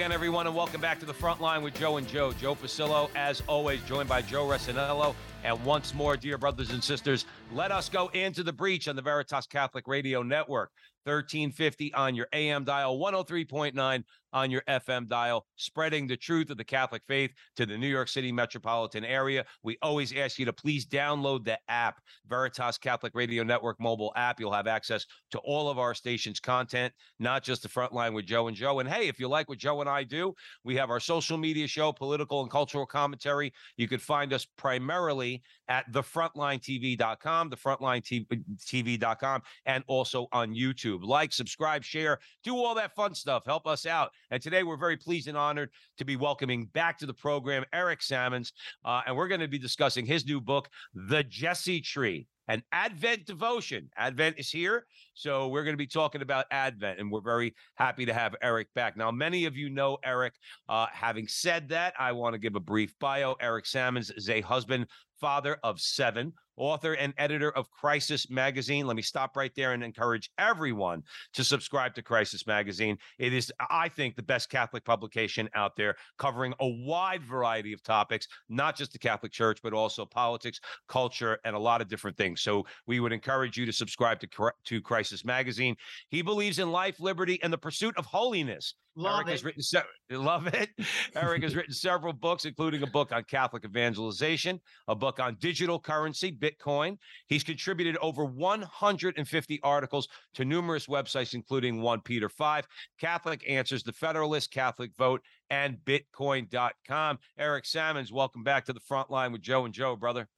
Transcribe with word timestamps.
Again, 0.00 0.12
everyone, 0.12 0.46
and 0.46 0.56
welcome 0.56 0.80
back 0.80 0.98
to 0.98 1.04
the 1.04 1.12
front 1.12 1.42
line 1.42 1.62
with 1.62 1.74
Joe 1.74 1.98
and 1.98 2.08
Joe. 2.08 2.32
Joe 2.32 2.54
Pasillo, 2.54 3.10
as 3.14 3.42
always, 3.46 3.82
joined 3.82 4.08
by 4.08 4.22
Joe 4.22 4.46
Resinello. 4.46 5.14
And 5.42 5.62
once 5.64 5.94
more, 5.94 6.16
dear 6.16 6.36
brothers 6.36 6.70
and 6.70 6.84
sisters, 6.84 7.24
let 7.52 7.72
us 7.72 7.88
go 7.88 8.08
into 8.08 8.42
the 8.42 8.52
breach 8.52 8.88
on 8.88 8.96
the 8.96 9.02
Veritas 9.02 9.46
Catholic 9.46 9.88
Radio 9.88 10.22
Network. 10.22 10.70
1350 11.04 11.94
on 11.94 12.14
your 12.14 12.28
AM 12.34 12.64
dial, 12.64 12.98
103.9 12.98 14.04
on 14.32 14.50
your 14.50 14.62
FM 14.68 15.08
dial, 15.08 15.46
spreading 15.56 16.06
the 16.06 16.16
truth 16.16 16.50
of 16.50 16.56
the 16.56 16.64
Catholic 16.64 17.02
faith 17.08 17.32
to 17.56 17.66
the 17.66 17.76
New 17.76 17.88
York 17.88 18.08
City 18.08 18.30
metropolitan 18.30 19.04
area. 19.04 19.44
We 19.62 19.78
always 19.82 20.14
ask 20.14 20.38
you 20.38 20.44
to 20.44 20.52
please 20.52 20.86
download 20.86 21.44
the 21.44 21.58
app, 21.68 22.00
Veritas 22.28 22.78
Catholic 22.78 23.12
Radio 23.14 23.42
Network 23.42 23.80
mobile 23.80 24.12
app. 24.14 24.38
You'll 24.38 24.52
have 24.52 24.66
access 24.66 25.06
to 25.32 25.38
all 25.38 25.68
of 25.68 25.78
our 25.78 25.94
station's 25.94 26.38
content, 26.38 26.92
not 27.18 27.42
just 27.42 27.62
the 27.62 27.68
front 27.68 27.92
line 27.92 28.14
with 28.14 28.26
Joe 28.26 28.48
and 28.48 28.56
Joe. 28.56 28.78
And 28.78 28.88
hey, 28.88 29.08
if 29.08 29.18
you 29.18 29.26
like 29.26 29.48
what 29.48 29.58
Joe 29.58 29.80
and 29.80 29.90
I 29.90 30.04
do, 30.04 30.34
we 30.64 30.76
have 30.76 30.90
our 30.90 31.00
social 31.00 31.38
media 31.38 31.66
show, 31.66 31.92
political 31.92 32.42
and 32.42 32.50
cultural 32.50 32.86
commentary. 32.86 33.52
You 33.76 33.88
could 33.88 34.02
find 34.02 34.32
us 34.32 34.46
primarily 34.56 35.29
at 35.68 35.90
thefrontlinetv.com, 35.92 37.50
thefrontlinetv.com, 37.50 39.42
and 39.66 39.84
also 39.86 40.26
on 40.32 40.54
YouTube. 40.54 41.04
Like, 41.04 41.32
subscribe, 41.32 41.84
share, 41.84 42.18
do 42.42 42.56
all 42.56 42.74
that 42.74 42.94
fun 42.94 43.14
stuff. 43.14 43.44
Help 43.46 43.66
us 43.66 43.86
out. 43.86 44.10
And 44.30 44.42
today 44.42 44.62
we're 44.62 44.76
very 44.76 44.96
pleased 44.96 45.28
and 45.28 45.36
honored 45.36 45.70
to 45.98 46.04
be 46.04 46.16
welcoming 46.16 46.66
back 46.66 46.98
to 46.98 47.06
the 47.06 47.14
program 47.14 47.64
Eric 47.72 48.02
Sammons. 48.02 48.52
Uh, 48.84 49.02
and 49.06 49.16
we're 49.16 49.28
going 49.28 49.40
to 49.40 49.48
be 49.48 49.58
discussing 49.58 50.06
his 50.06 50.26
new 50.26 50.40
book, 50.40 50.68
The 50.94 51.22
Jesse 51.24 51.80
Tree 51.80 52.26
an 52.50 52.64
Advent 52.72 53.26
devotion. 53.26 53.88
Advent 53.96 54.36
is 54.36 54.50
here. 54.50 54.84
So 55.14 55.46
we're 55.46 55.62
going 55.62 55.74
to 55.74 55.78
be 55.78 55.86
talking 55.86 56.20
about 56.20 56.46
Advent, 56.50 56.98
and 56.98 57.08
we're 57.08 57.20
very 57.20 57.54
happy 57.76 58.04
to 58.04 58.12
have 58.12 58.34
Eric 58.42 58.66
back. 58.74 58.96
Now, 58.96 59.12
many 59.12 59.44
of 59.44 59.56
you 59.56 59.70
know 59.70 59.98
Eric. 60.04 60.34
Uh, 60.68 60.86
having 60.92 61.28
said 61.28 61.68
that, 61.68 61.94
I 61.96 62.10
want 62.10 62.34
to 62.34 62.40
give 62.40 62.56
a 62.56 62.60
brief 62.60 62.92
bio. 62.98 63.36
Eric 63.40 63.66
Sammons 63.66 64.10
is 64.10 64.28
a 64.28 64.40
husband, 64.40 64.88
father 65.20 65.58
of 65.62 65.80
seven, 65.80 66.32
author 66.56 66.94
and 66.94 67.14
editor 67.16 67.50
of 67.52 67.70
Crisis 67.70 68.28
Magazine. 68.30 68.86
Let 68.86 68.96
me 68.96 69.02
stop 69.02 69.36
right 69.36 69.52
there 69.54 69.72
and 69.72 69.82
encourage 69.82 70.30
everyone 70.38 71.02
to 71.34 71.44
subscribe 71.44 71.94
to 71.94 72.02
Crisis 72.02 72.46
Magazine. 72.46 72.98
It 73.18 73.32
is, 73.32 73.52
I 73.70 73.88
think, 73.88 74.16
the 74.16 74.22
best 74.22 74.50
Catholic 74.50 74.84
publication 74.84 75.48
out 75.54 75.76
there, 75.76 75.96
covering 76.18 76.54
a 76.60 76.68
wide 76.68 77.22
variety 77.22 77.72
of 77.72 77.82
topics, 77.82 78.28
not 78.48 78.76
just 78.76 78.92
the 78.92 78.98
Catholic 78.98 79.32
Church, 79.32 79.60
but 79.62 79.72
also 79.72 80.04
politics, 80.04 80.60
culture, 80.88 81.38
and 81.44 81.54
a 81.54 81.58
lot 81.58 81.80
of 81.80 81.88
different 81.88 82.16
things. 82.16 82.40
So 82.40 82.66
we 82.86 83.00
would 83.00 83.12
encourage 83.12 83.56
you 83.56 83.66
to 83.66 83.72
subscribe 83.72 84.20
to, 84.20 84.52
to 84.64 84.80
Crisis 84.80 85.24
Magazine. 85.24 85.76
He 86.08 86.22
believes 86.22 86.58
in 86.58 86.72
life, 86.72 87.00
liberty, 87.00 87.42
and 87.42 87.52
the 87.52 87.58
pursuit 87.58 87.96
of 87.96 88.06
holiness. 88.06 88.74
Love 88.96 89.18
Eric 89.18 89.28
it. 89.28 89.30
has 89.30 89.44
written 89.44 89.62
se- 89.62 89.82
love 90.10 90.46
it. 90.48 90.70
Eric 91.14 91.42
has 91.44 91.54
written 91.54 91.72
several 91.72 92.12
books, 92.12 92.44
including 92.44 92.82
a 92.82 92.86
book 92.86 93.12
on 93.12 93.22
Catholic 93.24 93.64
evangelization, 93.64 94.60
a 94.88 94.94
book 94.94 95.20
on 95.20 95.36
digital 95.40 95.78
currency, 95.78 96.32
Bitcoin. 96.32 96.98
He's 97.28 97.44
contributed 97.44 97.96
over 97.98 98.24
150 98.24 99.60
articles 99.62 100.08
to 100.34 100.44
numerous 100.44 100.86
websites, 100.86 101.34
including 101.34 101.80
1 101.80 102.00
Peter 102.02 102.28
5, 102.28 102.66
Catholic 103.00 103.44
Answers, 103.48 103.82
The 103.82 103.92
Federalist, 103.92 104.50
Catholic 104.50 104.90
Vote, 104.98 105.22
and 105.50 105.78
Bitcoin.com. 105.84 107.18
Eric 107.38 107.66
Sammons, 107.66 108.12
welcome 108.12 108.42
back 108.42 108.64
to 108.66 108.72
the 108.72 108.80
front 108.80 109.10
line 109.10 109.32
with 109.32 109.42
Joe 109.42 109.64
and 109.64 109.74
Joe, 109.74 109.96
brother. 109.96 110.28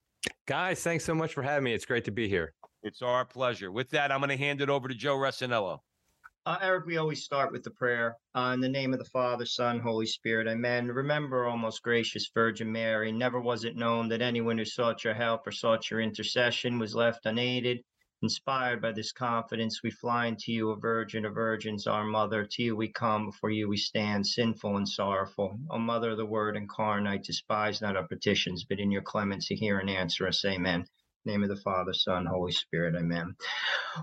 Guys, 0.47 0.83
thanks 0.83 1.05
so 1.05 1.15
much 1.15 1.33
for 1.33 1.43
having 1.43 1.65
me. 1.65 1.73
It's 1.73 1.87
great 1.87 2.05
to 2.05 2.13
be 2.13 2.29
here. 2.29 2.55
It's 2.83 3.03
our 3.03 3.25
pleasure. 3.25 3.73
With 3.73 3.91
that, 3.91 4.13
I'm 4.13 4.21
going 4.21 4.31
to 4.31 4.37
hand 4.37 4.61
it 4.61 4.69
over 4.69 4.89
to 4.89 4.95
Joe 4.95 5.17
Resinello. 5.17 5.79
Uh, 6.45 6.59
Eric, 6.61 6.87
we 6.87 6.97
always 6.97 7.23
start 7.23 7.53
with 7.53 7.63
the 7.63 7.71
prayer. 7.71 8.17
Uh, 8.35 8.51
in 8.53 8.61
the 8.61 8.69
name 8.69 8.93
of 8.93 8.99
the 8.99 9.05
Father, 9.05 9.47
Son, 9.47 9.79
Holy 9.79 10.07
Spirit, 10.07 10.49
amen. 10.49 10.89
Remember, 10.89 11.47
O 11.47 11.57
most 11.57 11.85
gracious 11.85 12.29
Virgin 12.35 12.73
Mary, 12.73 13.13
never 13.13 13.41
was 13.41 13.63
it 13.63 13.77
known 13.77 14.09
that 14.09 14.23
anyone 14.23 14.59
who 14.59 14.65
sought 14.65 15.05
your 15.05 15.15
help 15.15 15.47
or 15.47 15.53
sought 15.53 15.89
your 15.89 16.01
intercession 16.01 16.81
was 16.81 16.97
left 16.97 17.27
unaided. 17.27 17.85
Inspired 18.23 18.83
by 18.83 18.91
this 18.91 19.13
confidence, 19.13 19.85
we 19.85 19.93
fly 19.93 20.27
unto 20.27 20.51
you, 20.51 20.71
a 20.71 20.77
virgin 20.77 21.25
of 21.25 21.35
virgins, 21.35 21.87
our 21.87 22.05
mother. 22.05 22.45
To 22.45 22.63
you 22.65 22.75
we 22.75 22.89
come, 22.89 23.27
before 23.27 23.51
you 23.51 23.69
we 23.69 23.77
stand, 23.77 24.27
sinful 24.27 24.77
and 24.77 24.89
sorrowful. 24.89 25.57
O 25.71 25.79
Mother 25.79 26.11
of 26.11 26.17
the 26.17 26.27
Word 26.27 26.57
incarnate, 26.57 27.23
despise 27.23 27.81
not 27.81 27.97
our 27.97 28.09
petitions, 28.09 28.65
but 28.65 28.81
in 28.81 28.91
your 28.91 29.03
clemency 29.03 29.55
hear 29.55 29.79
and 29.79 29.89
answer 29.89 30.27
us. 30.27 30.45
Amen 30.45 30.87
name 31.25 31.43
of 31.43 31.49
the 31.49 31.57
father 31.57 31.93
son 31.93 32.27
holy 32.27 32.53
spirit 32.53 32.95
amen. 32.97 33.35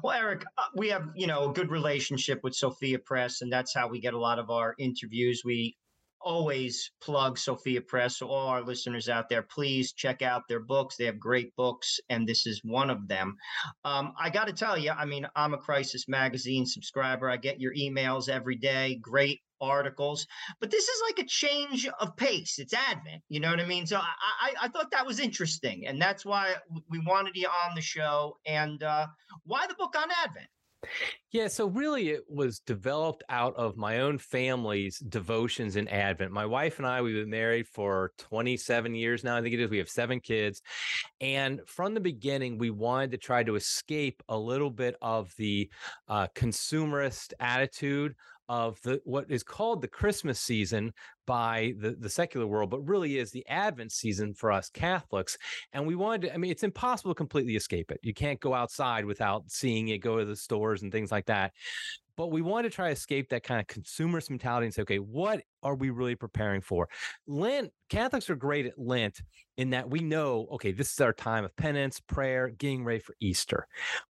Well 0.04 0.18
eric 0.18 0.46
uh, 0.58 0.64
we 0.76 0.90
have 0.90 1.10
you 1.16 1.28
know 1.28 1.50
a 1.50 1.54
good 1.54 1.72
relationship 1.72 2.40
with 2.44 2.56
sophia 2.56 3.00
press 3.00 3.42
and 3.42 3.52
that's 3.52 3.74
how 3.74 3.88
we 3.88 4.00
get 4.00 4.14
a 4.14 4.20
lot 4.20 4.40
of 4.40 4.50
our 4.50 4.76
interviews. 4.80 5.42
We 5.44 5.76
always 6.22 6.92
plug 7.02 7.38
sophia 7.38 7.82
press 7.82 8.18
so 8.18 8.28
all 8.28 8.48
our 8.48 8.62
listeners 8.62 9.10
out 9.10 9.30
there 9.30 9.44
please 9.44 9.94
check 9.94 10.22
out 10.22 10.48
their 10.48 10.60
books 10.60 10.96
they 10.98 11.06
have 11.06 11.20
great 11.20 11.56
books 11.56 12.00
and 12.10 12.28
this 12.28 12.46
is 12.46 12.62
one 12.64 12.90
of 12.90 13.08
them 13.08 13.36
um, 13.86 14.14
i 14.20 14.30
got 14.30 14.48
to 14.48 14.54
tell 14.54 14.78
you 14.78 14.92
i 14.92 15.06
mean 15.06 15.28
i'm 15.36 15.54
a 15.54 15.58
crisis 15.58 16.08
magazine 16.08 16.66
subscriber 16.66 17.30
i 17.30 17.38
get 17.38 17.60
your 17.60 17.74
emails 17.74 18.30
every 18.30 18.56
day 18.56 19.00
great 19.02 19.40
articles. 19.62 20.26
But 20.60 20.72
this 20.72 20.88
is 20.88 21.02
like 21.08 21.20
a 21.20 21.28
change 21.28 21.88
of 22.00 22.16
pace. 22.16 22.60
It's 22.60 22.74
Advent, 22.74 23.24
you 23.30 23.40
know 23.40 23.50
what 23.50 23.60
I 23.60 23.66
mean? 23.66 23.86
So 23.86 23.98
I, 23.98 24.04
I, 24.42 24.54
I 24.64 24.68
thought 24.70 24.92
that 24.92 25.06
was 25.06 25.20
interesting, 25.20 25.88
and 25.88 26.02
that's 26.02 26.26
why 26.26 26.56
we 26.90 27.00
wanted 27.00 27.36
you 27.36 27.48
on 27.48 27.76
the 27.76 27.82
show. 27.82 28.38
And 28.46 28.82
uh, 28.84 29.08
why 29.44 29.68
the 29.68 29.76
book 29.76 29.96
on 29.98 30.08
Advent? 30.24 30.48
Yeah, 31.32 31.48
so 31.48 31.68
really 31.68 32.10
it 32.10 32.24
was 32.28 32.60
developed 32.60 33.24
out 33.30 33.56
of 33.56 33.78
my 33.78 34.00
own 34.00 34.18
family's 34.18 34.98
devotions 34.98 35.76
in 35.76 35.88
Advent. 35.88 36.32
My 36.32 36.46
wife 36.46 36.80
and 36.80 36.88
I, 36.88 37.02
we've 37.02 37.16
been 37.16 37.30
married 37.30 37.68
for 37.68 38.14
27 38.18 38.96
years 38.96 39.24
now. 39.24 39.38
I 39.38 39.42
think 39.42 39.54
it 39.54 39.60
is. 39.60 39.70
We 39.70 39.78
have 39.78 39.90
seven 39.90 40.20
kids. 40.20 40.62
And 41.22 41.62
from 41.68 41.94
the 41.94 42.00
beginning, 42.00 42.58
we 42.58 42.72
wanted 42.72 43.12
to 43.12 43.18
try 43.18 43.44
to 43.44 43.56
escape 43.56 44.24
a 44.28 44.38
little 44.38 44.72
bit 44.72 44.96
of 45.02 45.34
the 45.38 45.70
uh, 46.08 46.28
consumerist 46.34 47.34
attitude 47.40 48.16
of 48.50 48.82
the 48.82 49.00
what 49.06 49.30
is 49.30 49.44
called 49.44 49.82
the 49.82 49.88
Christmas 49.88 50.40
season 50.40 50.92
by 51.26 51.74
the, 51.80 51.92
the 51.92 52.10
secular 52.10 52.48
world, 52.48 52.72
but 52.72 52.82
really 52.82 53.20
is 53.20 53.32
the 53.32 53.48
Advent 53.48 53.92
season 53.92 54.34
for 54.34 54.52
us 54.52 54.70
Catholics. 54.70 55.38
And 55.72 55.86
we 55.86 55.96
wanted 55.96 56.24
to, 56.24 56.34
I 56.34 56.38
mean, 56.38 56.52
it's 56.52 56.64
impossible 56.64 57.12
to 57.12 57.18
completely 57.18 57.56
escape 57.56 57.92
it. 57.92 58.00
You 58.02 58.14
can't 58.14 58.40
go 58.40 58.54
outside 58.54 59.06
without 59.06 59.50
seeing 59.50 59.90
it, 59.90 60.00
go 60.00 60.18
to 60.18 60.26
the 60.26 60.36
stores 60.36 60.82
and 60.82 60.92
things 60.92 61.12
like 61.12 61.28
that 61.28 61.54
but 62.20 62.32
we 62.32 62.42
want 62.42 62.66
to 62.66 62.70
try 62.70 62.88
to 62.88 62.92
escape 62.92 63.30
that 63.30 63.44
kind 63.44 63.62
of 63.62 63.68
consumerist 63.68 64.30
mentality 64.30 64.66
and 64.66 64.74
say, 64.74 64.82
okay, 64.82 65.00
what 65.00 65.42
are 65.64 65.76
we 65.76 65.90
really 65.90 66.16
preparing 66.16 66.60
for? 66.60 66.90
Lent, 67.28 67.72
Catholics 67.88 68.30
are 68.30 68.36
great 68.36 68.66
at 68.66 68.78
Lent 68.78 69.22
in 69.56 69.70
that 69.70 69.90
we 69.90 70.02
know, 70.02 70.46
okay, 70.52 70.74
this 70.74 70.92
is 70.92 71.00
our 71.00 71.14
time 71.14 71.46
of 71.46 71.56
penance, 71.56 72.02
prayer, 72.02 72.50
getting 72.50 72.84
ready 72.84 73.00
for 73.00 73.16
Easter. 73.22 73.66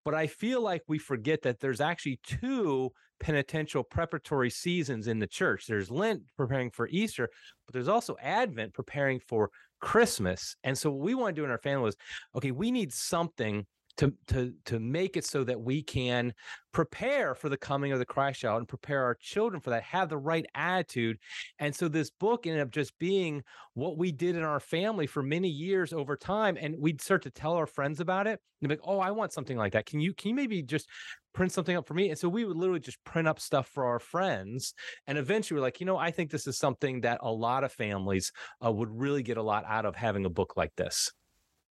But 0.07 0.15
I 0.15 0.27
feel 0.27 0.63
like 0.63 0.85
we 0.89 0.97
forget 0.97 1.43
that 1.43 1.61
there's 1.61 1.83
actually 1.83 2.19
two 2.23 2.93
penitential 3.21 3.83
preparatory 3.83 4.51
seasons 4.51 5.07
in 5.07 5.19
the 5.19 5.27
church. 5.27 5.67
There's 5.67 5.91
Lent 5.91 6.23
preparing 6.37 6.71
for 6.71 6.89
Easter, 6.89 7.29
but 7.67 7.73
there's 7.73 7.89
also 7.89 8.17
Advent 8.23 8.75
preparing 8.75 9.21
for 9.21 9.51
Christmas. 9.81 10.57
And 10.65 10.77
so 10.77 10.91
what 10.91 11.01
we 11.01 11.15
want 11.15 11.35
to 11.35 11.41
do 11.41 11.45
in 11.45 11.51
our 11.51 11.59
family 11.59 11.89
is 11.89 11.97
okay, 12.35 12.51
we 12.51 12.71
need 12.71 12.93
something 12.93 13.67
to 13.99 14.15
to 14.29 14.55
to 14.65 14.79
make 14.79 15.17
it 15.17 15.25
so 15.25 15.45
that 15.45 15.61
we 15.61 15.83
can 15.83 16.33
prepare 16.73 17.35
for 17.35 17.49
the 17.49 17.57
coming 17.57 17.93
of 17.93 17.99
the 17.99 18.07
Christ 18.07 18.41
child 18.41 18.59
and 18.59 18.69
prepare 18.69 19.03
our 19.03 19.17
children 19.17 19.61
for 19.61 19.71
that, 19.71 19.83
have 19.83 20.09
the 20.09 20.17
right 20.17 20.47
attitude. 20.55 21.19
And 21.59 21.75
so 21.75 21.89
this 21.89 22.11
book 22.11 22.47
ended 22.47 22.63
up 22.63 22.71
just 22.71 22.97
being 22.99 23.43
what 23.75 23.99
we 23.99 24.13
did 24.13 24.37
in 24.37 24.43
our 24.43 24.61
family 24.61 25.07
for 25.07 25.23
many 25.23 25.49
years 25.49 25.93
over 25.93 26.17
time. 26.17 26.57
And 26.61 26.77
we'd 26.79 27.03
start 27.03 27.23
to 27.23 27.31
tell 27.31 27.55
our 27.55 27.67
friends 27.67 28.01
about 28.01 28.27
it. 28.27 28.41
And 28.61 28.69
be 28.69 28.75
like, 28.75 28.85
oh, 28.85 28.99
I 28.99 29.11
want 29.11 29.33
something 29.33 29.57
like 29.57 29.73
that. 29.73 29.87
Can 29.87 30.01
you 30.01 30.15
can 30.15 30.31
you 30.31 30.35
maybe 30.35 30.63
just 30.63 30.89
print 31.35 31.53
something 31.53 31.77
up 31.77 31.87
for 31.87 31.95
me? 31.95 32.11
And 32.11 32.19
so 32.19 32.29
we 32.29 32.45
would 32.45 32.57
literally 32.57 32.81
just 32.81 33.03
print 33.05 33.29
up 33.29 33.41
stuff 33.41 33.69
for 33.69 33.85
our 33.85 33.99
friends. 33.99 34.75
And 35.07 35.19
eventually 35.19 35.59
we're 35.59 35.67
like, 35.67 35.81
you 35.81 35.87
know, 35.87 35.97
I 35.97 36.11
think 36.13 36.31
this 36.31 36.47
is 36.47 36.59
something 36.59 37.01
that 37.03 37.19
a 37.23 37.31
lot 37.31 37.65
of 37.65 37.73
families 37.73 38.33
uh, 38.65 38.71
would 38.73 38.91
really 38.91 39.23
get 39.23 39.37
a 39.37 39.43
lot 39.43 39.65
out 39.67 39.87
of 39.87 39.97
having 39.97 40.25
a 40.25 40.31
book 40.31 40.55
like 40.57 40.75
this. 40.77 41.13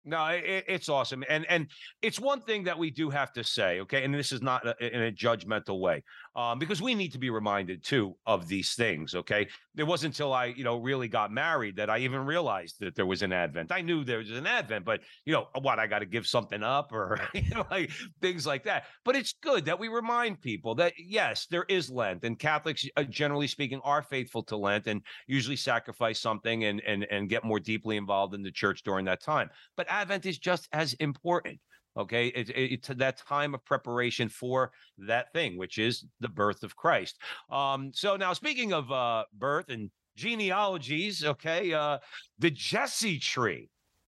No, 0.07 0.23
it, 0.27 0.65
it's 0.67 0.87
awesome, 0.87 1.23
and 1.27 1.47
and 1.49 1.67
it's 2.03 2.19
one 2.19 2.39
thing 2.39 2.63
that 2.65 2.77
we 2.77 2.91
do 2.91 3.09
have 3.09 3.33
to 3.33 3.43
say, 3.43 3.79
okay, 3.81 4.03
and 4.03 4.13
this 4.13 4.31
is 4.31 4.41
not 4.43 4.65
a, 4.67 4.95
in 4.95 5.03
a 5.03 5.11
judgmental 5.11 5.79
way, 5.79 6.03
um, 6.35 6.59
because 6.59 6.79
we 6.79 6.93
need 6.93 7.11
to 7.13 7.17
be 7.17 7.31
reminded 7.31 7.83
too 7.83 8.15
of 8.27 8.47
these 8.47 8.75
things. 8.75 9.15
Okay, 9.15 9.47
it 9.75 9.83
wasn't 9.83 10.13
until 10.13 10.31
I, 10.31 10.45
you 10.45 10.63
know, 10.63 10.77
really 10.77 11.07
got 11.07 11.31
married 11.31 11.77
that 11.77 11.89
I 11.89 11.99
even 11.99 12.23
realized 12.23 12.75
that 12.81 12.93
there 12.93 13.07
was 13.07 13.23
an 13.23 13.33
Advent. 13.33 13.71
I 13.71 13.81
knew 13.81 14.03
there 14.03 14.19
was 14.19 14.29
an 14.29 14.45
Advent, 14.45 14.85
but 14.85 15.01
you 15.25 15.33
know, 15.33 15.47
what 15.59 15.79
I 15.79 15.87
got 15.87 15.99
to 15.99 16.05
give 16.05 16.27
something 16.27 16.61
up 16.61 16.91
or 16.91 17.19
you 17.33 17.49
know, 17.49 17.65
like 17.71 17.89
things 18.21 18.45
like 18.45 18.63
that. 18.65 18.83
But 19.05 19.15
it's 19.15 19.33
good 19.41 19.65
that 19.65 19.79
we 19.79 19.87
remind 19.87 20.39
people 20.39 20.75
that 20.75 20.93
yes, 20.99 21.47
there 21.49 21.65
is 21.67 21.89
Lent, 21.89 22.23
and 22.23 22.37
Catholics, 22.37 22.87
uh, 22.95 23.03
generally 23.03 23.47
speaking, 23.47 23.81
are 23.83 24.03
faithful 24.03 24.43
to 24.43 24.55
Lent 24.55 24.85
and 24.85 25.01
usually 25.25 25.55
sacrifice 25.55 26.19
something 26.19 26.65
and 26.65 26.79
and 26.81 27.07
and 27.09 27.27
get 27.27 27.43
more 27.43 27.59
deeply 27.59 27.97
involved 27.97 28.35
in 28.35 28.43
the 28.43 28.51
church 28.51 28.83
during 28.83 29.05
that 29.05 29.23
time. 29.23 29.49
But 29.75 29.87
Advent 30.01 30.25
is 30.25 30.37
just 30.37 30.67
as 30.73 30.93
important. 30.95 31.59
Okay, 31.97 32.27
it, 32.27 32.49
it, 32.49 32.73
it's 32.73 32.87
that 32.89 33.17
time 33.17 33.53
of 33.53 33.63
preparation 33.63 34.27
for 34.27 34.71
that 34.97 35.31
thing, 35.31 35.57
which 35.57 35.77
is 35.77 36.05
the 36.19 36.27
birth 36.27 36.63
of 36.63 36.75
Christ. 36.75 37.17
Um, 37.49 37.91
so 37.93 38.17
now, 38.17 38.33
speaking 38.33 38.73
of 38.73 38.91
uh, 38.91 39.23
birth 39.33 39.69
and 39.69 39.89
genealogies, 40.17 41.23
okay, 41.23 41.73
uh, 41.73 41.99
the 42.39 42.51
Jesse 42.51 43.19
tree. 43.19 43.69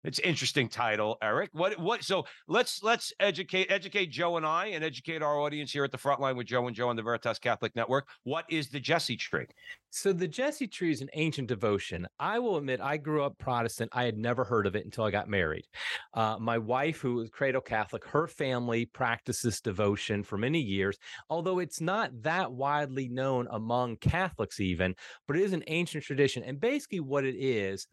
It's 0.05 0.19
interesting 0.19 0.69
title, 0.69 1.17
Eric. 1.21 1.49
What 1.51 1.77
what 1.77 2.05
so 2.05 2.25
let's 2.47 2.81
let's 2.81 3.11
educate 3.19 3.69
educate 3.69 4.07
Joe 4.07 4.37
and 4.37 4.45
I 4.45 4.67
and 4.67 4.81
educate 4.81 5.21
our 5.21 5.37
audience 5.41 5.73
here 5.73 5.83
at 5.83 5.91
the 5.91 5.97
front 5.97 6.21
line 6.21 6.37
with 6.37 6.47
Joe 6.47 6.67
and 6.67 6.75
Joe 6.75 6.87
on 6.87 6.95
the 6.95 7.03
Veritas 7.03 7.37
Catholic 7.37 7.75
Network. 7.75 8.07
What 8.23 8.45
is 8.49 8.69
the 8.69 8.79
Jesse 8.79 9.17
tree? 9.17 9.45
So 9.91 10.13
the 10.13 10.27
Jesse 10.27 10.67
tree 10.67 10.91
is 10.91 11.01
an 11.01 11.09
ancient 11.13 11.47
devotion. 11.47 12.07
I 12.19 12.37
will 12.39 12.57
admit, 12.57 12.79
I 12.79 12.97
grew 12.97 13.23
up 13.23 13.37
Protestant. 13.39 13.89
I 13.93 14.03
had 14.03 14.17
never 14.17 14.43
heard 14.43 14.67
of 14.67 14.75
it 14.75 14.85
until 14.85 15.03
I 15.03 15.11
got 15.11 15.27
married. 15.27 15.65
Uh, 16.13 16.37
my 16.39 16.57
wife, 16.59 16.99
who 16.99 17.15
was 17.15 17.29
cradle 17.29 17.61
Catholic, 17.61 18.05
her 18.05 18.27
family 18.27 18.85
practiced 18.85 19.43
this 19.43 19.61
devotion 19.61 20.23
for 20.23 20.37
many 20.37 20.61
years, 20.61 20.97
although 21.29 21.59
it's 21.59 21.81
not 21.81 22.11
that 22.21 22.51
widely 22.51 23.09
known 23.09 23.47
among 23.49 23.97
Catholics, 23.97 24.59
even, 24.59 24.93
but 25.27 25.37
it 25.37 25.43
is 25.43 25.53
an 25.53 25.63
ancient 25.67 26.03
tradition. 26.03 26.43
And 26.43 26.59
basically, 26.59 26.99
what 26.99 27.25
it 27.25 27.35
is, 27.35 27.87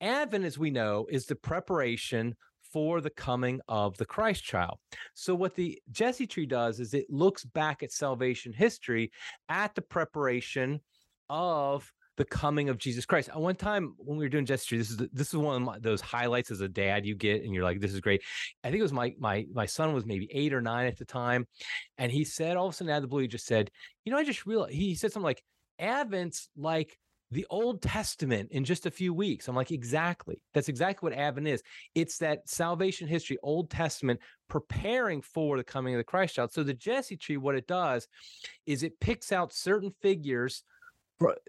Advent, 0.00 0.46
as 0.46 0.58
we 0.58 0.70
know, 0.70 1.06
is 1.10 1.26
the 1.26 1.36
preparation 1.36 2.34
for 2.72 3.00
the 3.00 3.10
coming 3.10 3.60
of 3.68 3.96
the 3.98 4.04
Christ 4.04 4.42
child. 4.42 4.78
So, 5.14 5.34
what 5.34 5.54
the 5.54 5.80
Jesse 5.92 6.26
tree 6.26 6.46
does 6.46 6.80
is 6.80 6.92
it 6.92 7.06
looks 7.08 7.44
back 7.44 7.82
at 7.82 7.92
salvation 7.92 8.52
history 8.52 9.12
at 9.48 9.74
the 9.74 9.82
preparation 9.82 10.80
of 11.28 11.90
the 12.16 12.24
coming 12.24 12.68
of 12.68 12.78
Jesus 12.78 13.04
Christ. 13.04 13.28
At 13.28 13.40
one 13.40 13.56
time 13.56 13.94
when 13.98 14.16
we 14.16 14.24
were 14.24 14.28
doing 14.28 14.46
Jesse 14.46 14.66
tree, 14.66 14.78
this 14.78 14.90
is 14.90 14.96
this 15.12 15.28
is 15.28 15.36
one 15.36 15.56
of 15.56 15.62
my, 15.62 15.78
those 15.78 16.00
highlights 16.00 16.50
as 16.50 16.60
a 16.60 16.68
dad 16.68 17.04
you 17.04 17.14
get, 17.14 17.42
and 17.42 17.52
you're 17.52 17.64
like, 17.64 17.80
"This 17.80 17.92
is 17.92 18.00
great." 18.00 18.22
I 18.62 18.68
think 18.68 18.78
it 18.78 18.82
was 18.82 18.92
my 18.92 19.14
my 19.18 19.46
my 19.52 19.66
son 19.66 19.94
was 19.94 20.06
maybe 20.06 20.28
eight 20.32 20.52
or 20.52 20.60
nine 20.60 20.86
at 20.86 20.96
the 20.96 21.04
time, 21.04 21.46
and 21.98 22.12
he 22.12 22.24
said 22.24 22.56
all 22.56 22.66
of 22.66 22.74
a 22.74 22.76
sudden 22.76 22.92
out 22.92 22.96
of 22.96 23.02
the 23.02 23.08
blue, 23.08 23.22
he 23.22 23.28
just 23.28 23.46
said, 23.46 23.70
"You 24.04 24.12
know, 24.12 24.18
I 24.18 24.24
just 24.24 24.46
realized." 24.46 24.74
He 24.74 24.94
said 24.94 25.12
something 25.12 25.24
like, 25.24 25.42
"Advent's 25.78 26.48
like." 26.56 26.96
the 27.30 27.46
Old 27.50 27.82
Testament 27.82 28.48
in 28.52 28.64
just 28.64 28.86
a 28.86 28.90
few 28.90 29.12
weeks. 29.12 29.48
I'm 29.48 29.56
like, 29.56 29.72
exactly. 29.72 30.40
That's 30.52 30.68
exactly 30.68 31.08
what 31.08 31.18
Advent 31.18 31.48
is. 31.48 31.62
It's 31.94 32.18
that 32.18 32.48
salvation 32.48 33.08
history, 33.08 33.38
Old 33.42 33.70
Testament, 33.70 34.20
preparing 34.48 35.20
for 35.20 35.56
the 35.56 35.64
coming 35.64 35.94
of 35.94 35.98
the 35.98 36.04
Christ 36.04 36.36
child. 36.36 36.52
So 36.52 36.62
the 36.62 36.74
Jesse 36.74 37.16
tree, 37.16 37.36
what 37.36 37.56
it 37.56 37.66
does 37.66 38.06
is 38.66 38.82
it 38.82 39.00
picks 39.00 39.32
out 39.32 39.52
certain 39.52 39.92
figures, 40.00 40.62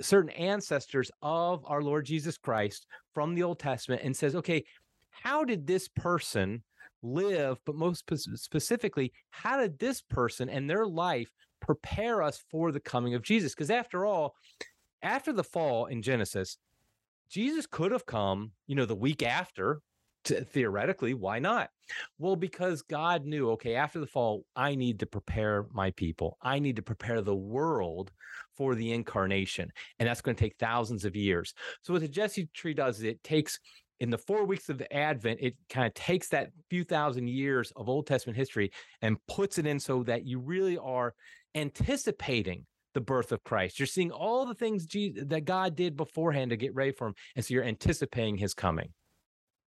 certain 0.02 0.32
ancestors 0.32 1.12
of 1.22 1.64
our 1.66 1.82
Lord 1.82 2.06
Jesus 2.06 2.38
Christ 2.38 2.88
from 3.14 3.36
the 3.36 3.44
Old 3.44 3.60
Testament 3.60 4.02
and 4.04 4.16
says, 4.16 4.36
okay, 4.36 4.64
how 5.10 5.44
did 5.44 5.66
this 5.66 5.88
person 5.88 6.64
live? 7.02 7.58
But 7.66 7.76
most 7.76 8.04
specifically, 8.36 9.12
how 9.32 9.60
did 9.60 9.80
this 9.80 10.02
person 10.02 10.50
and 10.50 10.70
their 10.70 10.86
life 10.86 11.30
prepare 11.62 12.22
us 12.22 12.44
for 12.52 12.72
the 12.72 12.80
coming 12.80 13.16
of 13.16 13.24
Jesus? 13.24 13.54
Because 13.54 13.72
after 13.72 14.06
all, 14.06 14.36
after 15.02 15.34
the 15.34 15.44
fall 15.44 15.86
in 15.86 16.02
Genesis, 16.02 16.58
Jesus 17.30 17.66
could 17.66 17.92
have 17.92 18.06
come, 18.06 18.52
you 18.68 18.76
know, 18.76 18.86
the 18.86 18.96
week 18.96 19.24
after. 19.24 19.82
Theoretically, 20.26 21.14
why 21.14 21.40
not? 21.40 21.70
Well, 22.18 22.36
because 22.36 22.82
God 22.82 23.26
knew, 23.26 23.52
okay, 23.52 23.76
after 23.76 24.00
the 24.00 24.08
fall, 24.08 24.46
I 24.56 24.76
need 24.76 25.00
to 25.00 25.06
prepare 25.06 25.66
my 25.72 25.92
people. 25.92 26.38
I 26.42 26.60
need 26.60 26.76
to 26.78 26.82
prepare 26.82 27.22
the 27.22 27.36
world 27.36 28.12
for 28.58 28.76
the 28.76 28.92
incarnation. 28.92 29.72
And 30.00 30.10
that's 30.10 30.22
going 30.22 30.36
to 30.36 30.44
take 30.44 30.58
thousands 30.58 31.06
of 31.06 31.16
years. 31.16 31.54
So, 31.84 31.94
what 31.94 32.02
the 32.02 32.08
Jesse 32.08 32.50
tree 32.54 32.74
does 32.74 32.98
is 32.98 33.04
it 33.04 33.24
takes 33.24 33.60
in 34.00 34.10
the 34.10 34.18
four 34.18 34.46
weeks 34.46 34.70
of 34.70 34.82
Advent, 34.92 35.40
it 35.42 35.56
kind 35.70 35.88
of 35.88 35.94
takes 35.94 36.28
that 36.30 36.50
few 36.70 36.84
thousand 36.84 37.30
years 37.30 37.72
of 37.76 37.88
Old 37.88 38.08
Testament 38.08 38.38
history 38.38 38.72
and 39.02 39.18
puts 39.28 39.58
it 39.58 39.66
in 39.66 39.80
so 39.80 40.04
that 40.04 40.26
you 40.26 40.40
really 40.40 40.78
are 40.78 41.14
anticipating 41.54 42.66
the 42.94 43.02
birth 43.02 43.32
of 43.32 43.44
Christ. 43.44 43.80
You're 43.80 43.86
seeing 43.86 44.12
all 44.12 44.46
the 44.46 44.56
things 44.56 44.86
Jesus, 44.86 45.24
that 45.28 45.46
God 45.46 45.76
did 45.76 45.96
beforehand 45.96 46.50
to 46.50 46.58
get 46.58 46.74
ready 46.74 46.92
for 46.92 47.08
him. 47.08 47.16
And 47.36 47.46
so 47.46 47.54
you're 47.54 47.64
anticipating 47.64 48.38
his 48.38 48.54
coming. 48.54 48.90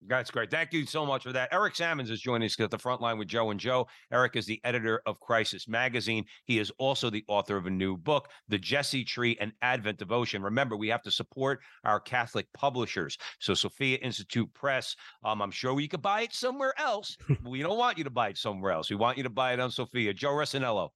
That's 0.06 0.30
great. 0.30 0.50
Thank 0.50 0.72
you 0.72 0.86
so 0.86 1.04
much 1.04 1.24
for 1.24 1.32
that. 1.32 1.48
Eric 1.52 1.74
Sammons 1.74 2.10
is 2.10 2.20
joining 2.20 2.46
us 2.46 2.58
at 2.60 2.70
the 2.70 2.78
front 2.78 3.00
line 3.00 3.18
with 3.18 3.26
Joe 3.26 3.50
and 3.50 3.58
Joe. 3.58 3.88
Eric 4.12 4.36
is 4.36 4.46
the 4.46 4.60
editor 4.62 5.02
of 5.06 5.18
Crisis 5.18 5.66
Magazine. 5.66 6.24
He 6.44 6.60
is 6.60 6.70
also 6.78 7.10
the 7.10 7.24
author 7.26 7.56
of 7.56 7.66
a 7.66 7.70
new 7.70 7.96
book, 7.96 8.28
The 8.48 8.58
Jesse 8.58 9.04
Tree 9.04 9.36
and 9.40 9.52
Advent 9.60 9.98
Devotion. 9.98 10.42
Remember, 10.42 10.76
we 10.76 10.88
have 10.88 11.02
to 11.02 11.10
support 11.10 11.60
our 11.84 11.98
Catholic 11.98 12.46
publishers. 12.54 13.18
So, 13.40 13.54
Sophia 13.54 13.98
Institute 13.98 14.48
Press, 14.54 14.94
um, 15.24 15.42
I'm 15.42 15.50
sure 15.50 15.78
you 15.80 15.88
could 15.88 16.02
buy 16.02 16.22
it 16.22 16.32
somewhere 16.32 16.74
else. 16.78 17.16
we 17.44 17.60
don't 17.60 17.78
want 17.78 17.98
you 17.98 18.04
to 18.04 18.10
buy 18.10 18.28
it 18.28 18.38
somewhere 18.38 18.72
else. 18.72 18.90
We 18.90 18.96
want 18.96 19.16
you 19.16 19.24
to 19.24 19.30
buy 19.30 19.52
it 19.52 19.60
on 19.60 19.70
Sophia. 19.70 20.14
Joe 20.14 20.30
Resinello. 20.30 20.90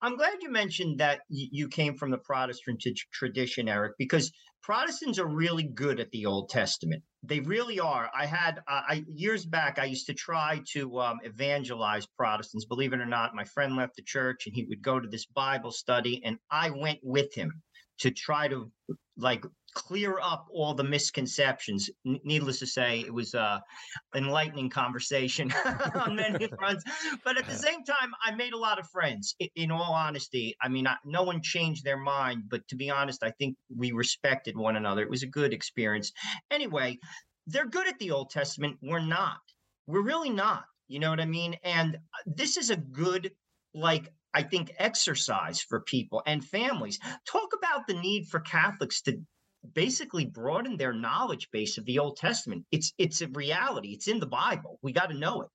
I'm 0.00 0.16
glad 0.16 0.34
you 0.42 0.50
mentioned 0.50 1.00
that 1.00 1.20
you 1.28 1.66
came 1.66 1.96
from 1.96 2.10
the 2.10 2.18
Protestant 2.18 2.80
t- 2.80 2.94
tradition, 3.10 3.68
Eric, 3.68 3.94
because 3.98 4.30
Protestants 4.62 5.18
are 5.18 5.26
really 5.26 5.64
good 5.64 5.98
at 5.98 6.10
the 6.10 6.26
Old 6.26 6.50
Testament. 6.50 7.02
They 7.26 7.40
really 7.40 7.80
are. 7.80 8.10
I 8.14 8.26
had 8.26 8.58
uh, 8.68 8.82
I 8.88 9.04
years 9.08 9.46
back. 9.46 9.78
I 9.78 9.84
used 9.84 10.06
to 10.06 10.14
try 10.14 10.60
to 10.72 11.00
um, 11.00 11.18
evangelize 11.22 12.06
Protestants. 12.06 12.66
Believe 12.66 12.92
it 12.92 13.00
or 13.00 13.06
not, 13.06 13.34
my 13.34 13.44
friend 13.44 13.76
left 13.76 13.96
the 13.96 14.02
church, 14.02 14.46
and 14.46 14.54
he 14.54 14.64
would 14.64 14.82
go 14.82 15.00
to 15.00 15.08
this 15.08 15.26
Bible 15.26 15.72
study, 15.72 16.22
and 16.24 16.38
I 16.50 16.70
went 16.70 16.98
with 17.02 17.34
him 17.34 17.62
to 18.00 18.10
try 18.10 18.48
to 18.48 18.70
like 19.16 19.44
clear 19.74 20.18
up 20.22 20.46
all 20.52 20.74
the 20.74 20.84
misconceptions. 20.84 21.90
N- 22.06 22.20
needless 22.24 22.58
to 22.60 22.66
say, 22.66 23.00
it 23.00 23.12
was 23.12 23.34
a 23.34 23.62
enlightening 24.14 24.70
conversation 24.70 25.52
on 25.94 26.16
many 26.16 26.48
fronts. 26.58 26.84
But 27.24 27.36
at 27.36 27.46
the 27.46 27.56
same 27.56 27.84
time, 27.84 28.12
I 28.24 28.34
made 28.34 28.52
a 28.52 28.58
lot 28.58 28.78
of 28.78 28.88
friends. 28.88 29.34
In, 29.38 29.48
in 29.56 29.70
all 29.70 29.92
honesty, 29.92 30.56
I 30.62 30.68
mean, 30.68 30.86
I, 30.86 30.96
no 31.04 31.22
one 31.22 31.42
changed 31.42 31.84
their 31.84 31.96
mind, 31.96 32.44
but 32.48 32.66
to 32.68 32.76
be 32.76 32.90
honest, 32.90 33.22
I 33.22 33.30
think 33.32 33.56
we 33.74 33.92
respected 33.92 34.56
one 34.56 34.76
another. 34.76 35.02
It 35.02 35.10
was 35.10 35.22
a 35.22 35.28
good 35.28 35.52
experience. 35.52 36.12
Anyway, 36.50 36.98
they're 37.46 37.68
good 37.68 37.88
at 37.88 37.98
the 37.98 38.10
Old 38.10 38.30
Testament. 38.30 38.78
We're 38.82 39.00
not. 39.00 39.38
We're 39.86 40.02
really 40.02 40.30
not. 40.30 40.64
You 40.88 40.98
know 40.98 41.10
what 41.10 41.20
I 41.20 41.26
mean? 41.26 41.56
And 41.64 41.96
uh, 41.96 41.98
this 42.26 42.56
is 42.56 42.70
a 42.70 42.76
good 42.76 43.32
like 43.74 44.12
I 44.34 44.42
think, 44.42 44.72
exercise 44.78 45.60
for 45.60 45.80
people 45.80 46.22
and 46.26 46.44
families. 46.44 46.98
Talk 47.26 47.52
about 47.56 47.86
the 47.86 47.94
need 47.94 48.26
for 48.28 48.40
Catholics 48.40 49.00
to 49.02 49.20
basically 49.72 50.26
broaden 50.26 50.76
their 50.76 50.92
knowledge 50.92 51.48
base 51.50 51.78
of 51.78 51.84
the 51.86 51.98
Old 51.98 52.16
Testament. 52.16 52.64
It's 52.70 52.92
it's 52.98 53.22
a 53.22 53.28
reality. 53.28 53.90
It's 53.90 54.08
in 54.08 54.20
the 54.20 54.26
Bible. 54.26 54.78
We 54.82 54.92
got 54.92 55.10
to 55.10 55.16
know 55.16 55.42
it. 55.42 55.48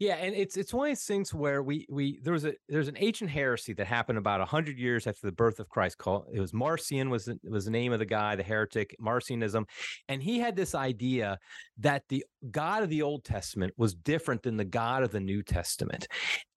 Yeah, 0.00 0.16
and 0.16 0.34
it's 0.34 0.56
it's 0.56 0.74
one 0.74 0.88
of 0.88 0.90
these 0.90 1.04
things 1.04 1.32
where 1.32 1.62
we 1.62 1.86
we 1.88 2.18
there 2.20 2.32
was 2.32 2.44
a 2.44 2.54
there's 2.68 2.88
an 2.88 2.96
ancient 2.98 3.30
heresy 3.30 3.74
that 3.74 3.86
happened 3.86 4.18
about 4.18 4.46
hundred 4.48 4.76
years 4.76 5.06
after 5.06 5.26
the 5.26 5.32
birth 5.32 5.60
of 5.60 5.68
Christ. 5.68 5.98
Called 5.98 6.26
it 6.32 6.40
was 6.40 6.52
Marcion 6.52 7.10
was 7.10 7.26
the, 7.26 7.38
was 7.44 7.64
the 7.64 7.70
name 7.70 7.92
of 7.92 8.00
the 8.00 8.04
guy, 8.04 8.34
the 8.34 8.42
heretic 8.42 8.96
Marcionism, 9.00 9.64
and 10.08 10.20
he 10.20 10.40
had 10.40 10.56
this 10.56 10.74
idea 10.74 11.38
that 11.78 12.02
the 12.08 12.24
God 12.50 12.82
of 12.82 12.88
the 12.88 13.02
Old 13.02 13.24
Testament 13.24 13.72
was 13.76 13.94
different 13.94 14.42
than 14.42 14.56
the 14.56 14.64
God 14.64 15.04
of 15.04 15.12
the 15.12 15.20
New 15.20 15.42
Testament. 15.42 16.08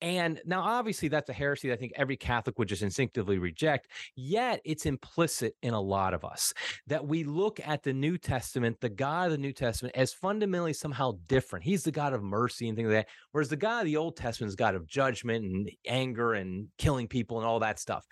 And 0.02 0.42
now, 0.46 0.62
obviously, 0.62 1.08
that's 1.08 1.30
a 1.30 1.34
heresy 1.34 1.70
that 1.70 1.76
I 1.76 1.78
think 1.78 1.94
every 1.96 2.18
Catholic 2.18 2.60
would 2.60 2.68
just 2.68 2.84
instinctively 2.84 3.40
reject. 3.40 3.88
Yet, 4.16 4.62
it's 4.66 4.86
implicit 4.86 5.54
in 5.62 5.74
a 5.74 5.82
lot 5.82 6.14
of 6.14 6.26
us 6.26 6.54
that 6.88 7.08
we 7.08 7.24
look 7.24 7.60
at 7.66 7.84
the 7.84 7.94
New 7.94 8.18
Testament, 8.18 8.78
the 8.80 8.90
God 8.90 9.28
of 9.28 9.32
the 9.32 9.38
New 9.38 9.54
Testament, 9.54 9.96
as 9.96 10.14
fundamentally 10.14 10.74
somehow 10.74 11.14
different. 11.28 11.66
He's 11.66 11.84
the 11.84 11.92
God 11.92 12.14
of 12.14 12.22
mercy 12.22 12.68
and 12.68 12.76
things 12.76 12.90
like 12.90 13.06
that 13.06 13.08
Whereas 13.32 13.50
the 13.50 13.56
God 13.56 13.82
of 13.82 13.86
the 13.86 13.98
Old 13.98 14.16
Testament 14.16 14.50
is 14.50 14.56
God 14.56 14.76
of 14.76 14.88
judgment 14.88 15.46
and 15.46 15.72
anger 15.86 16.34
and 16.34 16.68
killing 16.78 17.08
people 17.08 17.38
and 17.38 17.46
all 17.46 17.60
that 17.60 17.80
stuff. 17.80 18.06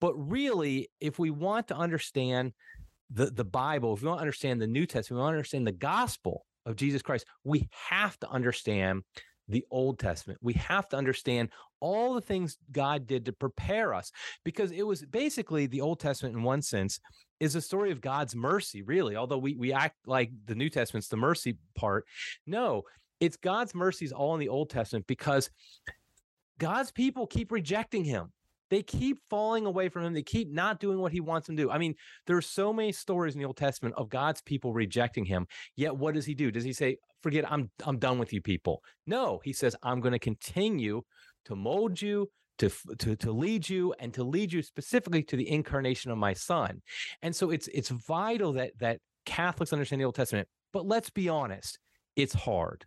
But 0.00 0.14
really, 0.14 0.88
if 1.00 1.18
we 1.18 1.30
want 1.30 1.68
to 1.68 1.76
understand 1.76 2.52
the, 3.10 3.26
the 3.26 3.44
Bible, 3.44 3.94
if 3.94 4.02
we 4.02 4.08
want 4.08 4.18
to 4.18 4.22
understand 4.22 4.60
the 4.60 4.66
New 4.66 4.86
Testament, 4.86 5.18
we 5.18 5.22
want 5.22 5.34
to 5.34 5.38
understand 5.38 5.66
the 5.66 5.72
gospel 5.72 6.46
of 6.64 6.76
Jesus 6.76 7.02
Christ, 7.02 7.26
we 7.44 7.68
have 7.88 8.18
to 8.20 8.30
understand 8.30 9.02
the 9.48 9.64
Old 9.70 9.98
Testament. 9.98 10.38
We 10.42 10.54
have 10.54 10.88
to 10.90 10.96
understand 10.96 11.50
all 11.80 12.14
the 12.14 12.20
things 12.20 12.58
God 12.70 13.06
did 13.06 13.26
to 13.26 13.32
prepare 13.32 13.92
us 13.92 14.12
because 14.44 14.70
it 14.70 14.86
was 14.86 15.04
basically 15.04 15.66
the 15.66 15.80
Old 15.80 16.00
Testament, 16.00 16.36
in 16.36 16.42
one 16.42 16.62
sense, 16.62 17.00
is 17.40 17.56
a 17.56 17.60
story 17.60 17.90
of 17.90 18.00
God's 18.00 18.36
mercy, 18.36 18.82
really. 18.82 19.16
Although 19.16 19.38
we, 19.38 19.56
we 19.56 19.72
act 19.72 19.96
like 20.06 20.30
the 20.46 20.54
New 20.54 20.70
Testament's 20.70 21.08
the 21.08 21.16
mercy 21.16 21.58
part. 21.74 22.06
No, 22.46 22.82
It's 23.22 23.36
God's 23.36 23.72
mercies 23.72 24.10
all 24.10 24.34
in 24.34 24.40
the 24.40 24.48
Old 24.48 24.68
Testament 24.68 25.06
because 25.06 25.48
God's 26.58 26.90
people 26.90 27.24
keep 27.28 27.52
rejecting 27.52 28.02
him. 28.04 28.32
They 28.68 28.82
keep 28.82 29.18
falling 29.30 29.64
away 29.64 29.88
from 29.90 30.04
him. 30.04 30.12
They 30.12 30.24
keep 30.24 30.50
not 30.50 30.80
doing 30.80 30.98
what 30.98 31.12
he 31.12 31.20
wants 31.20 31.46
them 31.46 31.56
to 31.56 31.62
do. 31.62 31.70
I 31.70 31.78
mean, 31.78 31.94
there 32.26 32.36
are 32.36 32.42
so 32.42 32.72
many 32.72 32.90
stories 32.90 33.34
in 33.34 33.38
the 33.38 33.46
Old 33.46 33.56
Testament 33.56 33.94
of 33.96 34.08
God's 34.08 34.42
people 34.42 34.72
rejecting 34.72 35.24
him. 35.24 35.46
Yet 35.76 35.96
what 35.96 36.14
does 36.14 36.26
he 36.26 36.34
do? 36.34 36.50
Does 36.50 36.64
he 36.64 36.72
say, 36.72 36.96
"Forget, 37.22 37.44
I'm 37.48 37.70
I'm 37.84 38.00
done 38.00 38.18
with 38.18 38.32
you 38.32 38.40
people"? 38.42 38.82
No, 39.06 39.40
he 39.44 39.52
says, 39.52 39.76
"I'm 39.84 40.00
going 40.00 40.14
to 40.14 40.18
continue 40.18 41.02
to 41.44 41.54
mold 41.54 42.02
you, 42.02 42.28
to 42.58 42.70
to 42.98 43.14
to 43.14 43.30
lead 43.30 43.68
you 43.68 43.94
and 44.00 44.12
to 44.14 44.24
lead 44.24 44.52
you 44.52 44.62
specifically 44.62 45.22
to 45.22 45.36
the 45.36 45.48
incarnation 45.48 46.10
of 46.10 46.18
my 46.18 46.32
son. 46.32 46.82
And 47.22 47.36
so 47.36 47.50
it's 47.50 47.68
it's 47.68 47.90
vital 47.90 48.52
that 48.54 48.72
that 48.80 48.98
Catholics 49.26 49.72
understand 49.72 50.00
the 50.00 50.06
Old 50.06 50.16
Testament. 50.16 50.48
But 50.72 50.86
let's 50.86 51.10
be 51.10 51.28
honest, 51.28 51.78
it's 52.16 52.34
hard. 52.34 52.84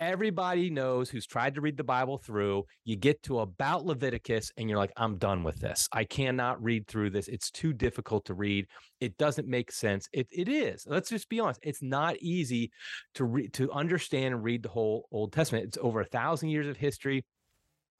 Everybody 0.00 0.70
knows 0.70 1.08
who's 1.08 1.26
tried 1.26 1.54
to 1.54 1.60
read 1.60 1.76
the 1.76 1.84
Bible 1.84 2.18
through. 2.18 2.64
You 2.84 2.96
get 2.96 3.22
to 3.24 3.38
about 3.38 3.86
Leviticus 3.86 4.50
and 4.56 4.68
you're 4.68 4.78
like, 4.78 4.92
I'm 4.96 5.18
done 5.18 5.44
with 5.44 5.56
this. 5.60 5.88
I 5.92 6.02
cannot 6.02 6.62
read 6.62 6.88
through 6.88 7.10
this. 7.10 7.28
It's 7.28 7.50
too 7.50 7.72
difficult 7.72 8.24
to 8.26 8.34
read. 8.34 8.66
It 9.00 9.16
doesn't 9.18 9.46
make 9.46 9.70
sense. 9.70 10.08
It, 10.12 10.26
it 10.32 10.48
is. 10.48 10.84
Let's 10.88 11.10
just 11.10 11.28
be 11.28 11.38
honest. 11.38 11.60
It's 11.62 11.82
not 11.82 12.16
easy 12.16 12.72
to 13.14 13.24
read 13.24 13.52
to 13.54 13.70
understand 13.70 14.34
and 14.34 14.42
read 14.42 14.64
the 14.64 14.68
whole 14.68 15.06
Old 15.12 15.32
Testament. 15.32 15.66
It's 15.66 15.78
over 15.80 16.00
a 16.00 16.06
thousand 16.06 16.48
years 16.48 16.66
of 16.66 16.76
history 16.76 17.24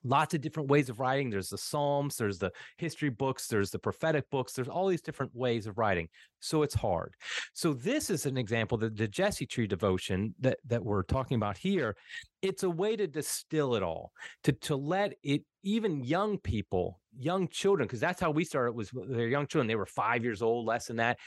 lots 0.04 0.34
of 0.34 0.40
different 0.40 0.68
ways 0.68 0.88
of 0.88 1.00
writing. 1.00 1.30
There's 1.30 1.48
the 1.48 1.58
Psalms, 1.58 2.16
there's 2.16 2.38
the 2.38 2.52
history 2.76 3.08
books, 3.08 3.46
there's 3.46 3.70
the 3.70 3.78
prophetic 3.78 4.28
books, 4.30 4.52
there's 4.52 4.68
all 4.68 4.86
these 4.86 5.02
different 5.02 5.34
ways 5.34 5.66
of 5.66 5.78
writing. 5.78 6.08
So 6.40 6.62
it's 6.62 6.74
hard. 6.74 7.14
So 7.54 7.72
this 7.72 8.10
is 8.10 8.26
an 8.26 8.36
example, 8.36 8.76
the, 8.78 8.90
the 8.90 9.08
Jesse 9.08 9.46
Tree 9.46 9.66
devotion 9.66 10.34
that, 10.40 10.58
that 10.66 10.84
we're 10.84 11.02
talking 11.02 11.36
about 11.36 11.56
here. 11.56 11.96
It's 12.42 12.62
a 12.62 12.70
way 12.70 12.94
to 12.96 13.06
distill 13.06 13.74
it 13.74 13.82
all, 13.82 14.12
to, 14.44 14.52
to 14.52 14.76
let 14.76 15.14
it, 15.22 15.42
even 15.62 16.04
young 16.04 16.36
people, 16.38 17.00
young 17.18 17.48
children, 17.48 17.86
because 17.86 18.00
that's 18.00 18.20
how 18.20 18.30
we 18.30 18.44
started 18.44 18.72
was 18.72 18.90
uh, 18.90 19.00
they're 19.08 19.28
young 19.28 19.46
children. 19.46 19.66
They 19.66 19.76
were 19.76 19.86
five 19.86 20.22
years 20.22 20.42
old, 20.42 20.66
less 20.66 20.86
than 20.86 20.96
that 20.96 21.18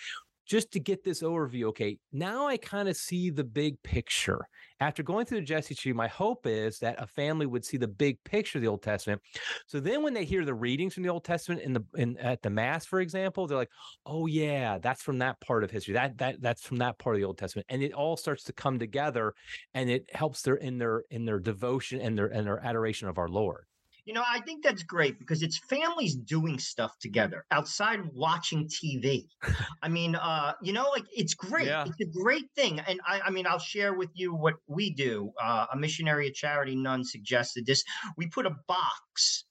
just 0.48 0.72
to 0.72 0.80
get 0.80 1.04
this 1.04 1.22
overview, 1.22 1.66
okay, 1.66 1.98
now 2.13 2.48
I 2.48 2.58
kind 2.58 2.88
of 2.88 2.96
see 2.96 3.30
the 3.30 3.44
big 3.44 3.82
picture. 3.84 4.48
After 4.80 5.04
going 5.04 5.25
through 5.25 5.39
the 5.39 5.46
Jesse 5.46 5.75
tree, 5.75 5.92
my 5.92 6.08
hope 6.08 6.46
is 6.46 6.80
that 6.80 7.01
a 7.01 7.08
family 7.08 7.46
would 7.46 7.66
see 7.66 7.77
the 7.77 7.88
big 7.88 8.24
picture 8.24 8.60
of 8.60 8.62
the 8.62 8.68
Old 8.68 8.82
Testament. 8.82 9.22
So 9.66 9.80
then 9.80 10.04
when 10.04 10.13
they 10.13 10.24
hear 10.24 10.46
the 10.46 10.54
readings 10.54 10.94
from 10.94 11.04
the 11.04 11.10
Old 11.10 11.25
Testament 11.25 11.62
in 11.62 11.74
the 11.74 11.84
in 11.96 12.18
at 12.18 12.42
the 12.42 12.50
Mass, 12.50 12.86
for 12.86 13.01
example, 13.01 13.46
they're 13.46 13.58
like, 13.58 13.72
oh 14.06 14.27
yeah, 14.27 14.77
that's 14.77 15.01
from 15.01 15.20
that 15.20 15.39
part 15.42 15.63
of 15.63 15.72
history. 15.72 15.94
That 15.94 16.18
that 16.20 16.42
that's 16.42 16.62
from 16.62 16.77
that 16.77 16.98
part 17.00 17.16
of 17.16 17.22
the 17.22 17.27
Old 17.27 17.38
Testament. 17.38 17.66
And 17.70 17.84
it 17.84 17.94
all 17.94 18.16
starts 18.16 18.44
to 18.46 18.54
come 18.54 18.80
together 18.80 19.34
and 19.74 19.89
it 19.89 20.06
helps 20.13 20.44
their 20.44 20.56
in 20.56 20.77
their 20.77 21.04
in 21.10 21.25
their 21.25 21.39
devotion 21.39 22.00
and 22.00 22.18
their 22.18 22.27
and 22.27 22.48
their 22.48 22.63
adoration 22.63 23.08
of 23.08 23.18
our 23.18 23.27
Lord. 23.27 23.66
You 24.07 24.13
know, 24.13 24.23
I 24.25 24.39
think 24.39 24.63
that's 24.63 24.83
great 24.83 25.19
because 25.19 25.43
it's 25.43 25.57
families 25.57 26.15
doing 26.15 26.59
stuff 26.59 26.97
together 26.97 27.43
outside 27.51 27.99
watching 28.13 28.69
TV. 28.69 29.27
I 29.83 29.89
mean, 29.89 30.15
uh, 30.15 30.53
you 30.61 30.71
know, 30.71 30.89
like 30.91 31.03
it's 31.11 31.33
great. 31.33 31.67
Yeah. 31.67 31.83
It's 31.85 31.99
a 31.99 32.23
great 32.23 32.45
thing. 32.55 32.79
And 32.79 33.01
I, 33.05 33.19
I 33.25 33.31
mean, 33.31 33.45
I'll 33.45 33.59
share 33.59 33.93
with 33.93 34.09
you 34.13 34.33
what 34.33 34.55
we 34.65 34.91
do. 34.91 35.33
Uh, 35.43 35.65
a 35.73 35.75
missionary, 35.75 36.27
a 36.27 36.31
charity 36.31 36.73
nun 36.73 37.03
suggested 37.03 37.65
this. 37.65 37.83
We 38.15 38.27
put 38.27 38.45
a 38.45 38.55
box 38.69 39.43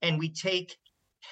and 0.00 0.16
we 0.16 0.30
take 0.30 0.76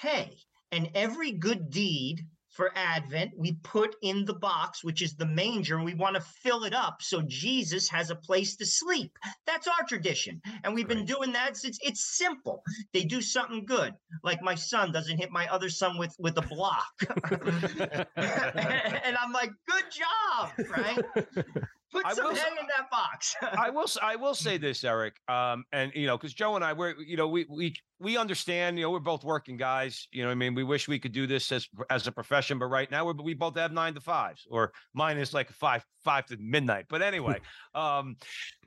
hay 0.01 0.39
and 0.73 0.91
every 0.97 1.31
good 1.31 1.71
deed 1.71 2.27
for 2.53 2.71
Advent, 2.77 3.33
we 3.37 3.55
put 3.63 3.97
in 4.03 4.25
the 4.27 4.35
box, 4.35 4.85
which 4.85 5.01
is 5.01 5.15
the 5.15 5.27
manger, 5.27 5.77
and 5.77 5.85
we 5.85 5.95
want 5.95 6.17
to 6.17 6.21
fill 6.21 6.65
it 6.65 6.75
up 6.75 7.01
so 7.01 7.23
Jesus 7.23 7.89
has 7.89 8.11
a 8.11 8.15
place 8.15 8.57
to 8.57 8.67
sleep. 8.67 9.19
That's 9.47 9.67
our 9.67 9.87
tradition. 9.89 10.41
And 10.63 10.75
we've 10.75 10.89
been 10.89 11.07
doing 11.07 11.33
that 11.33 11.57
since 11.57 11.79
it's 11.83 12.17
simple. 12.17 12.63
They 12.93 13.05
do 13.05 13.23
something 13.23 13.65
good. 13.65 13.95
Like 14.23 14.43
my 14.43 14.55
son 14.55 14.93
doesn't 14.93 15.17
hit 15.17 15.31
my 15.31 15.47
other 15.49 15.71
son 15.71 15.97
with, 15.97 16.15
with 16.19 16.37
a 16.37 16.43
block. 16.43 16.93
and 18.17 19.17
I'm 19.17 19.33
like, 19.33 19.51
good 19.67 19.85
job, 19.91 20.51
right? 20.71 20.99
Put 21.93 22.07
I 22.07 22.15
some 22.15 22.25
will, 22.25 22.31
in 22.33 22.67
that 22.77 22.91
box. 22.91 23.37
I 23.43 23.69
will. 23.69 23.87
I 24.03 24.17
will 24.17 24.35
say 24.35 24.57
this, 24.57 24.83
Eric. 24.83 25.17
Um, 25.29 25.65
and 25.73 25.93
you 25.95 26.07
know, 26.07 26.17
because 26.17 26.33
Joe 26.33 26.57
and 26.57 26.65
I, 26.65 26.73
we're 26.73 26.95
you 26.99 27.19
know, 27.19 27.29
we 27.29 27.45
we 27.51 27.75
we 28.01 28.17
understand. 28.17 28.79
You 28.79 28.85
know, 28.85 28.91
we're 28.91 29.01
both 29.01 29.25
working 29.25 29.59
guys. 29.59 30.09
You 30.11 30.25
know, 30.25 30.31
I 30.31 30.35
mean, 30.35 30.55
we 30.55 30.65
wish 30.65 30.89
we 30.89 30.99
could 30.99 31.13
do 31.13 31.27
this 31.27 31.53
as 31.53 31.69
as 31.91 32.07
a 32.07 32.13
profession, 32.13 32.59
but 32.59 32.67
right 32.67 32.91
now 32.91 33.05
we 33.05 33.13
we 33.23 33.35
both 33.35 33.57
have 33.59 33.73
nine 33.73 33.93
to 33.93 34.01
fives, 34.01 34.47
or 34.51 34.73
mine 34.95 35.19
is 35.19 35.35
like 35.35 35.51
five 35.51 35.85
five 36.03 36.25
to 36.27 36.39
midnight. 36.39 36.87
But 36.89 37.03
anyway, 37.03 37.41
um, 37.75 38.17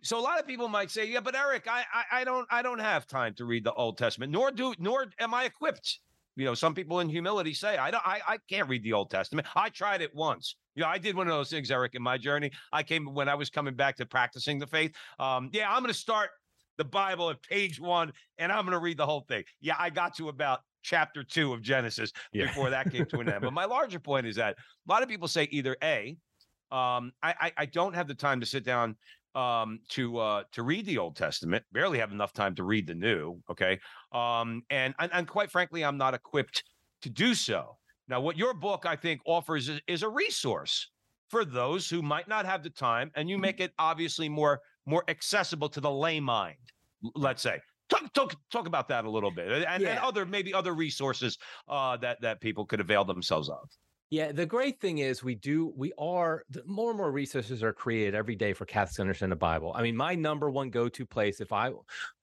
so 0.03 0.19
a 0.19 0.21
lot 0.21 0.39
of 0.39 0.45
people 0.45 0.67
might 0.67 0.91
say, 0.91 1.07
yeah, 1.07 1.19
but 1.19 1.35
Eric, 1.35 1.67
I, 1.67 1.83
I 1.91 2.21
I 2.21 2.23
don't 2.25 2.47
I 2.51 2.61
don't 2.61 2.79
have 2.79 3.07
time 3.07 3.33
to 3.35 3.45
read 3.45 3.63
the 3.63 3.73
Old 3.73 3.97
Testament, 3.97 4.31
nor 4.31 4.51
do 4.51 4.75
nor 4.77 5.07
am 5.19 5.33
I 5.33 5.45
equipped. 5.45 5.99
You 6.35 6.45
know, 6.45 6.53
some 6.53 6.73
people 6.73 6.99
in 6.99 7.09
humility 7.09 7.53
say, 7.53 7.77
I 7.77 7.91
don't 7.91 8.05
I 8.05 8.19
I 8.27 8.37
can't 8.49 8.67
read 8.67 8.83
the 8.83 8.93
Old 8.93 9.09
Testament. 9.09 9.47
I 9.55 9.69
tried 9.69 10.01
it 10.01 10.13
once. 10.13 10.55
Yeah, 10.75 10.81
you 10.81 10.85
know, 10.85 10.93
I 10.93 10.97
did 10.97 11.15
one 11.15 11.27
of 11.27 11.33
those 11.33 11.49
things, 11.49 11.71
Eric, 11.71 11.95
in 11.95 12.01
my 12.01 12.17
journey. 12.17 12.51
I 12.73 12.83
came 12.83 13.13
when 13.13 13.29
I 13.29 13.35
was 13.35 13.49
coming 13.49 13.75
back 13.75 13.95
to 13.97 14.05
practicing 14.05 14.59
the 14.59 14.67
faith. 14.67 14.93
Um, 15.19 15.49
yeah, 15.53 15.71
I'm 15.71 15.81
going 15.81 15.93
to 15.93 15.97
start 15.97 16.31
the 16.77 16.83
Bible 16.83 17.29
at 17.29 17.41
page 17.41 17.79
one 17.79 18.11
and 18.37 18.51
I'm 18.51 18.65
going 18.65 18.73
to 18.73 18.79
read 18.79 18.97
the 18.97 19.05
whole 19.05 19.21
thing. 19.27 19.43
Yeah, 19.61 19.75
I 19.79 19.89
got 19.89 20.15
to 20.17 20.29
about 20.29 20.59
chapter 20.83 21.23
two 21.23 21.53
of 21.53 21.61
Genesis 21.61 22.11
yeah. 22.33 22.47
before 22.47 22.69
that 22.69 22.91
came 22.91 23.05
to 23.05 23.19
an 23.19 23.29
end. 23.29 23.41
But 23.41 23.53
my 23.53 23.65
larger 23.65 23.99
point 23.99 24.27
is 24.27 24.35
that 24.35 24.55
a 24.57 24.91
lot 24.91 25.01
of 25.01 25.09
people 25.09 25.27
say 25.27 25.47
either 25.51 25.75
A, 25.83 26.17
um, 26.71 27.11
I, 27.23 27.33
I, 27.39 27.51
I 27.57 27.65
don't 27.65 27.95
have 27.95 28.07
the 28.07 28.13
time 28.13 28.39
to 28.41 28.45
sit 28.45 28.63
down 28.63 28.95
um, 29.35 29.79
to 29.89 30.17
uh, 30.17 30.43
to 30.53 30.63
read 30.63 30.85
the 30.85 30.97
Old 30.97 31.15
Testament. 31.15 31.63
Barely 31.71 31.99
have 31.99 32.11
enough 32.11 32.33
time 32.33 32.55
to 32.55 32.63
read 32.63 32.87
the 32.87 32.95
New. 32.95 33.39
Okay, 33.49 33.79
um, 34.11 34.63
and, 34.69 34.93
and 34.99 35.11
and 35.13 35.27
quite 35.27 35.51
frankly, 35.51 35.83
I'm 35.83 35.97
not 35.97 36.13
equipped 36.13 36.63
to 37.01 37.09
do 37.09 37.35
so. 37.35 37.77
Now, 38.07 38.21
what 38.21 38.37
your 38.37 38.53
book, 38.53 38.85
I 38.85 38.95
think, 38.95 39.21
offers 39.25 39.67
is, 39.69 39.81
is 39.87 40.03
a 40.03 40.09
resource 40.09 40.89
for 41.29 41.43
those 41.43 41.89
who 41.89 42.01
might 42.01 42.27
not 42.27 42.45
have 42.45 42.63
the 42.63 42.69
time, 42.69 43.11
and 43.15 43.29
you 43.29 43.35
mm-hmm. 43.35 43.41
make 43.41 43.59
it 43.59 43.73
obviously 43.77 44.29
more 44.29 44.61
more 44.85 45.03
accessible 45.07 45.69
to 45.69 45.81
the 45.81 45.91
lay 45.91 46.19
mind. 46.19 46.57
Let's 47.15 47.41
say. 47.41 47.59
Talk, 47.87 48.11
talk, 48.13 48.35
talk 48.51 48.65
about 48.65 48.87
that 48.87 49.05
a 49.05 49.09
little 49.09 49.29
bit, 49.29 49.47
and, 49.47 49.83
yeah. 49.83 49.89
and 49.89 49.99
other 49.99 50.25
maybe 50.25 50.51
other 50.51 50.73
resources 50.73 51.37
uh, 51.69 51.95
that 51.97 52.19
that 52.21 52.41
people 52.41 52.65
could 52.65 52.79
avail 52.79 53.05
themselves 53.05 53.47
of. 53.47 53.69
Yeah, 54.11 54.31
the 54.31 54.45
great 54.45 54.79
thing 54.79 54.99
is 54.99 55.23
we 55.23 55.33
do 55.33 55.73
we 55.75 55.91
are 55.97 56.43
more 56.67 56.91
and 56.91 56.97
more 56.97 57.11
resources 57.11 57.63
are 57.63 57.73
created 57.73 58.13
every 58.13 58.35
day 58.35 58.53
for 58.53 58.63
Catholics 58.63 58.97
to 58.97 59.01
understand 59.01 59.31
the 59.31 59.35
Bible. 59.35 59.73
I 59.75 59.81
mean, 59.81 59.97
my 59.97 60.13
number 60.13 60.51
one 60.51 60.69
go-to 60.69 61.07
place 61.07 61.41
if 61.41 61.51
I 61.51 61.71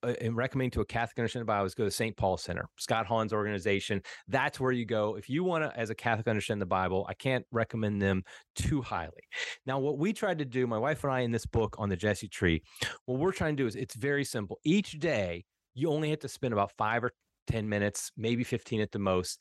uh, 0.05 0.15
am 0.21 0.37
recommending 0.37 0.71
to 0.73 0.83
a 0.83 0.85
Catholic 0.85 1.19
understand 1.19 1.41
the 1.41 1.47
Bible 1.47 1.67
is 1.67 1.75
go 1.75 1.85
to 1.85 1.91
St. 1.91 2.17
Paul 2.17 2.37
Center, 2.37 2.69
Scott 2.79 3.07
Hahn's 3.07 3.33
organization. 3.33 4.01
That's 4.29 4.61
where 4.61 4.71
you 4.71 4.87
go 4.87 5.17
if 5.17 5.29
you 5.29 5.43
want 5.43 5.65
to, 5.65 5.77
as 5.79 5.91
a 5.91 5.95
Catholic, 5.95 6.29
understand 6.29 6.63
the 6.63 6.67
Bible. 6.67 7.05
I 7.09 7.15
can't 7.15 7.45
recommend 7.51 8.01
them 8.01 8.23
too 8.55 8.81
highly. 8.81 9.23
Now, 9.67 9.81
what 9.81 9.99
we 9.99 10.13
tried 10.13 10.39
to 10.39 10.45
do, 10.45 10.69
my 10.69 10.79
wife 10.79 11.03
and 11.03 11.13
I, 11.13 11.21
in 11.21 11.33
this 11.33 11.47
book 11.47 11.75
on 11.79 11.89
the 11.89 11.97
Jesse 11.97 12.29
Tree, 12.29 12.63
what 13.07 13.19
we're 13.19 13.33
trying 13.33 13.57
to 13.57 13.63
do 13.63 13.67
is 13.67 13.75
it's 13.75 13.97
very 13.97 14.25
simple. 14.25 14.61
Each 14.63 15.01
day, 15.01 15.45
you 15.75 15.91
only 15.91 16.11
have 16.11 16.21
to 16.21 16.29
spend 16.29 16.53
about 16.53 16.71
five 16.79 17.03
or 17.03 17.13
10 17.47 17.69
minutes, 17.69 18.13
maybe 18.17 18.45
15 18.45 18.81
at 18.81 18.93
the 18.93 18.99
most, 18.99 19.39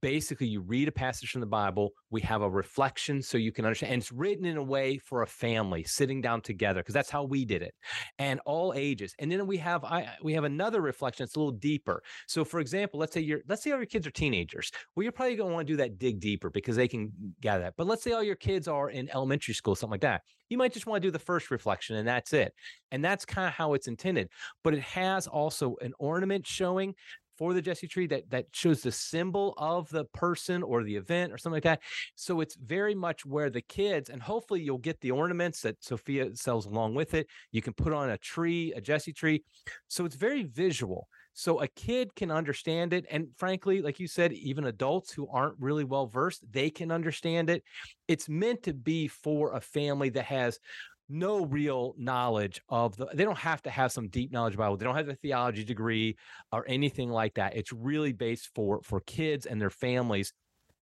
basically 0.00 0.46
you 0.46 0.60
read 0.60 0.88
a 0.88 0.92
passage 0.92 1.30
from 1.30 1.40
the 1.40 1.46
Bible, 1.46 1.92
we 2.10 2.20
have 2.20 2.42
a 2.42 2.50
reflection 2.50 3.22
so 3.22 3.38
you 3.38 3.52
can 3.52 3.64
understand. 3.64 3.92
And 3.92 4.02
it's 4.02 4.12
written 4.12 4.44
in 4.44 4.56
a 4.56 4.62
way 4.62 4.98
for 4.98 5.22
a 5.22 5.26
family 5.26 5.84
sitting 5.84 6.20
down 6.20 6.40
together 6.40 6.80
because 6.80 6.94
that's 6.94 7.10
how 7.10 7.24
we 7.24 7.44
did 7.44 7.62
it, 7.62 7.74
and 8.18 8.40
all 8.46 8.72
ages. 8.76 9.14
And 9.18 9.30
then 9.30 9.46
we 9.46 9.56
have 9.58 9.84
I 9.84 10.08
we 10.22 10.32
have 10.34 10.44
another 10.44 10.80
reflection 10.80 11.24
that's 11.24 11.36
a 11.36 11.38
little 11.38 11.52
deeper. 11.52 12.02
So, 12.26 12.44
for 12.44 12.60
example, 12.60 13.00
let's 13.00 13.12
say 13.12 13.20
you're 13.20 13.40
let's 13.48 13.62
say 13.62 13.70
all 13.70 13.78
your 13.78 13.86
kids 13.86 14.06
are 14.06 14.10
teenagers. 14.10 14.70
Well, 14.94 15.02
you're 15.02 15.12
probably 15.12 15.36
going 15.36 15.50
to 15.50 15.54
want 15.54 15.66
to 15.66 15.72
do 15.72 15.76
that 15.78 15.98
dig 15.98 16.20
deeper 16.20 16.50
because 16.50 16.76
they 16.76 16.88
can 16.88 17.12
gather 17.40 17.64
that. 17.64 17.74
But 17.76 17.86
let's 17.86 18.02
say 18.02 18.12
all 18.12 18.22
your 18.22 18.36
kids 18.36 18.68
are 18.68 18.90
in 18.90 19.08
elementary 19.10 19.54
school, 19.54 19.74
something 19.74 19.92
like 19.92 20.00
that. 20.02 20.22
You 20.48 20.58
might 20.58 20.72
just 20.72 20.86
want 20.86 21.02
to 21.02 21.06
do 21.06 21.12
the 21.12 21.18
first 21.18 21.50
reflection 21.50 21.96
and 21.96 22.08
that's 22.08 22.32
it. 22.32 22.52
And 22.90 23.04
that's 23.04 23.24
kind 23.24 23.46
of 23.46 23.52
how 23.52 23.74
it's 23.74 23.86
intended. 23.86 24.30
But 24.64 24.74
it 24.74 24.80
has 24.80 25.26
also 25.26 25.76
an 25.82 25.92
ornament 25.98 26.46
showing 26.46 26.94
for 27.38 27.54
the 27.54 27.62
Jesse 27.62 27.86
tree 27.86 28.06
that 28.08 28.28
that 28.30 28.46
shows 28.52 28.82
the 28.82 28.92
symbol 28.92 29.54
of 29.56 29.88
the 29.88 30.04
person 30.06 30.62
or 30.62 30.82
the 30.82 30.96
event 30.96 31.32
or 31.32 31.38
something 31.38 31.56
like 31.56 31.62
that. 31.62 31.80
So 32.16 32.40
it's 32.40 32.56
very 32.56 32.94
much 32.94 33.24
where 33.24 33.48
the 33.48 33.62
kids 33.62 34.10
and 34.10 34.20
hopefully 34.20 34.60
you'll 34.60 34.78
get 34.78 35.00
the 35.00 35.12
ornaments 35.12 35.62
that 35.62 35.82
Sophia 35.82 36.34
sells 36.34 36.66
along 36.66 36.94
with 36.94 37.14
it. 37.14 37.28
You 37.52 37.62
can 37.62 37.72
put 37.72 37.92
on 37.92 38.10
a 38.10 38.18
tree, 38.18 38.72
a 38.74 38.80
Jesse 38.80 39.12
tree. 39.12 39.44
So 39.86 40.04
it's 40.04 40.16
very 40.16 40.42
visual. 40.42 41.08
So 41.34 41.60
a 41.60 41.68
kid 41.68 42.16
can 42.16 42.32
understand 42.32 42.92
it. 42.92 43.06
And 43.08 43.28
frankly, 43.36 43.80
like 43.80 44.00
you 44.00 44.08
said, 44.08 44.32
even 44.32 44.64
adults 44.64 45.12
who 45.12 45.28
aren't 45.28 45.54
really 45.60 45.84
well 45.84 46.08
versed, 46.08 46.44
they 46.50 46.68
can 46.68 46.90
understand 46.90 47.48
it. 47.48 47.62
It's 48.08 48.28
meant 48.28 48.64
to 48.64 48.74
be 48.74 49.06
for 49.06 49.52
a 49.52 49.60
family 49.60 50.08
that 50.10 50.24
has 50.24 50.58
no 51.08 51.44
real 51.44 51.94
knowledge 51.96 52.60
of 52.68 52.96
the 52.96 53.06
they 53.14 53.24
don't 53.24 53.38
have 53.38 53.62
to 53.62 53.70
have 53.70 53.92
some 53.92 54.08
deep 54.08 54.32
knowledge 54.32 54.54
it. 54.54 54.78
They 54.78 54.84
don't 54.84 54.96
have 54.96 55.08
a 55.08 55.14
theology 55.14 55.64
degree 55.64 56.16
or 56.52 56.64
anything 56.68 57.10
like 57.10 57.34
that. 57.34 57.56
It's 57.56 57.72
really 57.72 58.12
based 58.12 58.50
for 58.54 58.80
for 58.82 59.00
kids 59.00 59.46
and 59.46 59.60
their 59.60 59.70
families. 59.70 60.32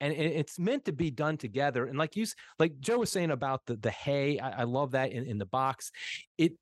And 0.01 0.13
it's 0.13 0.57
meant 0.57 0.85
to 0.85 0.93
be 0.93 1.11
done 1.11 1.35
together. 1.35 1.85
And 1.85 1.97
like 1.97 2.15
you, 2.15 2.25
like 2.57 2.79
Joe 2.79 2.99
was 2.99 3.11
saying 3.11 3.31
about 3.31 3.65
the 3.65 3.75
the 3.75 3.91
hay, 3.91 4.39
I, 4.39 4.61
I 4.61 4.63
love 4.63 4.91
that 4.91 5.11
in, 5.11 5.25
in 5.25 5.37
the 5.37 5.45
box. 5.45 5.91
It 6.37 6.53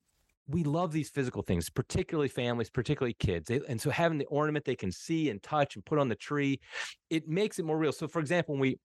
we 0.48 0.64
love 0.64 0.92
these 0.92 1.10
physical 1.10 1.42
things, 1.42 1.70
particularly 1.70 2.30
families, 2.30 2.70
particularly 2.70 3.14
kids. 3.20 3.48
They, 3.48 3.60
and 3.68 3.80
so 3.80 3.90
having 3.90 4.18
the 4.18 4.26
ornament 4.26 4.66
they 4.66 4.76
can 4.76 4.92
see 4.92 5.30
and 5.30 5.44
touch 5.44 5.76
and 5.76 5.86
put 5.86 6.00
on 6.00 6.08
the 6.10 6.16
tree, 6.16 6.60
it 7.10 7.28
makes 7.28 7.60
it 7.60 7.66
more 7.66 7.78
real. 7.78 7.92
So, 7.92 8.08
for 8.08 8.20
example, 8.20 8.54
when 8.56 8.62
we 8.62 8.80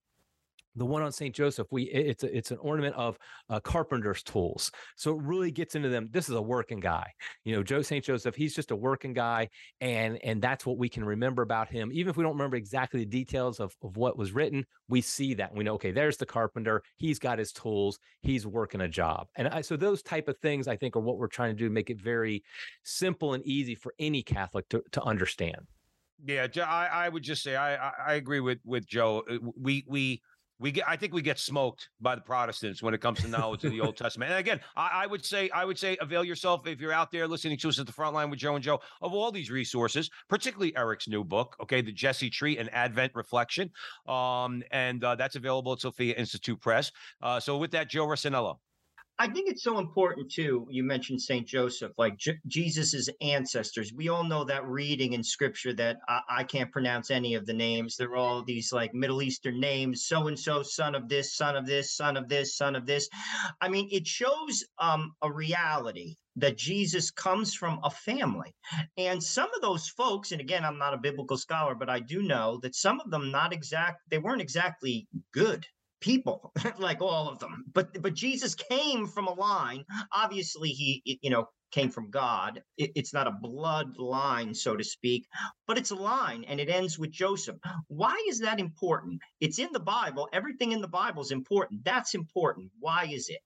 the 0.76 0.84
one 0.84 1.02
on 1.02 1.12
St. 1.12 1.34
Joseph, 1.34 1.66
we 1.70 1.84
it's 1.84 2.24
a, 2.24 2.36
it's 2.36 2.50
an 2.50 2.58
ornament 2.58 2.94
of 2.96 3.18
uh, 3.50 3.60
carpenter's 3.60 4.22
tools. 4.22 4.70
So 4.96 5.16
it 5.18 5.22
really 5.22 5.50
gets 5.50 5.74
into 5.74 5.88
them. 5.88 6.08
This 6.10 6.28
is 6.28 6.34
a 6.34 6.42
working 6.42 6.80
guy, 6.80 7.12
you 7.44 7.54
know. 7.54 7.62
Joe 7.62 7.82
St. 7.82 8.04
Joseph, 8.04 8.34
he's 8.34 8.54
just 8.54 8.70
a 8.70 8.76
working 8.76 9.12
guy, 9.12 9.48
and 9.80 10.18
and 10.24 10.40
that's 10.40 10.64
what 10.64 10.78
we 10.78 10.88
can 10.88 11.04
remember 11.04 11.42
about 11.42 11.68
him. 11.68 11.90
Even 11.92 12.10
if 12.10 12.16
we 12.16 12.22
don't 12.22 12.32
remember 12.32 12.56
exactly 12.56 13.00
the 13.00 13.06
details 13.06 13.60
of 13.60 13.74
of 13.82 13.96
what 13.96 14.16
was 14.16 14.32
written, 14.32 14.64
we 14.88 15.00
see 15.00 15.34
that 15.34 15.54
we 15.54 15.64
know. 15.64 15.74
Okay, 15.74 15.92
there's 15.92 16.16
the 16.16 16.26
carpenter. 16.26 16.82
He's 16.96 17.18
got 17.18 17.38
his 17.38 17.52
tools. 17.52 17.98
He's 18.22 18.46
working 18.46 18.80
a 18.80 18.88
job, 18.88 19.28
and 19.36 19.48
I, 19.48 19.60
so 19.60 19.76
those 19.76 20.02
type 20.02 20.28
of 20.28 20.38
things 20.38 20.68
I 20.68 20.76
think 20.76 20.96
are 20.96 21.00
what 21.00 21.18
we're 21.18 21.28
trying 21.28 21.54
to 21.56 21.62
do, 21.62 21.70
make 21.70 21.90
it 21.90 22.00
very 22.00 22.42
simple 22.82 23.34
and 23.34 23.44
easy 23.44 23.74
for 23.74 23.94
any 23.98 24.22
Catholic 24.22 24.68
to 24.70 24.82
to 24.92 25.02
understand. 25.02 25.66
Yeah, 26.24 26.46
I, 26.58 26.86
I 26.86 27.08
would 27.08 27.24
just 27.24 27.42
say 27.42 27.56
I, 27.56 27.90
I 27.90 28.14
agree 28.14 28.40
with 28.40 28.58
with 28.64 28.86
Joe. 28.86 29.24
Uh, 29.28 29.38
we 29.60 29.84
we 29.88 30.22
we 30.62 30.70
get 30.70 30.88
i 30.88 30.96
think 30.96 31.12
we 31.12 31.20
get 31.20 31.38
smoked 31.38 31.90
by 32.00 32.14
the 32.14 32.20
protestants 32.20 32.82
when 32.82 32.94
it 32.94 33.00
comes 33.00 33.20
to 33.20 33.28
knowledge 33.28 33.64
of 33.64 33.72
the 33.72 33.80
old 33.80 33.96
testament. 33.96 34.30
And 34.30 34.38
again 34.38 34.60
I, 34.76 35.02
I, 35.02 35.06
would 35.06 35.24
say 35.24 35.50
i 35.50 35.64
would 35.64 35.78
say 35.78 35.96
avail 36.00 36.24
yourself 36.24 36.66
if 36.66 36.80
you're 36.80 36.92
out 36.92 37.10
there 37.10 37.26
listening 37.26 37.58
to 37.58 37.68
us 37.68 37.78
at 37.78 37.86
the 37.86 37.92
front 37.92 38.14
line 38.14 38.30
with 38.30 38.38
joe 38.38 38.54
and 38.54 38.64
joe 38.64 38.80
of 39.02 39.12
all 39.12 39.32
these 39.32 39.50
resources 39.50 40.08
particularly 40.28 40.74
eric's 40.76 41.08
new 41.08 41.24
book 41.24 41.56
okay 41.60 41.82
the 41.82 41.92
jesse 41.92 42.30
tree 42.30 42.56
and 42.56 42.72
advent 42.72 43.12
reflection. 43.14 43.70
Um 44.06 44.62
and 44.70 45.02
uh, 45.02 45.16
that's 45.16 45.34
available 45.34 45.72
at 45.72 45.80
sophia 45.80 46.14
institute 46.14 46.60
press. 46.60 46.92
Uh, 47.20 47.40
so 47.40 47.58
with 47.58 47.72
that 47.72 47.90
joe 47.90 48.06
rossinello 48.06 48.58
I 49.22 49.28
think 49.28 49.48
it's 49.48 49.62
so 49.62 49.78
important 49.78 50.32
too. 50.32 50.66
You 50.68 50.82
mentioned 50.82 51.22
Saint 51.22 51.46
Joseph, 51.46 51.92
like 51.96 52.16
J- 52.16 52.40
Jesus's 52.48 53.08
ancestors. 53.20 53.92
We 53.92 54.08
all 54.08 54.24
know 54.24 54.42
that 54.42 54.66
reading 54.66 55.12
in 55.12 55.22
Scripture 55.22 55.72
that 55.74 55.98
I-, 56.08 56.22
I 56.28 56.42
can't 56.42 56.72
pronounce 56.72 57.08
any 57.12 57.36
of 57.36 57.46
the 57.46 57.52
names. 57.52 57.96
They're 57.96 58.16
all 58.16 58.42
these 58.42 58.72
like 58.72 58.94
Middle 58.94 59.22
Eastern 59.22 59.60
names. 59.60 60.06
So 60.08 60.26
and 60.26 60.36
so, 60.36 60.64
son 60.64 60.96
of 60.96 61.08
this, 61.08 61.36
son 61.36 61.54
of 61.54 61.66
this, 61.66 61.94
son 61.94 62.16
of 62.16 62.28
this, 62.28 62.56
son 62.56 62.74
of 62.74 62.84
this. 62.84 63.08
I 63.60 63.68
mean, 63.68 63.88
it 63.92 64.08
shows 64.08 64.64
um, 64.80 65.12
a 65.22 65.30
reality 65.30 66.16
that 66.34 66.58
Jesus 66.58 67.12
comes 67.12 67.54
from 67.54 67.78
a 67.84 67.90
family. 67.90 68.52
And 68.96 69.22
some 69.22 69.50
of 69.54 69.62
those 69.62 69.86
folks, 69.86 70.32
and 70.32 70.40
again, 70.40 70.64
I'm 70.64 70.78
not 70.78 70.94
a 70.94 70.98
biblical 70.98 71.36
scholar, 71.36 71.76
but 71.76 71.88
I 71.88 72.00
do 72.00 72.22
know 72.22 72.58
that 72.62 72.74
some 72.74 72.98
of 72.98 73.12
them 73.12 73.30
not 73.30 73.52
exact, 73.52 74.00
they 74.10 74.18
weren't 74.18 74.42
exactly 74.42 75.06
good 75.32 75.64
people 76.02 76.52
like 76.78 77.02
all 77.02 77.30
of 77.30 77.40
them. 77.40 77.64
But 77.74 78.02
but 78.02 78.14
jesus 78.14 78.54
came 78.56 79.06
from 79.08 79.28
a 79.28 79.34
line. 79.34 79.84
Obviously 80.12 80.70
he 80.70 81.20
you 81.22 81.30
know 81.30 81.48
came 81.72 81.90
from 81.90 82.10
god. 82.10 82.62
It, 82.78 82.92
it's 82.96 83.14
not 83.14 83.28
a 83.28 83.38
blood 83.40 83.96
line 83.98 84.54
so 84.54 84.76
to 84.76 84.84
speak 84.84 85.26
but 85.66 85.78
it's 85.78 85.92
a 85.92 85.96
line 85.96 86.44
and 86.48 86.60
it 86.60 86.68
ends 86.70 86.98
with 86.98 87.12
joseph. 87.12 87.56
Why 87.88 88.22
is 88.28 88.40
that 88.40 88.60
important? 88.60 89.22
It's 89.40 89.58
in 89.60 89.70
the 89.72 89.80
bible. 89.80 90.28
Everything 90.34 90.72
in 90.72 90.82
the 90.82 90.88
bible 90.88 91.22
is 91.22 91.32
important. 91.32 91.84
That's 91.84 92.14
important. 92.14 92.70
Why 92.80 93.08
is 93.10 93.30
it 93.30 93.40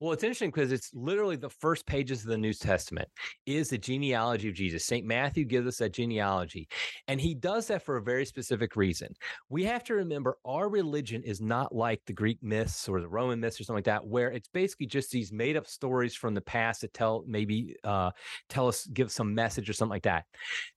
well, 0.00 0.12
it's 0.12 0.24
interesting 0.24 0.50
because 0.50 0.72
it's 0.72 0.90
literally 0.94 1.36
the 1.36 1.48
first 1.48 1.86
pages 1.86 2.22
of 2.22 2.28
the 2.28 2.38
New 2.38 2.52
Testament 2.52 3.08
is 3.46 3.70
the 3.70 3.78
genealogy 3.78 4.48
of 4.48 4.54
Jesus. 4.54 4.84
St. 4.84 5.06
Matthew 5.06 5.44
gives 5.44 5.66
us 5.66 5.76
that 5.78 5.92
genealogy, 5.92 6.68
and 7.08 7.20
he 7.20 7.34
does 7.34 7.66
that 7.68 7.82
for 7.82 7.96
a 7.96 8.02
very 8.02 8.24
specific 8.24 8.76
reason. 8.76 9.14
We 9.48 9.64
have 9.64 9.84
to 9.84 9.94
remember 9.94 10.38
our 10.44 10.68
religion 10.68 11.22
is 11.22 11.40
not 11.40 11.74
like 11.74 12.00
the 12.06 12.12
Greek 12.12 12.38
myths 12.42 12.88
or 12.88 13.00
the 13.00 13.08
Roman 13.08 13.40
myths 13.40 13.60
or 13.60 13.64
something 13.64 13.78
like 13.78 13.84
that, 13.84 14.06
where 14.06 14.30
it's 14.30 14.48
basically 14.48 14.86
just 14.86 15.10
these 15.10 15.32
made 15.32 15.56
up 15.56 15.66
stories 15.66 16.14
from 16.14 16.34
the 16.34 16.40
past 16.40 16.80
that 16.80 16.94
tell 16.94 17.24
maybe 17.26 17.76
uh, 17.84 18.10
tell 18.48 18.68
us 18.68 18.86
give 18.86 19.10
some 19.10 19.34
message 19.34 19.68
or 19.68 19.72
something 19.72 19.90
like 19.90 20.02
that. 20.02 20.24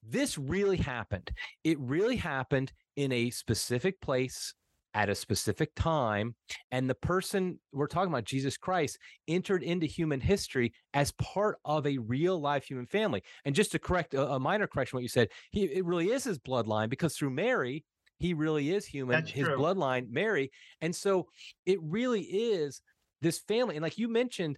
This 0.08 0.38
really 0.38 0.78
happened. 0.78 1.32
It 1.64 1.80
really 1.80 2.16
happened 2.16 2.72
in 2.96 3.12
a 3.12 3.30
specific 3.30 4.00
place 4.02 4.54
at 4.96 5.10
a 5.10 5.14
specific 5.16 5.76
time. 5.76 6.34
And 6.72 6.90
the 6.90 6.96
person 6.96 7.60
we're 7.74 7.88
talking 7.88 8.12
about, 8.12 8.24
Jesus 8.24 8.58
Christ, 8.58 8.98
entered 9.28 9.62
into 9.62 9.86
human 9.86 10.22
history 10.22 10.74
as 10.94 11.12
part 11.14 11.58
of 11.66 11.86
a 11.86 11.98
real 11.98 12.40
life 12.40 12.64
human 12.64 12.88
family. 12.88 13.22
And 13.44 13.54
just 13.54 13.74
to 13.74 13.80
correct 13.80 14.14
a, 14.14 14.32
a 14.32 14.40
minor 14.40 14.66
correction, 14.66 14.98
what 14.98 15.04
you 15.04 15.10
said, 15.10 15.28
he, 15.52 15.66
it 15.66 15.86
really 15.86 16.10
is 16.10 16.24
his 16.24 16.40
bloodline 16.40 16.90
because 16.90 17.16
through 17.16 17.32
Mary, 17.32 17.84
he 18.18 18.34
really 18.34 18.74
is 18.74 18.86
human, 18.86 19.18
That's 19.18 19.32
his 19.32 19.46
true. 19.46 19.58
bloodline, 19.58 20.10
Mary. 20.10 20.50
And 20.80 20.96
so 20.96 21.28
it 21.66 21.78
really 21.84 22.22
is 22.22 22.82
this 23.22 23.40
family. 23.40 23.76
And 23.76 23.84
like 23.84 23.98
you 23.98 24.08
mentioned, 24.08 24.56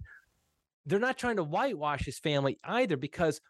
they're 0.85 0.99
not 0.99 1.17
trying 1.17 1.37
to 1.37 1.43
whitewash 1.43 2.05
his 2.05 2.19
family 2.19 2.59
either 2.63 2.95
because 2.95 3.41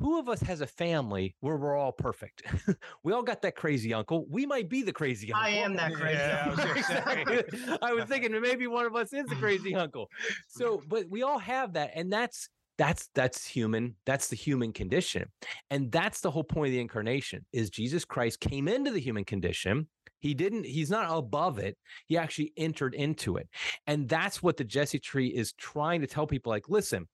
who 0.00 0.18
of 0.18 0.28
us 0.28 0.40
has 0.40 0.60
a 0.60 0.66
family 0.66 1.34
where 1.40 1.56
we're 1.56 1.76
all 1.76 1.92
perfect? 1.92 2.42
we 3.04 3.12
all 3.12 3.22
got 3.22 3.42
that 3.42 3.54
crazy 3.56 3.94
uncle. 3.94 4.26
We 4.28 4.46
might 4.46 4.68
be 4.68 4.82
the 4.82 4.92
crazy 4.92 5.32
uncle. 5.32 5.52
i 5.52 5.56
am 5.56 5.74
that 5.76 5.94
crazy 5.94 6.18
Yeah, 6.18 6.42
I 6.44 6.48
was 6.48 6.58
gonna 6.58 6.82
say. 6.82 7.20
Exactly. 7.20 7.78
I 7.80 7.92
was 7.92 8.04
thinking 8.06 8.40
maybe 8.40 8.66
one 8.66 8.86
of 8.86 8.96
us 8.96 9.12
is 9.12 9.26
the 9.26 9.36
crazy 9.36 9.74
uncle. 9.74 10.08
So, 10.48 10.82
but 10.88 11.08
we 11.08 11.22
all 11.22 11.38
have 11.38 11.74
that, 11.74 11.92
and 11.94 12.12
that's 12.12 12.48
that's 12.76 13.08
that's 13.14 13.46
human. 13.46 13.94
That's 14.04 14.28
the 14.28 14.36
human 14.36 14.72
condition, 14.72 15.30
and 15.70 15.92
that's 15.92 16.20
the 16.20 16.30
whole 16.30 16.44
point 16.44 16.68
of 16.68 16.72
the 16.72 16.80
incarnation. 16.80 17.44
Is 17.52 17.70
Jesus 17.70 18.04
Christ 18.04 18.40
came 18.40 18.68
into 18.68 18.90
the 18.90 19.00
human 19.00 19.24
condition. 19.24 19.86
He 20.24 20.32
didn't. 20.32 20.64
He's 20.64 20.88
not 20.88 21.14
above 21.14 21.58
it. 21.58 21.76
He 22.06 22.16
actually 22.16 22.54
entered 22.56 22.94
into 22.94 23.36
it, 23.36 23.46
and 23.86 24.08
that's 24.08 24.42
what 24.42 24.56
the 24.56 24.64
Jesse 24.64 24.98
Tree 24.98 25.28
is 25.28 25.52
trying 25.52 26.00
to 26.00 26.06
tell 26.06 26.26
people. 26.26 26.48
Like, 26.48 26.70
listen, 26.70 27.06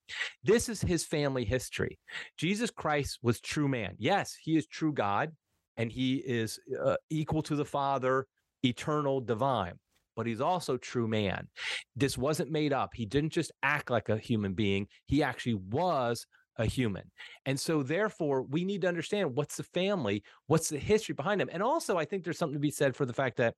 this 0.45 0.69
is 0.69 0.81
his 0.81 1.05
family 1.05 1.45
history. 1.45 1.99
Jesus 2.37 2.71
Christ 2.71 3.19
was 3.21 3.41
true 3.41 3.67
man. 3.67 3.97
Yes, 3.99 4.37
he 4.41 4.57
is 4.57 4.69
true 4.69 4.93
God, 4.93 5.33
and 5.77 5.91
he 5.91 6.19
is 6.19 6.61
uh, 6.81 6.95
equal 7.11 7.43
to 7.43 7.57
the 7.57 7.65
Father, 7.65 8.29
eternal, 8.63 9.21
divine 9.21 9.75
but 10.17 10.27
he's 10.27 10.41
also 10.41 10.77
true 10.77 11.09
man. 11.09 11.49
This 11.97 12.19
wasn't 12.19 12.51
made 12.51 12.75
up. 12.75 12.91
He 12.93 13.07
didn't 13.07 13.31
just 13.31 13.53
act 13.63 13.91
like 13.91 14.09
a 14.09 14.19
human 14.19 14.53
being, 14.53 14.87
he 15.07 15.23
actually 15.23 15.55
was 15.55 16.27
a 16.61 16.67
human. 16.67 17.11
And 17.47 17.59
so, 17.59 17.83
therefore, 17.83 18.43
we 18.43 18.65
need 18.65 18.83
to 18.83 18.89
understand 18.89 19.35
what's 19.35 19.57
the 19.57 19.63
family, 19.63 20.23
what's 20.47 20.69
the 20.69 20.79
history 20.79 21.15
behind 21.15 21.41
him. 21.41 21.49
And 21.53 21.63
also, 21.63 21.97
I 21.97 22.05
think 22.05 22.23
there's 22.23 22.39
something 22.39 22.55
to 22.55 22.61
be 22.61 22.71
said 22.71 22.95
for 22.95 23.07
the 23.07 23.13
fact 23.13 23.39
that 23.39 23.55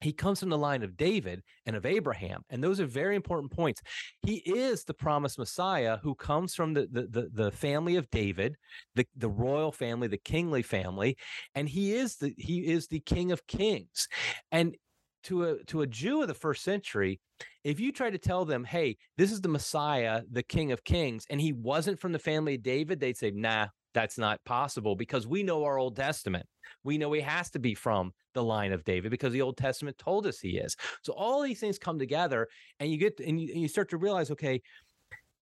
he 0.00 0.12
comes 0.12 0.40
from 0.40 0.50
the 0.50 0.58
line 0.58 0.82
of 0.82 0.96
David 0.96 1.42
and 1.66 1.76
of 1.76 1.86
Abraham. 1.86 2.42
And 2.50 2.62
those 2.62 2.80
are 2.80 2.86
very 2.86 3.16
important 3.16 3.52
points. 3.52 3.80
He 4.22 4.36
is 4.36 4.84
the 4.84 4.94
promised 4.94 5.38
Messiah 5.38 5.98
who 6.02 6.14
comes 6.14 6.54
from 6.54 6.74
the, 6.74 6.88
the, 6.90 7.02
the, 7.06 7.30
the 7.32 7.50
family 7.50 7.96
of 7.96 8.10
David, 8.10 8.56
the, 8.94 9.06
the 9.16 9.28
royal 9.28 9.72
family, 9.72 10.08
the 10.08 10.18
kingly 10.18 10.62
family, 10.62 11.16
and 11.54 11.68
he 11.68 11.94
is 11.94 12.16
the 12.16 12.34
he 12.36 12.66
is 12.66 12.88
the 12.88 13.00
king 13.00 13.32
of 13.32 13.46
kings. 13.46 14.08
And 14.52 14.76
to 15.24 15.44
a 15.44 15.64
to 15.64 15.82
a 15.82 15.86
Jew 15.86 16.22
of 16.22 16.28
the 16.28 16.34
first 16.34 16.62
century, 16.62 17.20
if 17.64 17.80
you 17.80 17.92
try 17.92 18.10
to 18.10 18.18
tell 18.18 18.44
them, 18.44 18.64
"Hey, 18.64 18.96
this 19.16 19.32
is 19.32 19.40
the 19.40 19.48
Messiah, 19.48 20.22
the 20.30 20.42
King 20.42 20.72
of 20.72 20.84
Kings," 20.84 21.26
and 21.30 21.40
he 21.40 21.52
wasn't 21.52 21.98
from 21.98 22.12
the 22.12 22.18
family 22.18 22.54
of 22.54 22.62
David, 22.62 23.00
they'd 23.00 23.16
say, 23.16 23.30
"Nah, 23.30 23.68
that's 23.92 24.18
not 24.18 24.44
possible," 24.44 24.96
because 24.96 25.26
we 25.26 25.42
know 25.42 25.64
our 25.64 25.78
Old 25.78 25.96
Testament. 25.96 26.46
We 26.82 26.98
know 26.98 27.12
he 27.12 27.20
has 27.22 27.50
to 27.50 27.58
be 27.58 27.74
from 27.74 28.12
the 28.34 28.42
line 28.42 28.72
of 28.72 28.84
David 28.84 29.10
because 29.10 29.32
the 29.32 29.42
Old 29.42 29.56
Testament 29.56 29.98
told 29.98 30.26
us 30.26 30.40
he 30.40 30.58
is. 30.58 30.76
So 31.02 31.12
all 31.12 31.42
these 31.42 31.60
things 31.60 31.78
come 31.78 31.98
together, 31.98 32.48
and 32.80 32.90
you 32.90 32.98
get 32.98 33.20
and 33.20 33.40
you, 33.40 33.52
and 33.52 33.60
you 33.60 33.68
start 33.68 33.90
to 33.90 33.96
realize, 33.96 34.30
okay. 34.30 34.60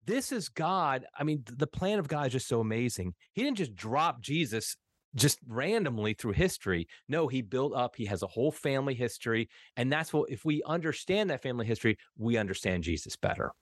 This 0.06 0.32
is 0.32 0.48
God. 0.48 1.04
I 1.16 1.24
mean, 1.24 1.44
the 1.46 1.66
plan 1.66 1.98
of 1.98 2.08
God 2.08 2.28
is 2.28 2.32
just 2.32 2.48
so 2.48 2.60
amazing. 2.60 3.14
He 3.34 3.42
didn't 3.42 3.58
just 3.58 3.76
drop 3.76 4.22
Jesus 4.22 4.76
just 5.14 5.38
randomly 5.46 6.14
through 6.14 6.32
history. 6.32 6.88
No, 7.08 7.28
he 7.28 7.42
built 7.42 7.74
up, 7.74 7.96
he 7.96 8.06
has 8.06 8.22
a 8.22 8.26
whole 8.26 8.52
family 8.52 8.94
history. 8.94 9.48
And 9.76 9.92
that's 9.92 10.12
what, 10.12 10.30
if 10.30 10.44
we 10.44 10.62
understand 10.64 11.30
that 11.30 11.42
family 11.42 11.66
history, 11.66 11.98
we 12.16 12.36
understand 12.36 12.84
Jesus 12.84 13.16
better. 13.16 13.52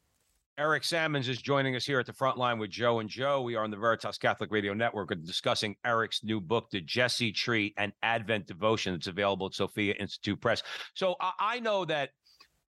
Eric 0.58 0.82
Sammons 0.82 1.28
is 1.28 1.40
joining 1.40 1.76
us 1.76 1.86
here 1.86 2.00
at 2.00 2.06
the 2.06 2.12
front 2.12 2.36
line 2.36 2.58
with 2.58 2.70
Joe 2.70 2.98
and 2.98 3.08
Joe. 3.08 3.42
We 3.42 3.54
are 3.54 3.62
on 3.62 3.70
the 3.70 3.76
Veritas 3.76 4.18
Catholic 4.18 4.50
Radio 4.50 4.74
Network 4.74 5.10
discussing 5.24 5.76
Eric's 5.86 6.24
new 6.24 6.40
book, 6.40 6.68
The 6.70 6.80
Jesse 6.80 7.30
Tree 7.30 7.72
and 7.76 7.92
Advent 8.02 8.48
Devotion. 8.48 8.92
It's 8.92 9.06
available 9.06 9.46
at 9.46 9.54
Sophia 9.54 9.94
Institute 10.00 10.40
Press. 10.40 10.64
So 10.94 11.14
I, 11.20 11.30
I 11.38 11.60
know 11.60 11.84
that, 11.84 12.10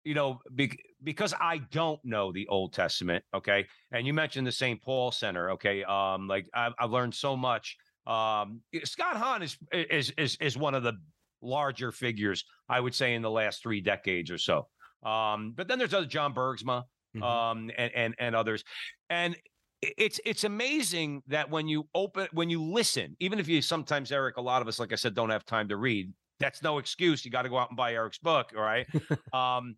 you 0.02 0.14
know, 0.14 0.40
be, 0.56 0.76
because 1.04 1.32
I 1.40 1.58
don't 1.70 2.04
know 2.04 2.32
the 2.32 2.48
Old 2.48 2.72
Testament, 2.72 3.24
okay, 3.32 3.66
and 3.92 4.04
you 4.04 4.12
mentioned 4.12 4.48
the 4.48 4.52
St. 4.52 4.82
Paul 4.82 5.12
Center, 5.12 5.52
okay, 5.52 5.84
um, 5.84 6.26
like 6.26 6.48
I've, 6.52 6.72
I've 6.80 6.90
learned 6.90 7.14
so 7.14 7.36
much. 7.36 7.76
Um, 8.06 8.60
Scott 8.84 9.16
Hahn 9.16 9.42
is 9.42 9.56
is 9.72 10.10
is 10.16 10.36
is 10.40 10.56
one 10.56 10.74
of 10.74 10.82
the 10.82 10.94
larger 11.42 11.92
figures, 11.92 12.44
I 12.68 12.80
would 12.80 12.94
say, 12.94 13.14
in 13.14 13.22
the 13.22 13.30
last 13.30 13.62
three 13.62 13.80
decades 13.80 14.30
or 14.30 14.38
so. 14.38 14.68
Um, 15.04 15.52
but 15.54 15.68
then 15.68 15.78
there's 15.78 15.94
other 15.94 16.06
John 16.06 16.34
Bergsma 16.34 16.84
Mhm. 17.16 17.22
um, 17.22 17.70
and 17.76 17.92
and 17.94 18.14
and 18.18 18.36
others, 18.36 18.64
and 19.10 19.36
it's 19.82 20.20
it's 20.24 20.44
amazing 20.44 21.22
that 21.28 21.50
when 21.50 21.68
you 21.68 21.88
open 21.94 22.28
when 22.32 22.48
you 22.50 22.62
listen, 22.62 23.16
even 23.20 23.38
if 23.38 23.48
you 23.48 23.60
sometimes 23.62 24.10
Eric, 24.12 24.36
a 24.36 24.40
lot 24.40 24.62
of 24.62 24.68
us, 24.68 24.78
like 24.78 24.92
I 24.92 24.96
said, 24.96 25.14
don't 25.14 25.30
have 25.30 25.44
time 25.44 25.68
to 25.68 25.76
read. 25.76 26.12
That's 26.40 26.62
no 26.62 26.78
excuse. 26.78 27.24
You 27.24 27.30
got 27.30 27.42
to 27.42 27.48
go 27.48 27.58
out 27.58 27.70
and 27.70 27.76
buy 27.76 27.94
Eric's 27.94 28.18
book, 28.18 28.52
all 28.56 28.62
right? 28.62 28.86
um, 29.32 29.76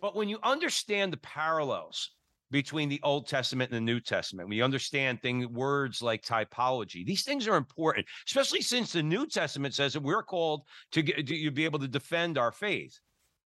but 0.00 0.14
when 0.16 0.28
you 0.28 0.38
understand 0.42 1.12
the 1.12 1.16
parallels 1.18 2.10
between 2.54 2.88
the 2.88 3.00
Old 3.02 3.26
Testament 3.26 3.72
and 3.72 3.76
the 3.76 3.92
New 3.92 3.98
Testament. 3.98 4.48
We 4.48 4.62
understand 4.62 5.20
things, 5.20 5.44
words 5.48 6.00
like 6.00 6.22
typology. 6.22 7.04
These 7.04 7.24
things 7.24 7.48
are 7.48 7.56
important, 7.56 8.06
especially 8.28 8.60
since 8.60 8.92
the 8.92 9.02
New 9.02 9.26
Testament 9.26 9.74
says 9.74 9.94
that 9.94 10.04
we're 10.04 10.22
called 10.22 10.62
to, 10.92 11.02
to 11.02 11.50
be 11.50 11.64
able 11.64 11.80
to 11.80 11.88
defend 11.88 12.38
our 12.38 12.52
faith. 12.52 12.96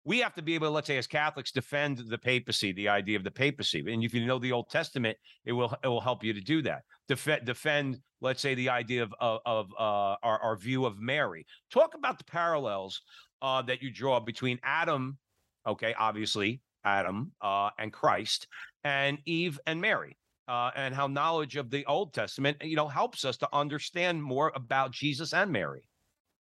We 0.05 0.19
have 0.19 0.35
to 0.35 0.43
be 0.43 0.57
able 0.57 0.67
to, 0.67 0.71
let's 0.73 0.89
say, 0.89 0.99
as 0.99 1.07
Catholics, 1.07 1.53
defend 1.53 1.99
the 1.99 2.19
papacy, 2.19 2.73
the 2.73 2.89
idea 2.89 3.17
of 3.17 3.23
the 3.23 3.31
papacy. 3.31 3.79
And 3.89 4.03
if 4.03 4.13
you 4.13 4.27
know 4.27 4.41
the 4.41 4.51
Old 4.51 4.71
Testament, 4.71 5.17
it 5.45 5.53
will 5.53 5.73
it 5.85 5.89
will 5.89 6.01
help 6.01 6.25
you 6.25 6.33
to 6.33 6.41
do 6.41 6.61
that. 6.63 6.83
Defend, 7.07 7.47
defend 7.47 8.01
let's 8.21 8.43
say, 8.43 8.57
the 8.57 8.71
idea 8.71 9.05
of 9.05 9.15
of, 9.21 9.39
of 9.47 9.67
uh, 9.79 10.17
our, 10.25 10.41
our 10.43 10.57
view 10.57 10.85
of 10.85 10.99
Mary. 10.99 11.47
Talk 11.71 11.95
about 11.95 12.19
the 12.19 12.25
parallels 12.25 13.03
uh, 13.41 13.63
that 13.63 13.83
you 13.83 13.93
draw 13.93 14.19
between 14.19 14.59
Adam, 14.65 15.17
okay, 15.65 15.95
obviously 15.97 16.61
Adam 16.87 17.33
uh, 17.43 17.69
and 17.79 17.93
Christ, 17.93 18.47
and 18.85 19.19
Eve 19.27 19.61
and 19.67 19.81
Mary. 19.81 20.17
Uh, 20.49 20.71
and 20.77 20.95
how 20.95 21.09
knowledge 21.09 21.57
of 21.57 21.71
the 21.71 21.85
Old 21.87 22.15
Testament, 22.15 22.57
you 22.63 22.77
know, 22.77 22.87
helps 22.87 23.25
us 23.25 23.37
to 23.39 23.49
understand 23.53 24.23
more 24.23 24.53
about 24.55 24.93
Jesus 24.93 25.35
and 25.35 25.51
Mary. 25.51 25.89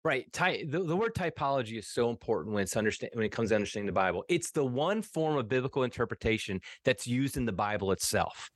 Right. 0.04 0.26
Ty- 0.34 0.66
the, 0.68 0.80
the 0.84 0.96
word 0.96 1.14
typology 1.14 1.78
is 1.78 1.88
so 1.88 2.10
important 2.10 2.56
when 2.56 2.64
it's 2.64 2.76
understand 2.76 3.12
when 3.14 3.26
it 3.26 3.32
comes 3.32 3.50
to 3.50 3.56
understanding 3.56 3.86
the 3.86 3.94
Bible. 3.94 4.26
It's 4.28 4.50
the 4.50 4.66
one 4.66 5.04
form 5.04 5.38
of 5.38 5.48
biblical 5.48 5.84
interpretation 5.84 6.60
that's 6.84 7.06
used 7.06 7.38
in 7.38 7.46
the 7.46 7.52
Bible 7.52 7.92
itself. 7.92 8.50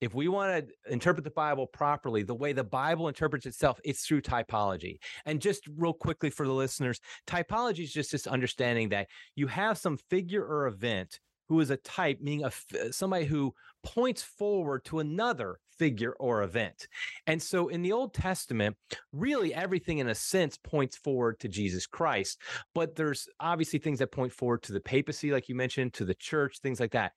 If 0.00 0.14
we 0.14 0.28
want 0.28 0.66
to 0.66 0.92
interpret 0.92 1.24
the 1.24 1.30
Bible 1.30 1.66
properly, 1.66 2.22
the 2.22 2.34
way 2.34 2.52
the 2.52 2.64
Bible 2.64 3.08
interprets 3.08 3.46
itself, 3.46 3.80
it's 3.84 4.06
through 4.06 4.22
typology. 4.22 4.98
And 5.24 5.40
just 5.40 5.66
real 5.76 5.92
quickly 5.92 6.30
for 6.30 6.46
the 6.46 6.52
listeners, 6.52 7.00
typology 7.26 7.84
is 7.84 7.92
just 7.92 8.12
this 8.12 8.26
understanding 8.26 8.90
that 8.90 9.08
you 9.34 9.46
have 9.46 9.78
some 9.78 9.98
figure 10.10 10.44
or 10.44 10.66
event 10.66 11.20
who 11.48 11.60
is 11.60 11.70
a 11.70 11.76
type, 11.78 12.20
meaning 12.20 12.44
a 12.44 12.92
somebody 12.92 13.24
who 13.24 13.54
points 13.82 14.22
forward 14.22 14.84
to 14.84 14.98
another 14.98 15.58
figure 15.78 16.12
or 16.18 16.42
event. 16.42 16.88
And 17.26 17.40
so 17.40 17.68
in 17.68 17.82
the 17.82 17.92
Old 17.92 18.14
Testament, 18.14 18.76
really 19.12 19.54
everything 19.54 19.98
in 19.98 20.08
a 20.08 20.14
sense 20.14 20.56
points 20.56 20.96
forward 20.96 21.38
to 21.40 21.48
Jesus 21.48 21.86
Christ, 21.86 22.40
but 22.74 22.96
there's 22.96 23.28
obviously 23.40 23.78
things 23.78 23.98
that 23.98 24.12
point 24.12 24.32
forward 24.32 24.62
to 24.64 24.72
the 24.72 24.80
papacy 24.80 25.30
like 25.30 25.48
you 25.48 25.54
mentioned, 25.54 25.94
to 25.94 26.04
the 26.04 26.14
church, 26.14 26.58
things 26.60 26.80
like 26.80 26.92
that. 26.92 27.12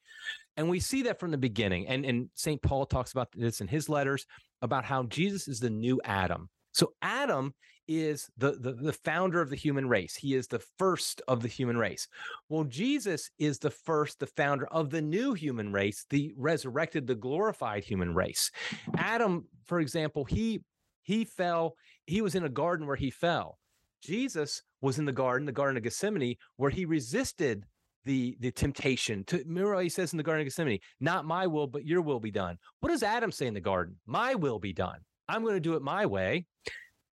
And 0.58 0.70
we 0.70 0.80
see 0.80 1.04
that 1.04 1.20
from 1.20 1.32
the 1.32 1.38
beginning. 1.38 1.88
And 1.88 2.06
and 2.06 2.30
St. 2.36 2.62
Paul 2.62 2.86
talks 2.86 3.12
about 3.12 3.30
this 3.34 3.62
in 3.62 3.68
his 3.68 3.90
letters 3.90 4.26
about 4.62 4.86
how 4.86 5.04
Jesus 5.04 5.48
is 5.48 5.60
the 5.60 5.70
new 5.70 6.02
Adam. 6.04 6.50
So 6.74 6.94
Adam 7.02 7.54
is 7.90 8.30
the, 8.38 8.52
the, 8.52 8.72
the 8.74 8.94
founder 8.94 9.42
of 9.42 9.50
the 9.50 9.56
human 9.56 9.90
race. 9.90 10.16
He 10.16 10.36
is 10.36 10.48
the 10.48 10.62
first 10.78 11.22
of 11.28 11.42
the 11.42 11.48
human 11.48 11.76
race. 11.76 12.08
Well, 12.48 12.64
Jesus 12.64 13.32
is 13.40 13.58
the 13.58 13.72
first, 13.72 14.20
the 14.20 14.28
founder 14.28 14.68
of 14.68 14.92
the 14.92 15.02
new 15.02 15.34
human 15.34 15.74
race, 15.74 16.06
the 16.10 16.34
resurrected, 16.38 17.08
the 17.08 17.16
glorified 17.16 17.84
human 17.84 18.14
race. 18.14 18.52
Adam, 18.98 19.46
for 19.66 19.80
example, 19.80 20.24
he 20.24 20.62
he 21.02 21.26
fell. 21.26 21.76
He 22.06 22.22
was 22.22 22.36
in 22.36 22.46
a 22.46 22.50
garden 22.50 22.86
where 22.86 22.96
he 22.96 23.10
fell. 23.10 23.58
Jesus 24.04 24.62
was 24.82 25.00
in 25.00 25.06
the 25.06 25.12
garden, 25.12 25.46
the 25.46 25.52
Garden 25.52 25.76
of 25.76 25.84
Gethsemane, 25.84 26.36
where 26.58 26.70
he 26.70 26.86
resisted 26.86 27.66
the 28.06 28.38
the 28.40 28.52
temptation 28.52 29.24
to 29.26 29.38
remember 29.40 29.80
he 29.82 29.90
says 29.90 30.14
in 30.14 30.18
the 30.18 30.24
garden 30.24 30.42
of 30.42 30.46
gethsemane 30.46 30.80
not 31.02 31.26
my 31.26 31.46
will 31.46 31.68
but 31.68 31.86
your 31.86 32.02
will 32.02 32.20
be 32.20 32.32
done 32.32 32.58
what 32.80 32.90
does 32.90 33.04
adam 33.04 33.30
say 33.30 33.46
in 33.46 33.54
the 33.54 33.60
garden 33.60 33.94
my 34.06 34.36
will 34.36 34.58
be 34.58 34.72
done 34.72 35.00
i'm 35.28 35.44
going 35.44 35.54
to 35.54 35.60
do 35.60 35.74
it 35.74 35.82
my 35.82 36.06
way 36.06 36.46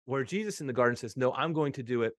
where 0.07 0.23
Jesus 0.23 0.61
in 0.61 0.67
the 0.67 0.73
garden 0.73 0.95
says, 0.95 1.15
"No, 1.15 1.33
I'm 1.33 1.53
going 1.53 1.73
to 1.73 1.83
do 1.83 2.01
it 2.01 2.13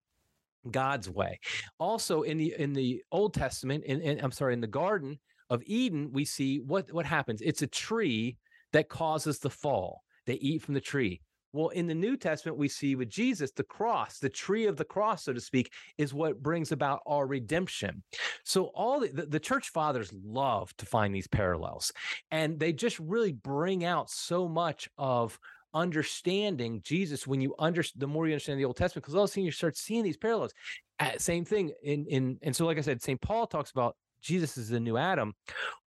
God's 0.71 1.11
way." 1.11 1.41
Also 1.81 2.23
in 2.23 2.39
the 2.39 2.55
in 2.57 2.73
the 2.73 3.03
Old 3.11 3.35
Testament, 3.35 3.85
in, 3.85 4.01
in 4.01 4.25
I'm 4.25 4.33
sorry, 4.33 4.55
in 4.55 4.61
the 4.61 4.67
Garden 4.67 5.19
of 5.51 5.63
Eden, 5.67 6.11
we 6.13 6.25
see 6.25 6.61
what 6.61 6.93
what 6.93 7.07
happens. 7.07 7.41
It's 7.41 7.63
a 7.63 7.67
tree 7.67 8.37
that 8.73 8.89
causes 8.89 9.39
the 9.39 9.51
fall. 9.51 10.03
They 10.27 10.35
eat 10.35 10.63
from 10.63 10.75
the 10.75 10.81
tree. 10.81 11.21
Well, 11.53 11.69
in 11.71 11.87
the 11.87 11.95
New 11.95 12.17
Testament, 12.17 12.59
we 12.59 12.69
see 12.69 12.95
with 12.95 13.09
Jesus, 13.09 13.51
the 13.53 13.65
cross, 13.65 14.19
the 14.19 14.29
tree 14.29 14.67
of 14.67 14.77
the 14.77 14.85
cross, 14.85 15.25
so 15.25 15.33
to 15.33 15.41
speak, 15.41 15.73
is 15.97 16.13
what 16.13 16.43
brings 16.43 16.73
about 16.73 17.01
our 17.07 17.27
redemption. 17.27 18.03
So, 18.45 18.67
all 18.75 19.01
the, 19.01 19.09
the, 19.09 19.27
the, 19.27 19.41
church 19.41 19.71
fathers 19.71 20.13
love 20.13 20.77
to 20.77 20.87
find 20.87 21.15
these 21.15 21.27
parallels, 21.27 21.91
and 22.31 22.61
they 22.61 22.75
just 22.75 22.99
really 22.99 23.33
bring 23.33 23.83
out 23.83 24.11
so 24.11 24.47
much 24.47 24.91
of 24.99 25.39
understanding 25.75 26.81
Jesus 26.85 27.27
when 27.27 27.41
you 27.41 27.55
understand 27.59 28.01
the 28.01 28.07
more 28.07 28.27
you 28.27 28.35
understand 28.35 28.59
the 28.59 28.65
Old 28.65 28.77
Testament, 28.77 29.05
because 29.05 29.15
all 29.15 29.25
of 29.25 29.31
a 29.31 29.33
sudden 29.33 29.45
you 29.45 29.51
start 29.51 29.77
seeing 29.77 30.05
these 30.05 30.17
parallels. 30.17 30.53
Uh, 31.01 31.11
same 31.19 31.45
thing 31.45 31.73
in 31.83 32.07
in 32.07 32.39
and 32.43 32.55
so 32.55 32.67
like 32.67 32.79
I 32.79 32.83
said, 32.83 33.03
St. 33.03 33.21
Paul 33.21 33.47
talks 33.47 33.71
about 33.71 33.97
Jesus 34.21 34.57
is 34.57 34.69
the 34.69 34.81
new 34.81 34.97
Adam. 34.97 35.35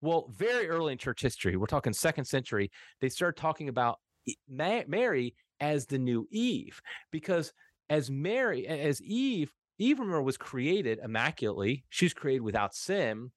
Well, 0.02 0.28
very 0.30 0.70
early 0.70 0.94
in 0.94 0.98
church 0.98 1.22
history, 1.22 1.58
we're 1.58 1.66
talking 1.66 1.94
second 1.94 2.26
century, 2.26 2.72
they 3.02 3.10
start 3.10 3.36
talking 3.36 3.68
about 3.70 4.00
Mary 4.48 5.36
as 5.60 5.86
the 5.86 6.00
new 6.00 6.28
Eve 6.32 6.82
because 7.12 7.54
as 7.90 8.10
Mary 8.10 8.68
as 8.68 9.02
Eve 9.02 9.52
Eve 9.78 10.00
remember 10.00 10.22
was 10.22 10.38
created 10.38 11.00
immaculately. 11.04 11.84
She's 11.90 12.14
created 12.14 12.42
without 12.42 12.76
sin 12.76 13.32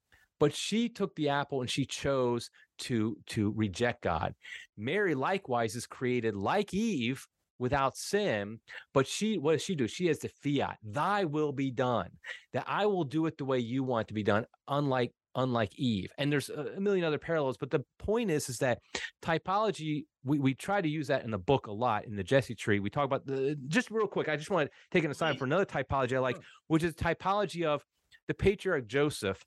but 0.45 0.55
she 0.55 0.91
took 0.91 1.17
the 1.17 1.31
apple 1.31 1.63
and 1.63 1.71
she 1.71 1.87
chose 1.87 2.51
to 2.77 3.17
to 3.29 3.55
reject 3.57 4.03
God. 4.03 4.35
Mary 4.77 5.15
likewise 5.15 5.75
is 5.75 5.87
created 5.87 6.37
like 6.37 6.75
Eve 6.75 7.27
without 7.59 7.97
sin, 7.97 8.61
but 8.93 9.07
she 9.07 9.39
what 9.39 9.53
does 9.53 9.63
she 9.63 9.75
do? 9.75 9.89
She 9.89 10.07
has 10.09 10.19
the 10.19 10.29
fiat, 10.29 10.77
thy 10.83 11.25
will 11.25 11.53
be 11.53 11.71
done. 11.71 12.11
That 12.53 12.65
I 12.67 12.85
will 12.85 13.05
do 13.05 13.25
it 13.25 13.39
the 13.39 13.47
way 13.47 13.59
you 13.59 13.85
want 13.85 14.09
to 14.09 14.13
be 14.13 14.23
done, 14.23 14.45
unlike 14.69 15.13
unlike 15.35 15.75
Eve. 15.79 16.11
And 16.19 16.31
there's 16.31 16.51
a 16.51 16.79
million 16.79 17.07
other 17.07 17.17
parallels, 17.17 17.57
but 17.57 17.71
the 17.71 17.83
point 17.99 18.31
is 18.31 18.51
is 18.51 18.59
that 18.59 18.81
typology 19.23 20.05
we, 20.25 20.41
we 20.41 20.53
try 20.53 20.83
to 20.83 20.89
use 20.91 21.07
that 21.07 21.25
in 21.25 21.31
the 21.31 21.39
book 21.39 21.69
a 21.69 21.73
lot 21.73 22.05
in 22.05 22.17
the 22.17 22.23
Jesse 22.23 22.55
tree. 22.55 22.81
We 22.81 22.91
talk 22.91 23.07
about 23.07 23.25
the 23.25 23.57
just 23.69 23.91
real 23.91 24.07
quick. 24.07 24.29
I 24.29 24.37
just 24.37 24.51
want 24.51 24.69
to 24.69 24.77
take 24.91 25.05
an 25.05 25.11
aside 25.11 25.39
for 25.39 25.47
another 25.47 25.65
typology 25.65 26.15
I 26.15 26.19
like, 26.19 26.37
which 26.67 26.83
is 26.83 26.95
typology 26.95 27.65
of 27.65 27.83
the 28.29 28.35
patriarch 28.35 28.87
Joseph 28.87 29.43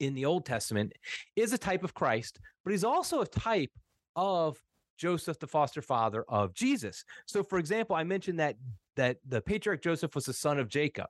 in 0.00 0.14
the 0.14 0.24
Old 0.24 0.44
Testament 0.44 0.92
is 1.34 1.52
a 1.52 1.58
type 1.58 1.84
of 1.84 1.94
Christ, 1.94 2.38
but 2.64 2.72
he's 2.72 2.84
also 2.84 3.20
a 3.20 3.26
type 3.26 3.70
of 4.14 4.58
Joseph, 4.98 5.38
the 5.38 5.46
foster 5.46 5.82
father 5.82 6.24
of 6.28 6.54
Jesus. 6.54 7.04
So, 7.26 7.42
for 7.42 7.58
example, 7.58 7.96
I 7.96 8.04
mentioned 8.04 8.40
that 8.40 8.56
that 8.96 9.18
the 9.28 9.42
patriarch 9.42 9.82
Joseph 9.82 10.14
was 10.14 10.24
the 10.24 10.32
son 10.32 10.58
of 10.58 10.68
Jacob. 10.68 11.06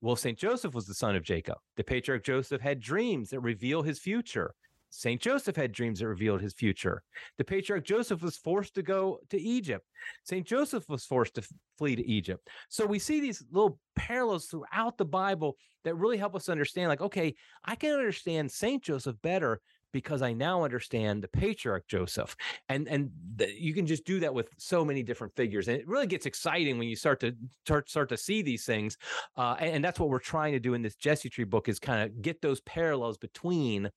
Well, 0.00 0.16
Saint 0.16 0.38
Joseph 0.38 0.74
was 0.74 0.86
the 0.86 0.94
son 0.94 1.16
of 1.16 1.22
Jacob. 1.22 1.58
The 1.76 1.84
patriarch 1.84 2.24
Joseph 2.24 2.62
had 2.62 2.80
dreams 2.80 3.28
that 3.30 3.40
reveal 3.40 3.82
his 3.82 3.98
future. 3.98 4.54
St. 4.90 5.20
Joseph 5.20 5.56
had 5.56 5.72
dreams 5.72 6.00
that 6.00 6.08
revealed 6.08 6.40
his 6.40 6.52
future. 6.52 7.02
The 7.38 7.44
patriarch 7.44 7.84
Joseph 7.84 8.22
was 8.22 8.36
forced 8.36 8.74
to 8.74 8.82
go 8.82 9.20
to 9.30 9.40
Egypt. 9.40 9.86
St. 10.24 10.46
Joseph 10.46 10.88
was 10.88 11.04
forced 11.04 11.34
to 11.34 11.48
flee 11.78 11.96
to 11.96 12.06
Egypt. 12.06 12.48
So 12.68 12.84
we 12.84 12.98
see 12.98 13.20
these 13.20 13.44
little 13.50 13.78
parallels 13.96 14.46
throughout 14.46 14.98
the 14.98 15.04
Bible 15.04 15.56
that 15.84 15.94
really 15.94 16.18
help 16.18 16.34
us 16.34 16.48
understand 16.48 16.88
like, 16.88 17.00
okay, 17.00 17.34
I 17.64 17.76
can 17.76 17.92
understand 17.92 18.50
St. 18.50 18.82
Joseph 18.82 19.16
better 19.22 19.60
because 19.92 20.22
I 20.22 20.32
now 20.32 20.64
understand 20.64 21.22
the 21.22 21.28
patriarch 21.28 21.86
Joseph, 21.88 22.36
and 22.68 22.88
and 22.88 23.10
you 23.56 23.74
can 23.74 23.86
just 23.86 24.04
do 24.04 24.20
that 24.20 24.32
with 24.32 24.48
so 24.58 24.84
many 24.84 25.02
different 25.02 25.34
figures, 25.36 25.68
and 25.68 25.78
it 25.78 25.86
really 25.88 26.06
gets 26.06 26.26
exciting 26.26 26.78
when 26.78 26.88
you 26.88 26.96
start 26.96 27.20
to 27.20 27.34
start 27.64 27.88
start 27.90 28.08
to 28.10 28.16
see 28.16 28.42
these 28.42 28.64
things, 28.64 28.96
uh, 29.36 29.56
and, 29.58 29.76
and, 29.76 29.84
that's 29.84 29.98
what 29.98 30.08
we're 30.08 30.18
trying 30.18 30.52
to 30.52 30.60
do 30.60 30.74
in 30.74 30.82
this 30.82 30.94
Jesse 30.94 31.28
Tree 31.28 31.44
book 31.44 31.68
is 31.68 31.78
kind 31.78 32.02
of 32.02 32.22
get 32.22 32.40
those 32.42 32.60
parallels 32.62 33.16
between 33.18 33.90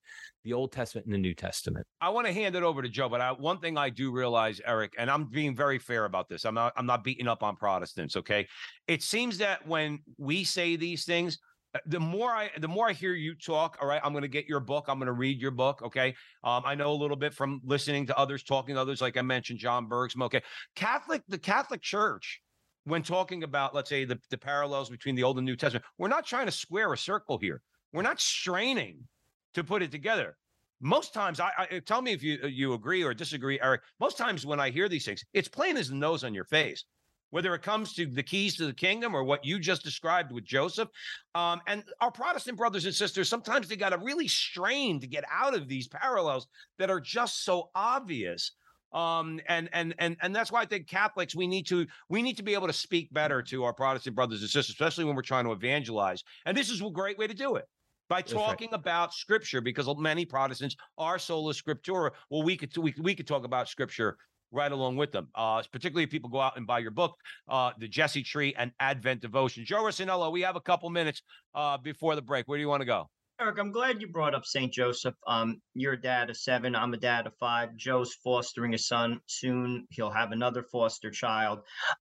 the 0.44 0.54
Old 0.54 0.72
Testament 0.72 1.06
and 1.06 1.14
the 1.14 1.20
New 1.20 1.34
Testament. 1.34 1.86
I 2.02 2.10
want 2.10 2.28
to 2.28 2.34
hand 2.34 2.56
it 2.56 2.64
over 2.64 2.82
to 2.82 2.90
Joe, 2.90 3.10
but 3.10 3.22
I, 3.22 3.32
one 3.32 3.60
thing 3.60 3.78
I 3.78 3.90
do 3.90 4.12
realize, 4.12 4.60
Eric, 4.66 4.94
and 4.98 5.10
I'm 5.10 5.26
being 5.26 5.56
very 5.56 5.80
fair 5.80 6.06
about 6.06 6.30
this. 6.30 6.46
I'm 6.46 6.56
not 6.56 6.74
I'm 6.76 6.86
not 6.86 7.04
beating 7.04 7.28
up 7.28 7.44
on 7.44 7.56
Protestants. 7.56 8.16
Okay, 8.18 8.48
it 8.88 9.04
seems 9.04 9.38
that 9.40 9.68
when 9.68 10.00
we 10.18 10.44
say 10.44 10.76
these 10.76 11.06
things 11.06 11.40
the 11.86 12.00
more 12.00 12.30
I 12.30 12.52
the 12.60 12.68
more 12.68 12.90
I 12.90 12.94
hear 12.94 13.14
you 13.14 13.36
talk, 13.36 13.78
all 13.82 13.88
right, 13.88 14.02
I'm 14.04 14.12
going 14.14 14.24
to 14.24 14.28
get 14.28 14.46
your 14.46 14.60
book. 14.60 14.86
I'm 14.88 15.00
going 15.00 15.08
to 15.08 15.14
read 15.14 15.42
your 15.42 15.52
book. 15.52 15.82
Okay, 15.84 16.16
um, 16.44 16.64
I 16.66 16.76
know 16.76 16.92
a 16.92 16.94
little 16.94 17.18
bit 17.18 17.34
from 17.34 17.62
listening 17.64 18.06
to 18.08 18.18
others, 18.18 18.44
talking 18.44 18.76
to 18.76 18.82
others, 18.82 19.02
like 19.02 19.18
I 19.18 19.22
mentioned, 19.22 19.60
John 19.60 19.88
Bergsma. 19.88 20.26
Okay, 20.26 20.42
Catholic, 20.76 21.24
the 21.28 21.38
Catholic 21.38 21.82
Church, 21.82 22.42
when 22.84 23.02
talking 23.02 23.44
about, 23.44 23.74
let's 23.74 23.90
say, 23.90 24.06
the, 24.06 24.20
the 24.30 24.38
parallels 24.38 24.90
between 24.90 25.16
the 25.16 25.24
Old 25.24 25.38
and 25.38 25.46
New 25.46 25.56
Testament, 25.56 25.86
we're 25.98 26.08
not 26.08 26.26
trying 26.26 26.46
to 26.46 26.52
square 26.52 26.94
a 26.94 26.98
circle 26.98 27.38
here. 27.38 27.62
We're 27.92 28.04
not 28.04 28.20
straining 28.20 29.08
to 29.56 29.64
put 29.64 29.82
it 29.82 29.92
together. 29.92 30.38
Most 30.80 31.14
times, 31.14 31.40
I, 31.40 31.52
I 31.58 31.80
tell 31.80 32.02
me 32.02 32.12
if 32.12 32.22
you 32.22 32.40
you 32.46 32.74
agree 32.74 33.04
or 33.04 33.14
disagree, 33.14 33.60
Eric. 33.62 33.82
Most 34.00 34.18
times 34.18 34.46
when 34.46 34.60
I 34.60 34.70
hear 34.70 34.90
these 34.90 35.06
things, 35.06 35.24
it's 35.34 35.48
plain 35.48 35.78
as 35.78 35.90
the 35.90 35.96
nose 35.96 36.24
on 36.24 36.34
your 36.34 36.46
face 36.46 36.86
whether 37.34 37.56
it 37.56 37.64
comes 37.64 37.94
to 37.94 38.06
the 38.06 38.22
keys 38.22 38.56
to 38.56 38.68
the 38.68 38.74
kingdom 38.74 39.16
or 39.16 39.24
what 39.24 39.44
you 39.44 39.58
just 39.58 39.84
described 39.84 40.32
with 40.32 40.44
Joseph. 40.44 40.88
Um, 41.34 41.62
and 41.66 41.84
our 42.00 42.12
Protestant 42.12 42.60
brothers 42.60 42.86
and 42.86 42.94
sisters, 42.94 43.28
sometimes 43.28 43.68
they 43.68 43.76
got 43.76 43.90
to 43.90 43.98
really 43.98 44.28
strain 44.28 45.00
to 45.00 45.08
get 45.08 45.24
out 45.32 45.56
of 45.56 45.68
these 45.68 45.88
parallels 45.88 46.46
that 46.78 46.92
are 46.92 47.00
just 47.00 47.44
so 47.44 47.72
obvious. 47.74 48.52
Um, 48.92 49.40
and 49.50 49.68
and 49.74 49.96
and 49.98 50.16
and 50.22 50.36
that's 50.36 50.52
why 50.52 50.62
I 50.62 50.66
think 50.66 50.88
Catholics 50.88 51.36
we 51.36 51.48
need 51.48 51.66
to 51.70 51.88
we 52.08 52.22
need 52.22 52.38
to 52.38 52.44
be 52.44 52.54
able 52.54 52.68
to 52.68 52.74
speak 52.74 53.12
better 53.12 53.42
to 53.42 53.64
our 53.64 53.74
Protestant 53.74 54.16
brothers 54.16 54.42
and 54.42 54.50
sisters, 54.52 54.70
especially 54.70 55.06
when 55.06 55.16
we're 55.16 55.24
trying 55.24 55.46
to 55.46 55.54
evangelize. 55.54 56.24
And 56.46 56.56
this 56.56 56.70
is 56.70 56.84
a 56.84 56.90
great 56.92 57.18
way 57.18 57.26
to 57.26 57.34
do 57.34 57.56
it. 57.56 57.66
by 58.10 58.22
That's 58.22 58.34
right. 58.34 58.46
talking 58.46 58.70
about 58.74 59.12
scripture 59.12 59.60
because 59.60 59.90
many 59.98 60.24
Protestants 60.24 60.76
are 61.00 61.18
sola 61.18 61.54
scriptura. 61.54 62.12
Well, 62.30 62.44
we 62.44 62.56
could 62.56 62.78
we, 62.78 62.94
we 63.00 63.16
could 63.16 63.26
talk 63.26 63.44
about 63.44 63.68
scripture 63.68 64.18
right 64.54 64.72
along 64.72 64.96
with 64.96 65.12
them. 65.12 65.28
Uh, 65.36 65.62
particularly 65.72 66.04
if 66.04 66.10
people 66.10 66.30
go 66.30 66.40
out 66.40 66.56
and 66.56 66.66
buy 66.66 66.80
your 66.80 66.92
book, 66.92 67.16
uh, 67.50 67.72
The 67.78 67.88
Jesse 67.88 68.24
Tree 68.24 68.54
and 68.58 68.72
Advent 68.80 69.22
Devotion. 69.22 69.66
Joe 69.66 69.84
Rossinello, 69.84 70.32
we 70.32 70.42
have 70.42 70.56
a 70.56 70.62
couple 70.62 70.90
minutes 70.90 71.22
uh, 71.56 71.78
before 71.78 72.16
the 72.16 72.22
break. 72.22 72.48
Where 72.48 72.58
do 72.58 72.62
you 72.62 72.70
want 72.70 72.82
to 72.82 72.86
go? 72.86 73.10
Eric, 73.42 73.58
I'm 73.60 73.72
glad 73.72 74.00
you 74.00 74.08
brought 74.08 74.36
up 74.36 74.46
St. 74.46 74.72
Joseph. 74.72 75.16
Um, 75.28 75.60
you're 75.74 75.94
a 75.94 76.02
dad 76.02 76.30
of 76.30 76.38
seven. 76.38 76.76
I'm 76.76 76.94
a 76.94 76.98
dad 76.98 77.26
of 77.26 77.34
five. 77.40 77.76
Joe's 77.76 78.14
fostering 78.24 78.76
a 78.76 78.78
son. 78.78 79.20
Soon 79.26 79.88
he'll 79.90 80.12
have 80.12 80.32
another 80.32 80.64
foster 80.72 81.10
child. 81.10 81.60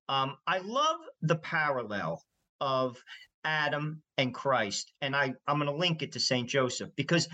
Um, 0.09 0.37
I 0.47 0.59
love 0.59 0.99
the 1.23 1.37
parallel 1.37 2.23
of 2.61 2.97
Adam 3.45 4.03
and 4.19 4.35
Christ. 4.35 4.93
And 5.01 5.17
I, 5.17 5.35
I'm 5.49 5.57
going 5.59 5.71
to 5.71 5.77
link 5.77 6.03
it 6.03 6.13
to 6.13 6.21
St. 6.21 6.49
Joseph 6.49 6.91
because 6.97 7.29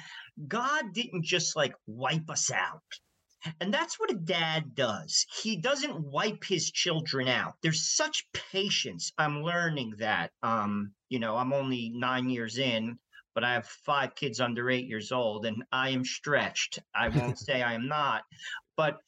God 0.47 0.95
didn't 0.95 1.25
just 1.25 1.57
like 1.57 1.75
wipe 1.87 2.31
us 2.31 2.51
out. 2.51 2.83
And 3.61 3.73
that's 3.73 4.01
what 4.01 4.11
a 4.11 4.17
dad 4.17 4.75
does. 4.75 5.27
He 5.43 5.57
doesn't 5.57 6.01
wipe 6.01 6.45
his 6.45 6.71
children 6.71 7.29
out. 7.29 7.55
There's 7.63 7.95
such 7.95 8.27
patience. 8.33 9.13
I'm 9.17 9.43
learning 9.43 9.95
that. 9.99 10.33
Um, 10.43 10.93
you 11.09 11.19
know, 11.19 11.37
I'm 11.37 11.53
only 11.53 11.91
nine 11.95 12.29
years 12.29 12.59
in, 12.59 12.99
but 13.35 13.45
I 13.45 13.53
have 13.53 13.67
five 13.67 14.15
kids 14.17 14.41
under 14.41 14.69
eight 14.69 14.87
years 14.87 15.13
old, 15.13 15.47
and 15.47 15.63
I 15.71 15.91
am 15.91 16.05
stretched. 16.05 16.81
I 16.95 17.09
won't 17.09 17.39
say 17.47 17.63
I 17.63 17.75
am 17.75 17.87
not, 17.87 18.23
but 18.77 18.99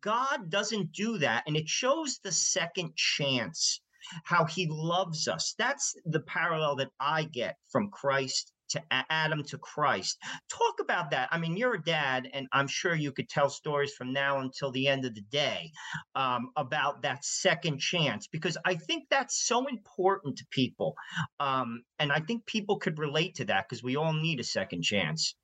God 0.00 0.50
doesn't 0.50 0.92
do 0.92 1.18
that. 1.18 1.42
And 1.46 1.56
it 1.56 1.68
shows 1.68 2.20
the 2.22 2.32
second 2.32 2.94
chance, 2.94 3.80
how 4.22 4.44
he 4.44 4.68
loves 4.70 5.26
us. 5.26 5.54
That's 5.58 5.96
the 6.04 6.20
parallel 6.20 6.76
that 6.76 6.92
I 7.00 7.24
get 7.24 7.56
from 7.68 7.90
Christ 7.90 8.52
to 8.70 8.82
Adam 8.90 9.42
to 9.44 9.58
Christ. 9.58 10.18
Talk 10.50 10.74
about 10.80 11.10
that. 11.10 11.28
I 11.30 11.38
mean, 11.38 11.56
you're 11.56 11.74
a 11.74 11.82
dad, 11.82 12.28
and 12.32 12.46
I'm 12.52 12.66
sure 12.66 12.94
you 12.94 13.12
could 13.12 13.28
tell 13.28 13.48
stories 13.48 13.92
from 13.94 14.12
now 14.12 14.40
until 14.40 14.70
the 14.70 14.88
end 14.88 15.04
of 15.04 15.14
the 15.14 15.24
day 15.30 15.70
um, 16.14 16.50
about 16.56 17.02
that 17.02 17.24
second 17.24 17.78
chance, 17.78 18.26
because 18.26 18.56
I 18.64 18.74
think 18.74 19.04
that's 19.10 19.46
so 19.46 19.66
important 19.66 20.36
to 20.38 20.46
people. 20.50 20.94
Um, 21.40 21.82
and 21.98 22.12
I 22.12 22.20
think 22.20 22.46
people 22.46 22.78
could 22.78 22.98
relate 22.98 23.36
to 23.36 23.44
that 23.46 23.66
because 23.68 23.82
we 23.82 23.96
all 23.96 24.12
need 24.12 24.40
a 24.40 24.44
second 24.44 24.82
chance. 24.82 25.34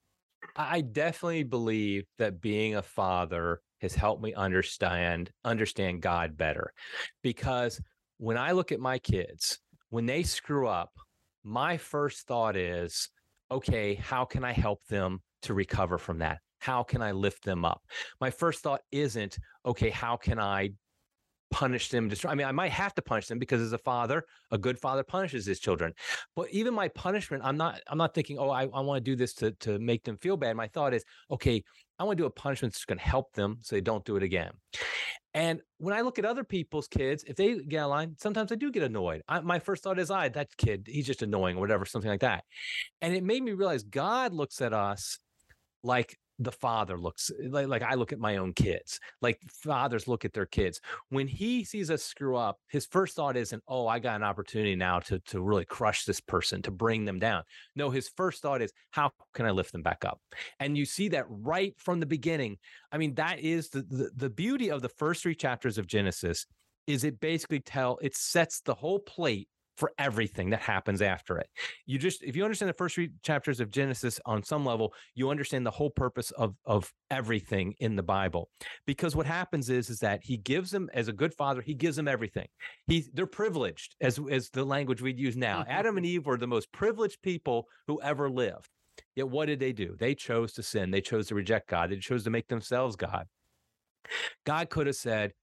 I 0.55 0.81
definitely 0.81 1.43
believe 1.43 2.03
that 2.17 2.41
being 2.41 2.75
a 2.75 2.83
father 2.83 3.61
has 3.81 3.95
helped 3.95 4.21
me 4.21 4.33
understand 4.33 5.31
understand 5.43 6.01
God 6.01 6.37
better. 6.37 6.73
Because 7.21 7.81
when 8.17 8.37
I 8.37 8.51
look 8.51 8.71
at 8.71 8.79
my 8.79 8.99
kids, 8.99 9.59
when 9.89 10.05
they 10.05 10.23
screw 10.23 10.67
up, 10.67 10.91
my 11.43 11.77
first 11.77 12.25
thought 12.27 12.55
is, 12.55 13.09
okay, 13.53 13.95
how 13.95 14.25
can 14.25 14.43
I 14.43 14.51
help 14.51 14.83
them 14.87 15.21
to 15.43 15.53
recover 15.53 15.97
from 15.97 16.19
that? 16.19 16.39
How 16.59 16.81
can 16.81 17.01
I 17.01 17.11
lift 17.11 17.43
them 17.43 17.63
up? 17.65 17.81
My 18.19 18.29
first 18.29 18.61
thought 18.61 18.81
isn't, 18.91 19.37
okay, 19.65 19.89
how 19.89 20.17
can 20.17 20.39
I 20.39 20.71
punish 21.53 21.89
them 21.89 22.09
destroy 22.09 22.31
i 22.31 22.35
mean 22.35 22.47
i 22.47 22.51
might 22.51 22.71
have 22.71 22.95
to 22.95 23.01
punish 23.03 23.27
them 23.27 23.37
because 23.37 23.61
as 23.61 23.73
a 23.73 23.77
father 23.77 24.25
a 24.49 24.57
good 24.57 24.79
father 24.79 25.03
punishes 25.03 25.45
his 25.45 25.59
children. 25.59 25.93
But 26.35 26.49
even 26.49 26.73
my 26.73 26.87
punishment 26.87 27.43
i'm 27.45 27.57
not 27.57 27.79
i'm 27.87 27.99
not 27.99 28.15
thinking 28.15 28.39
oh 28.39 28.49
i, 28.49 28.63
I 28.63 28.79
want 28.79 29.05
to 29.05 29.11
do 29.11 29.15
this 29.15 29.35
to, 29.35 29.51
to 29.51 29.77
make 29.77 30.03
them 30.03 30.17
feel 30.17 30.35
bad. 30.35 30.55
My 30.55 30.67
thought 30.67 30.95
is 30.95 31.05
okay 31.29 31.63
i 31.99 32.03
want 32.03 32.17
to 32.17 32.23
do 32.23 32.25
a 32.25 32.31
punishment 32.31 32.73
that's 32.73 32.85
going 32.85 32.97
to 32.97 33.03
help 33.03 33.33
them 33.33 33.59
so 33.61 33.75
they 33.75 33.81
don't 33.81 34.03
do 34.03 34.15
it 34.15 34.23
again. 34.23 34.51
And 35.35 35.61
when 35.77 35.93
i 35.93 36.01
look 36.01 36.17
at 36.17 36.25
other 36.25 36.43
people's 36.43 36.87
kids 36.87 37.23
if 37.27 37.35
they 37.35 37.59
get 37.59 37.83
out 37.83 37.91
line 37.91 38.15
sometimes 38.17 38.51
i 38.51 38.55
do 38.55 38.71
get 38.71 38.81
annoyed. 38.81 39.21
I, 39.27 39.41
my 39.41 39.59
first 39.59 39.83
thought 39.83 39.99
is 39.99 40.09
i 40.09 40.29
that 40.29 40.57
kid 40.57 40.87
he's 40.89 41.05
just 41.05 41.21
annoying 41.21 41.57
or 41.57 41.59
whatever 41.59 41.85
something 41.85 42.09
like 42.09 42.21
that. 42.21 42.45
And 42.99 43.13
it 43.13 43.23
made 43.23 43.43
me 43.43 43.51
realize 43.51 43.83
god 43.83 44.33
looks 44.33 44.59
at 44.59 44.73
us 44.73 45.19
like 45.83 46.17
the 46.39 46.51
father 46.51 46.97
looks 46.97 47.31
eh, 47.31 47.47
like, 47.49 47.67
like 47.67 47.83
I 47.83 47.95
look 47.95 48.11
at 48.11 48.19
my 48.19 48.37
own 48.37 48.53
kids, 48.53 48.99
like 49.21 49.39
fathers 49.47 50.07
look 50.07 50.25
at 50.25 50.33
their 50.33 50.45
kids. 50.45 50.81
When 51.09 51.27
he 51.27 51.63
sees 51.63 51.89
us 51.91 52.03
screw 52.03 52.35
up, 52.35 52.57
his 52.69 52.85
first 52.85 53.15
thought 53.15 53.37
isn't, 53.37 53.63
oh, 53.67 53.87
I 53.87 53.99
got 53.99 54.15
an 54.15 54.23
opportunity 54.23 54.75
now 54.75 54.99
to, 55.01 55.19
to 55.19 55.41
really 55.41 55.65
crush 55.65 56.05
this 56.05 56.19
person, 56.19 56.61
to 56.63 56.71
bring 56.71 57.05
them 57.05 57.19
down. 57.19 57.43
No, 57.75 57.89
his 57.89 58.09
first 58.15 58.41
thought 58.41 58.61
is, 58.61 58.71
how 58.91 59.11
can 59.33 59.45
I 59.45 59.51
lift 59.51 59.71
them 59.71 59.83
back 59.83 60.05
up? 60.05 60.19
And 60.59 60.77
you 60.77 60.85
see 60.85 61.09
that 61.09 61.25
right 61.29 61.73
from 61.77 61.99
the 61.99 62.05
beginning. 62.05 62.57
I 62.91 62.97
mean, 62.97 63.15
that 63.15 63.39
is 63.39 63.69
the, 63.69 63.81
the, 63.83 64.11
the 64.15 64.29
beauty 64.29 64.69
of 64.69 64.81
the 64.81 64.89
first 64.89 65.23
three 65.23 65.35
chapters 65.35 65.77
of 65.77 65.87
Genesis 65.87 66.45
is 66.87 67.03
it 67.03 67.19
basically 67.19 67.59
tell 67.59 67.97
it 68.01 68.15
sets 68.15 68.59
the 68.61 68.73
whole 68.73 68.99
plate 68.99 69.47
for 69.77 69.91
everything 69.97 70.49
that 70.51 70.61
happens 70.61 71.01
after 71.01 71.37
it. 71.37 71.47
You 71.85 71.97
just 71.97 72.23
if 72.23 72.35
you 72.35 72.43
understand 72.43 72.69
the 72.69 72.73
first 72.73 72.95
three 72.95 73.11
chapters 73.23 73.59
of 73.59 73.71
Genesis 73.71 74.19
on 74.25 74.43
some 74.43 74.65
level, 74.65 74.93
you 75.15 75.29
understand 75.29 75.65
the 75.65 75.71
whole 75.71 75.89
purpose 75.89 76.31
of 76.31 76.55
of 76.65 76.91
everything 77.09 77.73
in 77.79 77.95
the 77.95 78.03
Bible. 78.03 78.49
Because 78.85 79.15
what 79.15 79.25
happens 79.25 79.69
is 79.69 79.89
is 79.89 79.99
that 79.99 80.21
he 80.23 80.37
gives 80.37 80.71
them 80.71 80.89
as 80.93 81.07
a 81.07 81.13
good 81.13 81.33
father, 81.33 81.61
he 81.61 81.73
gives 81.73 81.95
them 81.95 82.07
everything. 82.07 82.47
He's 82.87 83.09
they're 83.13 83.25
privileged 83.25 83.95
as 84.01 84.19
as 84.29 84.49
the 84.49 84.63
language 84.63 85.01
we'd 85.01 85.19
use 85.19 85.35
now. 85.35 85.61
Mm-hmm. 85.61 85.71
Adam 85.71 85.97
and 85.97 86.05
Eve 86.05 86.25
were 86.25 86.37
the 86.37 86.47
most 86.47 86.71
privileged 86.71 87.21
people 87.21 87.67
who 87.87 88.01
ever 88.01 88.29
lived. 88.29 88.69
Yet 89.15 89.29
what 89.29 89.45
did 89.45 89.59
they 89.59 89.73
do? 89.73 89.95
They 89.99 90.15
chose 90.15 90.53
to 90.53 90.63
sin. 90.63 90.91
They 90.91 91.01
chose 91.01 91.27
to 91.27 91.35
reject 91.35 91.69
God. 91.69 91.89
They 91.89 91.97
chose 91.97 92.23
to 92.23 92.29
make 92.29 92.47
themselves 92.47 92.95
God. 92.95 93.27
God 94.45 94.69
could 94.69 94.87
have 94.87 94.95
said, 94.95 95.33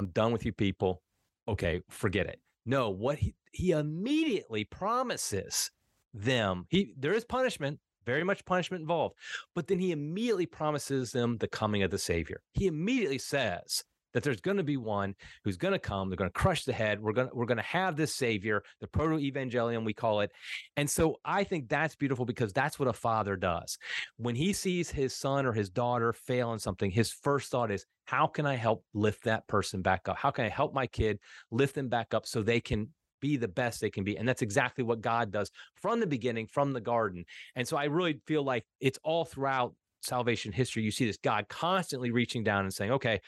I'm 0.00 0.08
done 0.08 0.32
with 0.32 0.44
you 0.44 0.52
people. 0.52 1.02
Okay, 1.48 1.82
forget 1.88 2.26
it. 2.26 2.40
No, 2.66 2.90
what 2.90 3.18
he, 3.18 3.34
he 3.52 3.70
immediately 3.70 4.64
promises 4.64 5.70
them, 6.12 6.66
he 6.68 6.92
there 6.98 7.14
is 7.14 7.24
punishment, 7.24 7.78
very 8.04 8.24
much 8.24 8.44
punishment 8.44 8.80
involved, 8.82 9.14
but 9.54 9.68
then 9.68 9.78
he 9.78 9.92
immediately 9.92 10.46
promises 10.46 11.12
them 11.12 11.38
the 11.38 11.48
coming 11.48 11.82
of 11.82 11.90
the 11.90 11.98
Savior. 11.98 12.42
He 12.52 12.66
immediately 12.66 13.18
says 13.18 13.84
that 14.16 14.22
there's 14.22 14.40
going 14.40 14.56
to 14.56 14.62
be 14.62 14.78
one 14.78 15.14
who's 15.44 15.58
going 15.58 15.72
to 15.72 15.78
come. 15.78 16.08
They're 16.08 16.16
going 16.16 16.30
to 16.30 16.32
crush 16.32 16.64
the 16.64 16.72
head. 16.72 17.02
We're 17.02 17.12
going 17.12 17.28
to, 17.28 17.34
we're 17.34 17.44
going 17.44 17.58
to 17.58 17.62
have 17.64 17.96
this 17.96 18.14
Savior, 18.14 18.62
the 18.80 18.86
proto 18.86 19.16
evangelium 19.16 19.84
we 19.84 19.92
call 19.92 20.22
it. 20.22 20.32
And 20.78 20.88
so 20.88 21.16
I 21.22 21.44
think 21.44 21.68
that's 21.68 21.94
beautiful 21.96 22.24
because 22.24 22.54
that's 22.54 22.78
what 22.78 22.88
a 22.88 22.94
father 22.94 23.36
does. 23.36 23.76
When 24.16 24.34
he 24.34 24.54
sees 24.54 24.90
his 24.90 25.14
son 25.14 25.44
or 25.44 25.52
his 25.52 25.68
daughter 25.68 26.14
fail 26.14 26.54
in 26.54 26.58
something, 26.58 26.90
his 26.90 27.10
first 27.10 27.50
thought 27.50 27.70
is, 27.70 27.84
how 28.06 28.26
can 28.26 28.46
I 28.46 28.54
help 28.54 28.86
lift 28.94 29.24
that 29.24 29.46
person 29.48 29.82
back 29.82 30.08
up? 30.08 30.16
How 30.16 30.30
can 30.30 30.46
I 30.46 30.48
help 30.48 30.72
my 30.72 30.86
kid 30.86 31.18
lift 31.50 31.74
them 31.74 31.90
back 31.90 32.14
up 32.14 32.26
so 32.26 32.42
they 32.42 32.60
can 32.60 32.88
be 33.20 33.36
the 33.36 33.48
best 33.48 33.82
they 33.82 33.90
can 33.90 34.04
be. 34.04 34.16
And 34.16 34.26
that's 34.28 34.42
exactly 34.42 34.84
what 34.84 35.00
God 35.00 35.30
does 35.30 35.50
from 35.74 36.00
the 36.00 36.06
beginning, 36.06 36.46
from 36.46 36.72
the 36.72 36.82
garden. 36.82 37.24
And 37.54 37.66
so 37.66 37.76
I 37.76 37.84
really 37.84 38.20
feel 38.26 38.44
like 38.44 38.64
it's 38.80 38.98
all 39.02 39.24
throughout 39.24 39.74
salvation 40.02 40.52
history. 40.52 40.82
You 40.82 40.90
see 40.90 41.06
this 41.06 41.18
God 41.18 41.48
constantly 41.48 42.10
reaching 42.10 42.44
down 42.44 42.64
and 42.64 42.72
saying, 42.72 42.92
okay, 42.92 43.20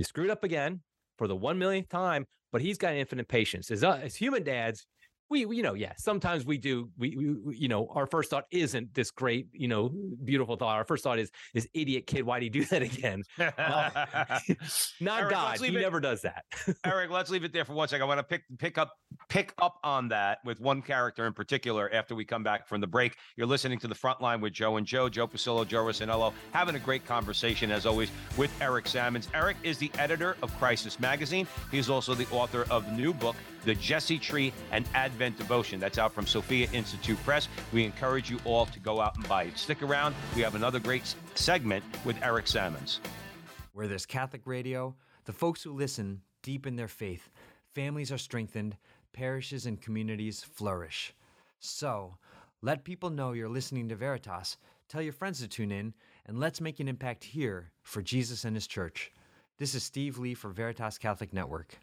you 0.00 0.04
screwed 0.04 0.30
up 0.30 0.44
again 0.44 0.80
for 1.18 1.28
the 1.28 1.36
one 1.36 1.58
millionth 1.58 1.90
time, 1.90 2.24
but 2.52 2.62
he's 2.62 2.78
got 2.78 2.94
infinite 2.94 3.28
patience. 3.28 3.70
As, 3.70 3.84
uh, 3.84 4.00
as 4.02 4.16
human 4.16 4.42
dads, 4.42 4.86
we, 5.30 5.46
we, 5.46 5.56
you 5.56 5.62
know, 5.62 5.74
yeah, 5.74 5.92
sometimes 5.96 6.44
we 6.44 6.58
do, 6.58 6.90
we, 6.98 7.16
we, 7.16 7.56
you 7.56 7.68
know, 7.68 7.88
our 7.94 8.06
first 8.06 8.30
thought 8.30 8.46
isn't 8.50 8.92
this 8.94 9.12
great, 9.12 9.46
you 9.52 9.68
know, 9.68 9.90
beautiful 10.24 10.56
thought. 10.56 10.76
Our 10.76 10.84
first 10.84 11.04
thought 11.04 11.20
is, 11.20 11.30
this 11.54 11.68
idiot 11.72 12.06
kid, 12.06 12.24
why 12.24 12.40
did 12.40 12.46
he 12.52 12.60
do 12.60 12.64
that 12.66 12.82
again? 12.82 13.22
Well, 13.38 13.92
not 15.00 15.20
Eric, 15.20 15.30
God. 15.30 15.60
He 15.60 15.68
it- 15.68 15.80
never 15.80 16.00
does 16.00 16.22
that. 16.22 16.44
Eric, 16.84 17.10
let's 17.10 17.30
leave 17.30 17.44
it 17.44 17.52
there 17.52 17.64
for 17.64 17.74
one 17.74 17.86
second. 17.88 18.02
I 18.02 18.06
want 18.06 18.18
to 18.18 18.24
pick 18.24 18.42
pick 18.58 18.76
up 18.76 18.92
pick 19.28 19.54
up 19.62 19.78
on 19.84 20.08
that 20.08 20.38
with 20.44 20.60
one 20.60 20.82
character 20.82 21.26
in 21.26 21.32
particular 21.32 21.88
after 21.92 22.14
we 22.16 22.24
come 22.24 22.42
back 22.42 22.66
from 22.66 22.80
the 22.80 22.86
break. 22.86 23.16
You're 23.36 23.46
listening 23.46 23.78
to 23.80 23.88
the 23.88 23.94
front 23.94 24.20
line 24.20 24.40
with 24.40 24.52
Joe 24.52 24.76
and 24.76 24.86
Joe, 24.86 25.08
Joe 25.08 25.28
Pasillo, 25.28 25.66
Joe 25.66 25.84
Rossinello, 25.84 26.32
having 26.52 26.74
a 26.74 26.80
great 26.80 27.06
conversation 27.06 27.70
as 27.70 27.86
always 27.86 28.10
with 28.36 28.52
Eric 28.60 28.88
Sammons. 28.88 29.28
Eric 29.32 29.56
is 29.62 29.78
the 29.78 29.90
editor 29.98 30.36
of 30.42 30.56
Crisis 30.58 30.98
Magazine. 30.98 31.46
He's 31.70 31.88
also 31.88 32.14
the 32.14 32.26
author 32.30 32.66
of 32.70 32.84
the 32.86 32.92
new 32.92 33.14
book, 33.14 33.36
The 33.64 33.74
Jesse 33.74 34.18
Tree 34.18 34.52
and 34.72 34.86
Advent 34.94 35.36
Devotion. 35.36 35.80
That's 35.80 35.98
out 35.98 36.12
from 36.12 36.26
Sophia 36.26 36.68
Institute 36.72 37.22
Press. 37.24 37.48
We 37.72 37.84
encourage 37.84 38.30
you 38.30 38.38
all 38.44 38.66
to 38.66 38.80
go 38.80 39.00
out 39.00 39.16
and 39.16 39.28
buy 39.28 39.44
it. 39.44 39.58
Stick 39.58 39.82
around. 39.82 40.14
We 40.34 40.42
have 40.42 40.54
another 40.54 40.78
great 40.78 41.14
segment 41.34 41.84
with 42.04 42.16
Eric 42.22 42.46
Sammons. 42.46 43.00
Where 43.72 43.88
there's 43.88 44.06
Catholic 44.06 44.42
radio, 44.44 44.94
the 45.24 45.32
folks 45.32 45.62
who 45.62 45.72
listen 45.72 46.22
deepen 46.42 46.76
their 46.76 46.88
faith, 46.88 47.30
families 47.74 48.10
are 48.10 48.18
strengthened, 48.18 48.76
parishes 49.12 49.66
and 49.66 49.80
communities 49.80 50.42
flourish. 50.42 51.14
So, 51.58 52.16
let 52.62 52.84
people 52.84 53.10
know 53.10 53.32
you're 53.32 53.48
listening 53.48 53.88
to 53.88 53.96
Veritas, 53.96 54.56
tell 54.88 55.02
your 55.02 55.12
friends 55.12 55.40
to 55.40 55.48
tune 55.48 55.70
in, 55.70 55.94
and 56.26 56.38
let's 56.38 56.60
make 56.60 56.80
an 56.80 56.88
impact 56.88 57.24
here 57.24 57.72
for 57.82 58.02
Jesus 58.02 58.44
and 58.44 58.56
His 58.56 58.66
church. 58.66 59.12
This 59.58 59.74
is 59.74 59.82
Steve 59.82 60.18
Lee 60.18 60.34
for 60.34 60.50
Veritas 60.50 60.98
Catholic 60.98 61.32
Network. 61.32 61.78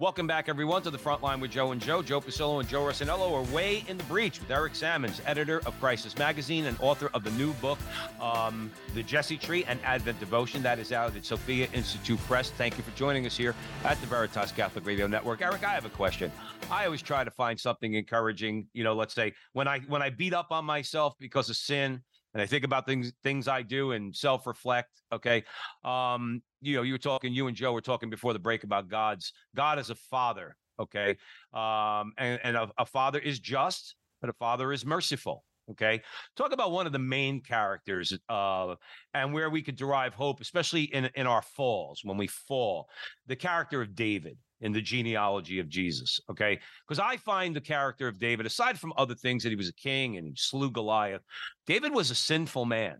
Welcome 0.00 0.26
back, 0.26 0.48
everyone, 0.48 0.80
to 0.84 0.90
the 0.90 0.96
front 0.96 1.22
line 1.22 1.40
with 1.40 1.50
Joe 1.50 1.72
and 1.72 1.80
Joe. 1.82 2.00
Joe 2.00 2.22
Pasillo 2.22 2.58
and 2.58 2.66
Joe 2.66 2.80
Rossinello 2.84 3.32
are 3.32 3.54
way 3.54 3.84
in 3.86 3.98
the 3.98 4.04
breach 4.04 4.40
with 4.40 4.50
Eric 4.50 4.74
Sammons, 4.74 5.20
editor 5.26 5.60
of 5.66 5.78
Crisis 5.78 6.16
Magazine 6.16 6.64
and 6.64 6.80
author 6.80 7.10
of 7.12 7.22
the 7.22 7.30
new 7.32 7.52
book, 7.54 7.78
um, 8.18 8.70
The 8.94 9.02
Jesse 9.02 9.36
Tree 9.36 9.62
and 9.64 9.78
Advent 9.84 10.18
Devotion. 10.18 10.62
That 10.62 10.78
is 10.78 10.90
out 10.90 11.14
at 11.14 11.26
Sophia 11.26 11.68
Institute 11.74 12.18
Press. 12.20 12.48
Thank 12.48 12.78
you 12.78 12.82
for 12.82 12.96
joining 12.96 13.26
us 13.26 13.36
here 13.36 13.54
at 13.84 14.00
the 14.00 14.06
Veritas 14.06 14.52
Catholic 14.52 14.86
Radio 14.86 15.06
Network. 15.06 15.42
Eric, 15.42 15.64
I 15.64 15.74
have 15.74 15.84
a 15.84 15.90
question. 15.90 16.32
I 16.70 16.86
always 16.86 17.02
try 17.02 17.22
to 17.22 17.30
find 17.30 17.60
something 17.60 17.92
encouraging. 17.92 18.68
You 18.72 18.84
know, 18.84 18.94
let's 18.94 19.12
say 19.12 19.34
when 19.52 19.68
I 19.68 19.80
when 19.80 20.00
I 20.00 20.08
beat 20.08 20.32
up 20.32 20.46
on 20.50 20.64
myself 20.64 21.12
because 21.20 21.50
of 21.50 21.56
sin, 21.56 22.00
and 22.34 22.42
I 22.42 22.46
think 22.46 22.64
about 22.64 22.86
things 22.86 23.12
things 23.22 23.48
I 23.48 23.62
do 23.62 23.92
and 23.92 24.14
self 24.14 24.46
reflect. 24.46 25.02
Okay, 25.12 25.44
um, 25.84 26.42
you 26.60 26.76
know, 26.76 26.82
you 26.82 26.92
were 26.92 26.98
talking, 26.98 27.32
you 27.32 27.46
and 27.46 27.56
Joe 27.56 27.72
were 27.72 27.80
talking 27.80 28.10
before 28.10 28.32
the 28.32 28.38
break 28.38 28.64
about 28.64 28.88
God's 28.88 29.32
God 29.54 29.78
is 29.78 29.90
a 29.90 29.94
father. 29.94 30.56
Okay, 30.78 31.16
um, 31.52 32.12
and 32.18 32.40
and 32.42 32.56
a, 32.56 32.70
a 32.78 32.86
father 32.86 33.18
is 33.18 33.38
just, 33.38 33.96
but 34.20 34.30
a 34.30 34.34
father 34.34 34.72
is 34.72 34.86
merciful. 34.86 35.44
Okay, 35.70 36.02
talk 36.36 36.52
about 36.52 36.72
one 36.72 36.86
of 36.86 36.92
the 36.92 36.98
main 36.98 37.40
characters, 37.40 38.16
uh, 38.28 38.74
and 39.14 39.32
where 39.32 39.50
we 39.50 39.62
could 39.62 39.76
derive 39.76 40.14
hope, 40.14 40.40
especially 40.40 40.84
in 40.84 41.10
in 41.14 41.26
our 41.26 41.42
falls 41.42 42.00
when 42.04 42.16
we 42.16 42.26
fall. 42.26 42.88
The 43.26 43.36
character 43.36 43.82
of 43.82 43.94
David 43.94 44.38
in 44.60 44.72
the 44.72 44.80
genealogy 44.80 45.58
of 45.58 45.68
Jesus. 45.68 46.20
Okay. 46.30 46.58
Because 46.86 46.98
I 46.98 47.16
find 47.16 47.54
the 47.54 47.60
character 47.60 48.08
of 48.08 48.18
David, 48.18 48.46
aside 48.46 48.78
from 48.78 48.92
other 48.96 49.14
things 49.14 49.42
that 49.42 49.50
he 49.50 49.56
was 49.56 49.68
a 49.68 49.74
king 49.74 50.16
and 50.16 50.26
he 50.26 50.34
slew 50.36 50.70
Goliath, 50.70 51.22
David 51.66 51.92
was 51.92 52.10
a 52.10 52.14
sinful 52.14 52.64
man. 52.64 52.98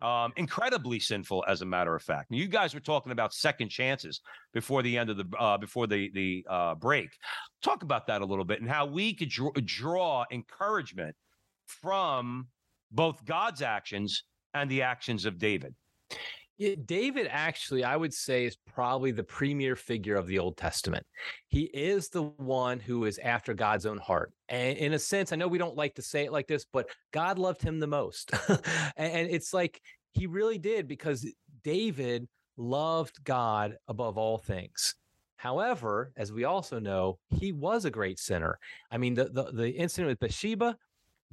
Um, 0.00 0.32
incredibly 0.36 0.98
sinful, 0.98 1.44
as 1.46 1.62
a 1.62 1.64
matter 1.64 1.94
of 1.94 2.02
fact. 2.02 2.32
you 2.32 2.48
guys 2.48 2.74
were 2.74 2.80
talking 2.80 3.12
about 3.12 3.32
second 3.32 3.68
chances 3.68 4.20
before 4.52 4.82
the 4.82 4.98
end 4.98 5.10
of 5.10 5.16
the 5.16 5.26
uh, 5.38 5.56
before 5.58 5.86
the 5.86 6.10
the 6.12 6.44
uh, 6.50 6.74
break. 6.74 7.10
Talk 7.62 7.84
about 7.84 8.08
that 8.08 8.20
a 8.20 8.24
little 8.24 8.44
bit 8.44 8.60
and 8.60 8.68
how 8.68 8.84
we 8.84 9.14
could 9.14 9.28
draw, 9.28 9.52
draw 9.64 10.24
encouragement 10.32 11.14
from 11.66 12.48
both 12.90 13.24
God's 13.24 13.62
actions 13.62 14.24
and 14.54 14.68
the 14.68 14.82
actions 14.82 15.24
of 15.24 15.38
David. 15.38 15.72
Yeah, 16.62 16.76
David 16.84 17.26
actually, 17.28 17.82
I 17.82 17.96
would 17.96 18.14
say, 18.14 18.44
is 18.44 18.56
probably 18.72 19.10
the 19.10 19.24
premier 19.24 19.74
figure 19.74 20.14
of 20.14 20.28
the 20.28 20.38
Old 20.38 20.56
Testament. 20.56 21.04
He 21.48 21.62
is 21.62 22.08
the 22.08 22.22
one 22.22 22.78
who 22.78 23.04
is 23.04 23.18
after 23.18 23.52
God's 23.52 23.84
own 23.84 23.98
heart. 23.98 24.32
And 24.48 24.78
in 24.78 24.92
a 24.92 24.98
sense, 25.00 25.32
I 25.32 25.36
know 25.36 25.48
we 25.48 25.58
don't 25.58 25.76
like 25.76 25.96
to 25.96 26.02
say 26.02 26.24
it 26.24 26.30
like 26.30 26.46
this, 26.46 26.64
but 26.72 26.88
God 27.12 27.36
loved 27.36 27.62
him 27.62 27.80
the 27.80 27.88
most. 27.88 28.30
and 28.96 29.28
it's 29.28 29.52
like 29.52 29.80
he 30.12 30.28
really 30.28 30.56
did 30.56 30.86
because 30.86 31.26
David 31.64 32.28
loved 32.56 33.24
God 33.24 33.76
above 33.88 34.16
all 34.16 34.38
things. 34.38 34.94
However, 35.34 36.12
as 36.16 36.30
we 36.30 36.44
also 36.44 36.78
know, 36.78 37.18
he 37.40 37.50
was 37.50 37.84
a 37.84 37.90
great 37.90 38.20
sinner. 38.20 38.60
I 38.88 38.98
mean, 38.98 39.14
the 39.14 39.24
the, 39.24 39.50
the 39.50 39.70
incident 39.70 40.10
with 40.10 40.20
Bathsheba, 40.20 40.76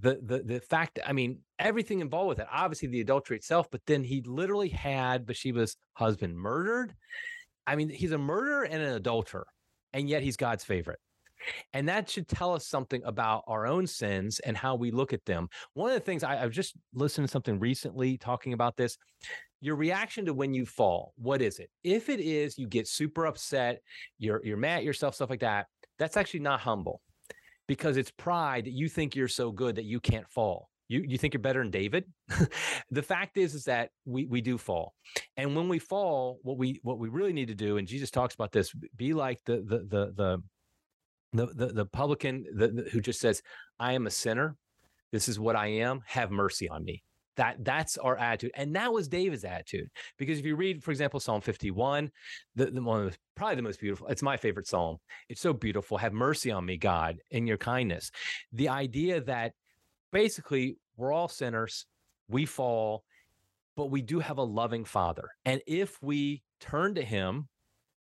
the 0.01 0.19
the 0.23 0.39
the 0.43 0.59
fact 0.59 0.99
i 1.05 1.13
mean 1.13 1.39
everything 1.57 1.99
involved 1.99 2.29
with 2.29 2.39
it 2.39 2.47
obviously 2.51 2.87
the 2.87 3.01
adultery 3.01 3.37
itself 3.37 3.67
but 3.71 3.81
then 3.85 4.03
he 4.03 4.21
literally 4.21 4.69
had 4.69 5.25
bathsheba's 5.25 5.75
husband 5.93 6.37
murdered. 6.37 6.93
I 7.67 7.75
mean 7.75 7.89
he's 7.89 8.11
a 8.11 8.17
murderer 8.17 8.63
and 8.63 8.81
an 8.81 8.93
adulterer 8.93 9.47
and 9.93 10.09
yet 10.09 10.23
he's 10.23 10.37
god's 10.37 10.63
favorite. 10.63 10.99
And 11.71 11.87
that 11.87 12.09
should 12.09 12.27
tell 12.27 12.53
us 12.53 12.67
something 12.67 13.01
about 13.05 13.43
our 13.47 13.65
own 13.65 13.87
sins 13.87 14.39
and 14.39 14.57
how 14.57 14.75
we 14.75 14.91
look 14.91 15.13
at 15.13 15.23
them. 15.23 15.47
One 15.73 15.89
of 15.89 15.93
the 15.93 16.01
things 16.01 16.23
I, 16.23 16.41
i've 16.41 16.51
just 16.51 16.75
listened 16.93 17.27
to 17.27 17.31
something 17.31 17.59
recently 17.59 18.17
talking 18.17 18.53
about 18.53 18.77
this. 18.77 18.97
Your 19.61 19.75
reaction 19.75 20.25
to 20.25 20.33
when 20.33 20.53
you 20.53 20.65
fall 20.65 21.13
what 21.17 21.41
is 21.41 21.59
it? 21.59 21.69
If 21.83 22.09
it 22.09 22.19
is 22.19 22.57
you 22.57 22.67
get 22.67 22.87
super 22.87 23.25
upset 23.25 23.81
you're 24.17 24.41
you're 24.43 24.57
mad 24.57 24.79
at 24.79 24.83
yourself 24.83 25.15
stuff 25.15 25.29
like 25.29 25.41
that 25.41 25.67
that's 25.97 26.17
actually 26.17 26.39
not 26.41 26.61
humble 26.61 27.01
because 27.69 27.97
it's 27.97 28.09
pride 28.09 28.65
that 28.65 28.73
you 28.73 28.89
think 28.89 29.15
you're 29.15 29.27
so 29.27 29.51
good 29.51 29.75
that 29.75 29.85
you 29.85 29.99
can't 29.99 30.27
fall. 30.27 30.71
You 30.87 31.05
you 31.07 31.19
think 31.19 31.35
you're 31.35 31.39
better 31.39 31.61
than 31.61 31.69
David? 31.69 32.03
the 32.89 33.03
fact 33.03 33.37
is 33.37 33.53
is 33.53 33.65
that 33.65 33.91
we 34.05 34.25
we 34.25 34.41
do 34.41 34.57
fall. 34.57 34.95
And 35.37 35.55
when 35.55 35.69
we 35.69 35.77
fall, 35.77 36.39
what 36.41 36.57
we 36.57 36.79
what 36.81 36.97
we 36.97 37.09
really 37.09 37.31
need 37.31 37.47
to 37.49 37.55
do 37.55 37.77
and 37.77 37.87
Jesus 37.87 38.09
talks 38.09 38.33
about 38.33 38.51
this, 38.51 38.73
be 38.97 39.13
like 39.13 39.39
the 39.45 39.57
the 39.57 39.77
the 39.87 40.13
the 40.15 40.43
the 41.31 41.53
the, 41.53 41.73
the 41.73 41.85
publican 41.85 42.43
the, 42.55 42.69
the, 42.69 42.89
who 42.89 43.01
just 43.01 43.19
says, 43.19 43.43
"I 43.79 43.93
am 43.93 44.07
a 44.07 44.11
sinner. 44.11 44.57
This 45.11 45.29
is 45.29 45.39
what 45.39 45.55
I 45.55 45.67
am. 45.67 46.01
Have 46.07 46.31
mercy 46.31 46.67
on 46.67 46.83
me." 46.83 47.03
That 47.39 47.63
that's 47.63 47.97
our 47.97 48.17
attitude, 48.17 48.51
and 48.55 48.75
that 48.75 48.91
was 48.91 49.07
David's 49.07 49.45
attitude. 49.45 49.89
Because 50.17 50.39
if 50.39 50.45
you 50.45 50.57
read, 50.57 50.83
for 50.83 50.91
example, 50.91 51.21
Psalm 51.21 51.39
51, 51.39 52.11
the, 52.55 52.65
the 52.65 52.81
one 52.81 53.05
of 53.05 53.11
the, 53.13 53.17
probably 53.33 53.55
the 53.55 53.61
most 53.61 53.79
beautiful. 53.79 54.07
It's 54.07 54.21
my 54.21 54.35
favorite 54.35 54.67
psalm. 54.67 54.97
It's 55.29 55.39
so 55.39 55.53
beautiful. 55.53 55.97
Have 55.97 56.11
mercy 56.11 56.51
on 56.51 56.65
me, 56.65 56.75
God, 56.75 57.19
in 57.31 57.47
your 57.47 57.55
kindness. 57.55 58.11
The 58.51 58.67
idea 58.67 59.21
that 59.21 59.53
basically 60.11 60.79
we're 60.97 61.13
all 61.13 61.29
sinners, 61.29 61.85
we 62.27 62.45
fall, 62.45 63.05
but 63.77 63.85
we 63.85 64.01
do 64.01 64.19
have 64.19 64.37
a 64.37 64.43
loving 64.43 64.83
Father, 64.83 65.29
and 65.45 65.61
if 65.65 65.97
we 66.03 66.43
turn 66.59 66.93
to 66.95 67.01
Him, 67.01 67.47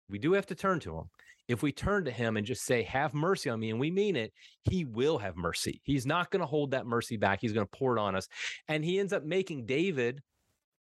we 0.08 0.18
do 0.18 0.32
have 0.32 0.46
to 0.46 0.56
turn 0.56 0.80
to 0.80 0.96
Him 0.96 1.04
if 1.50 1.64
we 1.64 1.72
turn 1.72 2.04
to 2.04 2.12
him 2.12 2.36
and 2.36 2.46
just 2.46 2.64
say, 2.64 2.84
Have 2.84 3.12
mercy 3.12 3.50
on 3.50 3.58
me, 3.58 3.70
and 3.70 3.80
we 3.80 3.90
mean 3.90 4.14
it, 4.14 4.32
he 4.62 4.84
will 4.84 5.18
have 5.18 5.36
mercy. 5.36 5.80
He's 5.82 6.06
not 6.06 6.30
going 6.30 6.40
to 6.40 6.46
hold 6.46 6.70
that 6.70 6.86
mercy 6.86 7.16
back. 7.16 7.40
He's 7.40 7.52
going 7.52 7.66
to 7.66 7.78
pour 7.78 7.96
it 7.96 8.00
on 8.00 8.14
us. 8.14 8.28
And 8.68 8.84
he 8.84 9.00
ends 9.00 9.12
up 9.12 9.24
making 9.24 9.66
David 9.66 10.22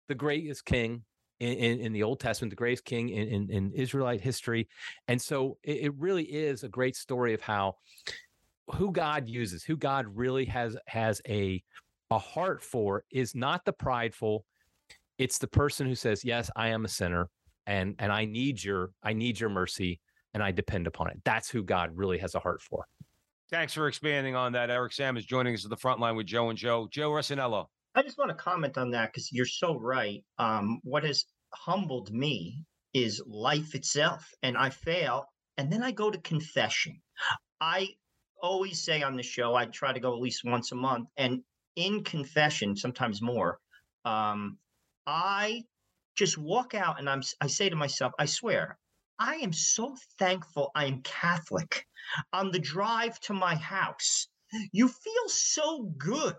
the 0.06 0.14
greatest 0.14 0.64
king 0.64 1.02
in, 1.40 1.52
in, 1.54 1.80
in, 1.80 1.92
the 1.92 2.04
Old 2.04 2.20
Testament, 2.20 2.50
the 2.50 2.56
greatest 2.56 2.84
king 2.84 3.08
in, 3.08 3.28
in, 3.28 3.50
in 3.50 3.72
Israelite 3.72 4.20
history. 4.20 4.68
And 5.08 5.20
so 5.20 5.58
it, 5.64 5.78
it, 5.78 5.94
really 5.96 6.24
is 6.24 6.62
a 6.62 6.68
great 6.68 6.94
story 6.94 7.34
of 7.34 7.40
how 7.40 7.76
who 8.74 8.92
God 8.92 9.28
uses, 9.28 9.64
who 9.64 9.76
God 9.76 10.06
really 10.06 10.44
has 10.44 10.76
has 10.86 11.20
a 11.28 11.62
a 12.12 12.18
heart 12.18 12.62
for 12.62 13.02
is 13.10 13.34
not 13.34 13.64
the 13.64 13.72
prideful. 13.72 14.44
It's 15.18 15.38
the 15.38 15.48
person 15.48 15.88
who 15.88 15.96
says, 15.96 16.24
Yes, 16.24 16.48
I 16.54 16.68
am 16.68 16.84
a 16.84 16.88
sinner 16.88 17.28
and 17.66 17.96
and 17.98 18.12
I 18.12 18.24
need 18.24 18.62
your 18.62 18.90
I 19.02 19.14
need 19.14 19.40
your 19.40 19.50
mercy 19.50 20.00
and 20.34 20.42
I 20.42 20.52
depend 20.52 20.86
upon 20.86 21.10
it. 21.10 21.18
That's 21.24 21.50
who 21.50 21.62
God 21.62 21.90
really 21.94 22.18
has 22.18 22.34
a 22.34 22.40
heart 22.40 22.62
for. 22.62 22.86
Thanks 23.50 23.74
for 23.74 23.88
expanding 23.88 24.36
on 24.36 24.52
that. 24.52 24.70
Eric 24.70 24.92
Sam 24.92 25.16
is 25.16 25.24
joining 25.24 25.54
us 25.54 25.64
at 25.64 25.70
the 25.70 25.76
front 25.76 25.98
line 25.98 26.14
with 26.14 26.26
Joe 26.26 26.50
and 26.50 26.58
Joe. 26.58 26.88
Joe 26.90 27.10
Rossinello. 27.10 27.66
I 27.94 28.02
just 28.02 28.16
want 28.16 28.30
to 28.30 28.36
comment 28.36 28.78
on 28.78 28.92
that 28.92 29.12
because 29.12 29.32
you're 29.32 29.44
so 29.44 29.76
right. 29.76 30.22
Um, 30.38 30.80
what 30.84 31.02
has 31.04 31.24
humbled 31.52 32.12
me 32.12 32.64
is 32.94 33.20
life 33.26 33.74
itself, 33.74 34.24
and 34.42 34.56
I 34.56 34.70
fail, 34.70 35.24
and 35.56 35.72
then 35.72 35.82
I 35.82 35.90
go 35.90 36.10
to 36.10 36.20
confession. 36.20 37.00
I 37.60 37.88
always 38.40 38.84
say 38.84 39.02
on 39.02 39.16
the 39.16 39.22
show, 39.24 39.54
I 39.54 39.64
try 39.66 39.92
to 39.92 40.00
go 40.00 40.14
at 40.14 40.20
least 40.20 40.42
once 40.44 40.70
a 40.70 40.76
month, 40.76 41.08
and 41.16 41.42
in 41.74 42.04
confession, 42.04 42.76
sometimes 42.76 43.20
more, 43.20 43.58
um, 44.04 44.58
I 45.06 45.64
just 46.16 46.38
walk 46.38 46.74
out 46.74 46.98
and 46.98 47.08
I'm 47.08 47.22
I 47.40 47.46
say 47.46 47.68
to 47.68 47.76
myself, 47.76 48.12
I 48.18 48.26
swear, 48.26 48.78
I 49.20 49.34
am 49.34 49.52
so 49.52 49.96
thankful 50.18 50.70
I 50.74 50.86
am 50.86 51.02
Catholic. 51.02 51.86
On 52.32 52.50
the 52.50 52.58
drive 52.58 53.20
to 53.20 53.34
my 53.34 53.54
house, 53.54 54.26
you 54.72 54.88
feel 54.88 55.28
so 55.28 55.82
good. 55.98 56.36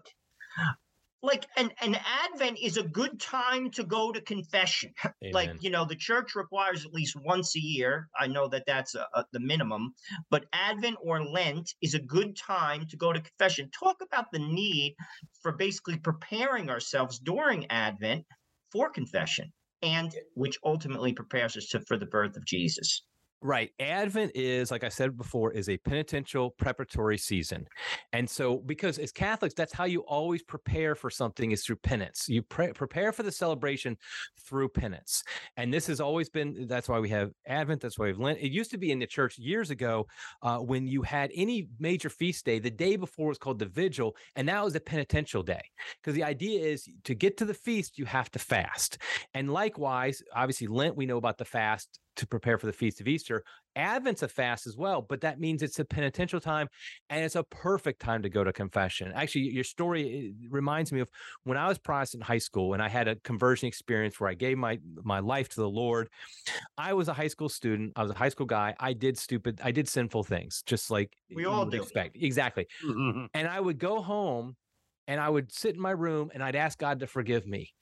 Like 1.21 1.45
an, 1.55 1.71
and 1.79 2.01
Advent 2.23 2.57
is 2.59 2.77
a 2.77 2.83
good 2.83 3.19
time 3.19 3.69
to 3.71 3.83
go 3.83 4.11
to 4.11 4.19
confession. 4.19 4.95
Amen. 5.23 5.31
Like 5.31 5.61
you 5.61 5.69
know, 5.69 5.85
the 5.85 5.95
church 5.95 6.33
requires 6.33 6.83
at 6.83 6.91
least 6.91 7.15
once 7.15 7.55
a 7.55 7.59
year. 7.59 8.09
I 8.19 8.25
know 8.25 8.47
that 8.47 8.63
that's 8.65 8.95
a, 8.95 9.07
a, 9.13 9.25
the 9.31 9.39
minimum, 9.39 9.93
but 10.31 10.45
Advent 10.51 10.97
or 11.03 11.23
Lent 11.23 11.75
is 11.83 11.93
a 11.93 11.99
good 11.99 12.35
time 12.35 12.87
to 12.87 12.97
go 12.97 13.13
to 13.13 13.21
confession. 13.21 13.69
Talk 13.69 13.97
about 14.01 14.31
the 14.31 14.39
need 14.39 14.95
for 15.43 15.51
basically 15.51 15.97
preparing 15.97 16.71
ourselves 16.71 17.19
during 17.19 17.69
Advent 17.69 18.25
for 18.71 18.89
confession 18.89 19.53
and 19.83 20.13
which 20.35 20.57
ultimately 20.63 21.13
prepares 21.13 21.57
us 21.57 21.67
to, 21.67 21.79
for 21.81 21.97
the 21.97 22.05
birth 22.05 22.37
of 22.37 22.45
Jesus. 22.45 23.03
Right. 23.43 23.71
Advent 23.79 24.33
is, 24.35 24.69
like 24.69 24.83
I 24.83 24.89
said 24.89 25.17
before, 25.17 25.51
is 25.51 25.67
a 25.67 25.77
penitential 25.77 26.51
preparatory 26.51 27.17
season. 27.17 27.65
And 28.13 28.29
so, 28.29 28.57
because 28.57 28.99
as 28.99 29.11
Catholics, 29.11 29.55
that's 29.55 29.73
how 29.73 29.85
you 29.85 30.01
always 30.01 30.43
prepare 30.43 30.93
for 30.93 31.09
something 31.09 31.49
is 31.49 31.65
through 31.65 31.77
penance. 31.77 32.29
You 32.29 32.43
pre- 32.43 32.71
prepare 32.73 33.11
for 33.11 33.23
the 33.23 33.31
celebration 33.31 33.97
through 34.39 34.69
penance. 34.69 35.23
And 35.57 35.73
this 35.73 35.87
has 35.87 35.99
always 35.99 36.29
been, 36.29 36.67
that's 36.67 36.87
why 36.87 36.99
we 36.99 37.09
have 37.09 37.31
Advent. 37.47 37.81
That's 37.81 37.97
why 37.97 38.05
we 38.05 38.09
have 38.09 38.19
Lent. 38.19 38.37
It 38.37 38.51
used 38.51 38.69
to 38.71 38.77
be 38.77 38.91
in 38.91 38.99
the 38.99 39.07
church 39.07 39.39
years 39.39 39.71
ago 39.71 40.05
uh, 40.43 40.59
when 40.59 40.85
you 40.85 41.01
had 41.01 41.31
any 41.33 41.67
major 41.79 42.09
feast 42.09 42.45
day, 42.45 42.59
the 42.59 42.69
day 42.69 42.95
before 42.95 43.29
was 43.29 43.39
called 43.39 43.57
the 43.57 43.65
vigil. 43.65 44.15
And 44.35 44.47
that 44.49 44.63
was 44.63 44.73
the 44.73 44.79
penitential 44.79 45.41
day. 45.41 45.63
Because 45.99 46.13
the 46.13 46.23
idea 46.23 46.63
is 46.63 46.87
to 47.05 47.15
get 47.15 47.37
to 47.37 47.45
the 47.45 47.55
feast, 47.55 47.97
you 47.97 48.05
have 48.05 48.29
to 48.31 48.39
fast. 48.39 48.99
And 49.33 49.51
likewise, 49.51 50.21
obviously, 50.35 50.67
Lent, 50.67 50.95
we 50.95 51.07
know 51.07 51.17
about 51.17 51.39
the 51.39 51.45
fast 51.45 51.99
to 52.21 52.27
prepare 52.27 52.57
for 52.57 52.67
the 52.67 52.73
feast 52.73 53.01
of 53.01 53.07
Easter. 53.07 53.43
Advent's 53.75 54.23
a 54.23 54.27
fast 54.27 54.67
as 54.67 54.77
well, 54.77 55.01
but 55.01 55.21
that 55.21 55.39
means 55.39 55.61
it's 55.61 55.79
a 55.79 55.85
penitential 55.85 56.39
time 56.39 56.67
and 57.09 57.23
it's 57.23 57.35
a 57.35 57.43
perfect 57.43 57.99
time 57.99 58.21
to 58.21 58.29
go 58.29 58.43
to 58.43 58.53
confession. 58.53 59.11
Actually, 59.13 59.49
your 59.49 59.63
story 59.63 60.33
reminds 60.49 60.91
me 60.91 60.99
of 60.99 61.09
when 61.43 61.57
I 61.57 61.67
was 61.67 61.77
Protestant 61.77 62.23
high 62.23 62.37
school 62.37 62.73
and 62.73 62.81
I 62.81 62.87
had 62.87 63.07
a 63.07 63.15
conversion 63.17 63.67
experience 63.67 64.19
where 64.19 64.29
I 64.29 64.33
gave 64.33 64.57
my 64.57 64.79
my 65.03 65.19
life 65.19 65.49
to 65.49 65.55
the 65.57 65.69
Lord. 65.69 66.09
I 66.77 66.93
was 66.93 67.07
a 67.07 67.13
high 67.13 67.27
school 67.27 67.49
student. 67.49 67.93
I 67.95 68.03
was 68.03 68.11
a 68.11 68.15
high 68.15 68.29
school 68.29 68.45
guy. 68.45 68.75
I 68.79 68.93
did 68.93 69.17
stupid, 69.17 69.59
I 69.63 69.71
did 69.71 69.87
sinful 69.87 70.23
things, 70.23 70.63
just 70.65 70.91
like 70.91 71.15
we 71.33 71.45
all 71.45 71.65
do. 71.65 71.81
expect. 71.81 72.17
Exactly. 72.21 72.67
Mm-hmm. 72.85 73.25
And 73.33 73.47
I 73.47 73.59
would 73.59 73.79
go 73.79 74.01
home 74.01 74.55
and 75.07 75.19
I 75.19 75.27
would 75.27 75.51
sit 75.51 75.75
in 75.75 75.81
my 75.81 75.91
room 75.91 76.29
and 76.33 76.43
I'd 76.43 76.55
ask 76.55 76.77
God 76.77 76.99
to 76.99 77.07
forgive 77.07 77.47
me. 77.47 77.73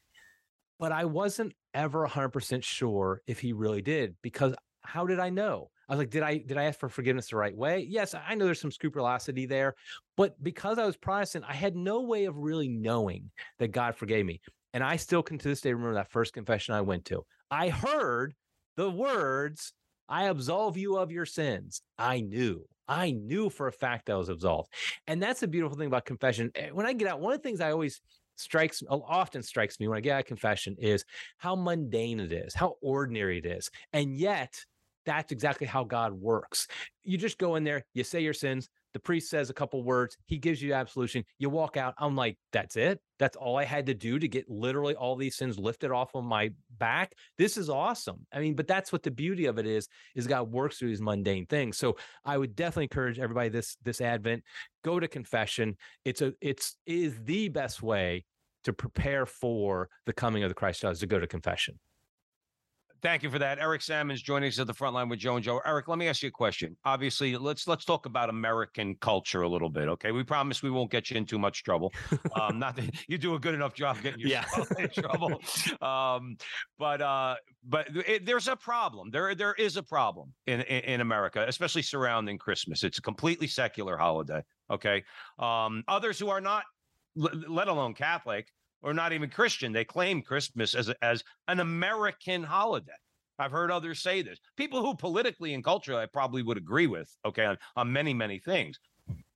But 0.80 0.94
I 0.94 1.06
wasn't 1.06 1.54
ever 1.74 2.08
100% 2.08 2.64
sure 2.64 3.22
if 3.28 3.40
he 3.40 3.54
really 3.54 3.82
did 3.82 4.16
because 4.22 4.56
how 4.82 5.06
did 5.06 5.20
I 5.20 5.30
know? 5.30 5.70
I 5.88 5.94
was 5.94 6.00
like, 6.00 6.10
did 6.12 6.24
I 6.24 6.38
did 6.38 6.58
I 6.58 6.66
ask 6.66 6.80
for 6.80 6.88
forgiveness 6.90 7.30
the 7.30 7.36
right 7.36 7.56
way? 7.56 7.86
Yes, 7.90 8.14
I 8.14 8.36
know 8.36 8.46
there's 8.46 8.62
some 8.62 8.72
scrupulosity 8.72 9.48
there, 9.48 9.76
but 10.18 10.42
because 10.44 10.78
I 10.78 10.86
was 10.86 10.96
Protestant, 10.96 11.46
I 11.48 11.54
had 11.54 11.76
no 11.76 12.02
way 12.02 12.26
of 12.26 12.38
really 12.38 12.68
knowing 12.68 13.32
that 13.58 13.70
God 13.70 13.96
forgave 13.96 14.26
me. 14.26 14.40
And 14.74 14.84
I 14.84 14.98
still 14.98 15.24
can 15.24 15.40
to 15.40 15.48
this 15.48 15.62
day 15.62 15.74
remember 15.74 15.96
that 15.96 16.12
first 16.12 16.34
confession 16.34 16.76
I 16.76 16.82
went 16.82 17.06
to. 17.06 17.26
I 17.50 17.70
heard 17.70 18.36
the 18.78 18.90
words, 18.90 19.74
I 20.08 20.26
absolve 20.26 20.78
you 20.78 20.98
of 20.98 21.12
your 21.12 21.26
sins. 21.26 21.82
I 21.98 22.22
knew. 22.22 22.66
I 22.88 23.12
knew 23.12 23.50
for 23.50 23.68
a 23.68 23.72
fact 23.72 24.10
I 24.10 24.16
was 24.16 24.30
absolved. 24.30 24.74
And 25.06 25.22
that's 25.22 25.40
the 25.40 25.48
beautiful 25.48 25.78
thing 25.78 25.88
about 25.88 26.06
confession. 26.06 26.52
Eh, 26.56 26.70
when 26.72 26.86
I 26.86 26.94
get 26.94 27.08
out, 27.08 27.20
one 27.20 27.34
of 27.34 27.40
the 27.40 27.48
things 27.48 27.62
I 27.62 27.72
always 27.72 28.02
strikes 28.40 28.84
often 28.90 29.44
strikes 29.44 29.80
me 29.80 29.88
when 29.88 29.98
I 29.98 30.02
get 30.02 30.20
a 30.20 30.24
confession 30.24 30.76
is 30.80 31.04
how 31.38 31.56
mundane 31.56 32.20
it 32.20 32.32
is, 32.32 32.54
how 32.54 32.76
ordinary 32.82 33.38
it 33.38 33.46
is. 33.46 33.70
And 33.94 34.16
yet 34.16 34.64
that's 35.06 35.32
exactly 35.32 35.68
how 35.68 35.84
God 35.84 36.14
works. 36.14 36.68
You 37.04 37.18
just 37.18 37.38
go 37.38 37.56
in 37.56 37.64
there, 37.64 37.84
you 37.94 38.04
say 38.04 38.22
your 38.22 38.34
sins, 38.34 38.70
the 38.94 39.00
priest 39.00 39.30
says 39.30 39.50
a 39.50 39.54
couple 39.54 39.84
words, 39.84 40.18
he 40.26 40.38
gives 40.38 40.62
you 40.62 40.74
absolution, 40.74 41.24
you 41.38 41.50
walk 41.50 41.78
out. 41.78 41.94
I'm 41.98 42.16
like, 42.16 42.38
that's 42.52 42.76
it. 42.76 43.00
That's 43.20 43.36
all 43.36 43.58
I 43.58 43.64
had 43.64 43.86
to 43.88 43.94
do 43.94 44.18
to 44.18 44.28
get 44.28 44.50
literally 44.50 44.96
all 44.96 45.16
these 45.16 45.36
sins 45.36 45.60
lifted 45.60 45.92
off 45.92 46.16
of 46.16 46.24
my 46.24 46.52
back. 46.78 47.14
This 47.38 47.58
is 47.58 47.70
awesome. 47.70 48.26
I 48.34 48.40
mean, 48.40 48.56
but 48.56 48.68
that's 48.68 48.92
what 48.92 49.04
the 49.04 49.12
beauty 49.12 49.46
of 49.46 49.60
it 49.60 49.68
is, 49.68 49.88
is 50.16 50.28
God 50.28 50.52
works 50.52 50.78
through 50.78 50.90
these 50.90 51.02
mundane 51.02 51.46
things. 51.46 51.78
So 51.78 51.98
I 52.26 52.38
would 52.38 52.56
definitely 52.56 52.86
encourage 52.86 53.20
everybody 53.20 53.50
this 53.50 53.78
this 53.84 54.02
Advent, 54.02 54.44
go 54.84 55.00
to 55.00 55.08
confession. 55.08 55.76
It's 56.06 56.22
a 56.22 56.34
it's 56.42 56.76
is 56.86 57.20
the 57.24 57.50
best 57.50 57.84
way 57.84 58.26
to 58.64 58.74
prepare 58.74 59.26
for 59.26 59.90
the 60.06 60.14
coming 60.14 60.44
of 60.44 60.50
the 60.50 60.56
Christ 60.56 60.82
child 60.82 60.94
is 60.94 61.00
to 61.00 61.08
go 61.08 61.20
to 61.20 61.28
confession. 61.28 61.80
Thank 63.02 63.24
you 63.24 63.30
for 63.30 63.40
that. 63.40 63.60
Eric 63.60 63.82
Sammons 63.82 64.22
joining 64.22 64.50
us 64.50 64.60
at 64.60 64.68
the 64.68 64.74
front 64.74 64.94
line 64.94 65.08
with 65.08 65.20
Joe 65.20 65.36
and 65.36 65.44
Joe. 65.44 65.62
Eric, 65.66 65.88
let 65.88 65.98
me 65.98 66.10
ask 66.10 66.22
you 66.22 66.28
a 66.28 66.32
question. 66.32 66.76
Obviously, 66.84 67.38
let's 67.38 67.66
let's 67.66 67.86
talk 67.86 68.06
about 68.06 68.30
American 68.30 68.96
culture 68.96 69.44
a 69.44 69.48
little 69.48 69.70
bit. 69.70 69.88
Okay, 69.88 70.12
we 70.12 70.24
promise 70.24 70.62
we 70.62 70.70
won't 70.70 70.92
get 70.92 71.10
you 71.10 71.16
in 71.16 71.26
too 71.26 71.40
much 71.40 71.64
trouble. 71.64 71.94
Um, 72.40 72.60
not 72.60 72.76
that 72.76 72.86
you 73.08 73.18
do 73.18 73.34
a 73.36 73.40
good 73.40 73.54
enough 73.56 73.74
job 73.74 73.98
getting 74.02 74.20
yourself 74.20 74.70
yeah. 74.78 74.84
in 74.84 74.90
trouble. 75.04 75.42
Um, 75.82 76.38
but 76.78 77.02
uh, 77.02 77.36
but 77.64 77.88
it, 78.08 78.26
there's 78.26 78.48
a 78.48 78.56
problem. 78.56 79.10
There 79.10 79.34
there 79.36 79.54
is 79.54 79.78
a 79.78 79.84
problem 79.84 80.34
in, 80.46 80.62
in, 80.62 80.82
in 80.84 81.02
America, 81.02 81.44
especially 81.48 81.82
surrounding 81.82 82.38
Christmas. 82.38 82.84
It's 82.84 82.98
a 82.98 83.02
completely 83.02 83.48
secular 83.48 83.98
holiday. 83.98 84.44
Okay, 84.70 85.04
um, 85.40 85.84
others 85.88 86.20
who 86.20 86.30
are 86.30 86.42
not, 86.42 86.64
let 87.20 87.68
alone 87.68 87.94
Catholic, 87.94 88.48
or 88.82 88.94
not 88.94 89.14
even 89.14 89.30
Christian. 89.30 89.74
They 89.74 89.86
claim 89.86 90.22
Christmas 90.22 90.74
as, 90.74 90.90
a, 90.90 90.96
as 91.04 91.24
an 91.48 91.60
American 91.60 92.44
holiday. 92.44 92.92
I've 93.38 93.52
heard 93.52 93.72
others 93.72 94.02
say 94.02 94.22
this. 94.22 94.40
People 94.58 94.82
who 94.82 94.96
politically 94.96 95.54
and 95.54 95.64
culturally 95.64 96.04
I 96.04 96.08
probably 96.08 96.44
would 96.44 96.58
agree 96.58 96.88
with, 96.88 97.10
okay, 97.26 97.46
on, 97.46 97.58
on 97.76 97.92
many, 97.92 98.14
many 98.14 98.40
things. 98.40 98.80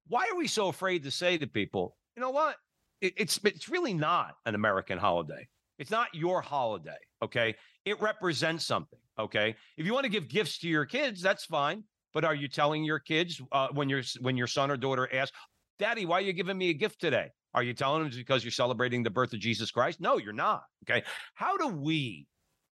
Why 0.08 0.28
are 0.32 0.38
we 0.38 0.48
so 0.48 0.68
afraid 0.68 1.04
to 1.04 1.12
say 1.12 1.38
to 1.38 1.48
people, 1.48 1.96
you 2.16 2.22
know 2.22 2.30
what? 2.30 2.58
It, 3.02 3.14
it's 3.18 3.40
it's 3.44 3.70
really 3.70 3.94
not 3.94 4.36
an 4.46 4.56
American 4.56 4.98
holiday. 4.98 5.48
It's 5.80 5.92
not 5.92 6.14
your 6.14 6.42
holiday, 6.42 6.98
okay? 7.22 7.56
It 7.86 8.00
represents 8.02 8.66
something, 8.66 9.00
okay? 9.18 9.56
If 9.78 9.86
you 9.86 9.94
want 9.94 10.04
to 10.04 10.12
give 10.12 10.28
gifts 10.28 10.60
to 10.60 10.68
your 10.68 10.86
kids, 10.86 11.22
that's 11.22 11.46
fine. 11.46 11.84
But 12.14 12.24
are 12.26 12.36
you 12.36 12.48
telling 12.48 12.84
your 12.84 13.00
kids 13.00 13.42
uh, 13.52 13.70
when 13.72 13.90
your 13.90 14.04
when 14.20 14.38
your 14.38 14.48
son 14.48 14.70
or 14.70 14.78
daughter 14.78 15.10
asks, 15.12 15.36
"Daddy, 15.80 16.06
why 16.06 16.20
are 16.20 16.22
you 16.22 16.34
giving 16.34 16.58
me 16.58 16.70
a 16.70 16.74
gift 16.74 17.02
today?" 17.02 17.32
Are 17.54 17.64
you 17.64 17.74
telling 17.74 18.02
them 18.02 18.08
it's 18.08 18.18
because 18.18 18.44
you're 18.44 18.52
celebrating 18.52 19.04
the 19.04 19.10
birth 19.10 19.34
of 19.34 19.40
Jesus 19.40 19.72
Christ? 19.72 20.02
No, 20.02 20.18
you're 20.18 20.34
not. 20.34 20.64
Okay. 20.90 21.04
How 21.36 21.58
do 21.58 21.68
we, 21.68 22.28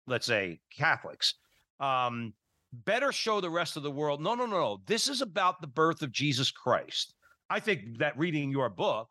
let's 0.06 0.26
say 0.26 0.60
Catholics, 0.76 1.34
um, 1.80 2.32
better 2.72 3.12
show 3.12 3.40
the 3.40 3.50
rest 3.50 3.76
of 3.76 3.82
the 3.82 3.90
world? 3.90 4.20
No, 4.20 4.34
no, 4.34 4.46
no, 4.46 4.58
no. 4.58 4.80
This 4.86 5.08
is 5.08 5.20
about 5.20 5.60
the 5.60 5.66
birth 5.66 6.02
of 6.02 6.12
Jesus 6.12 6.50
Christ. 6.50 7.14
I 7.50 7.60
think 7.60 7.98
that 7.98 8.16
reading 8.18 8.50
your 8.50 8.68
book 8.68 9.08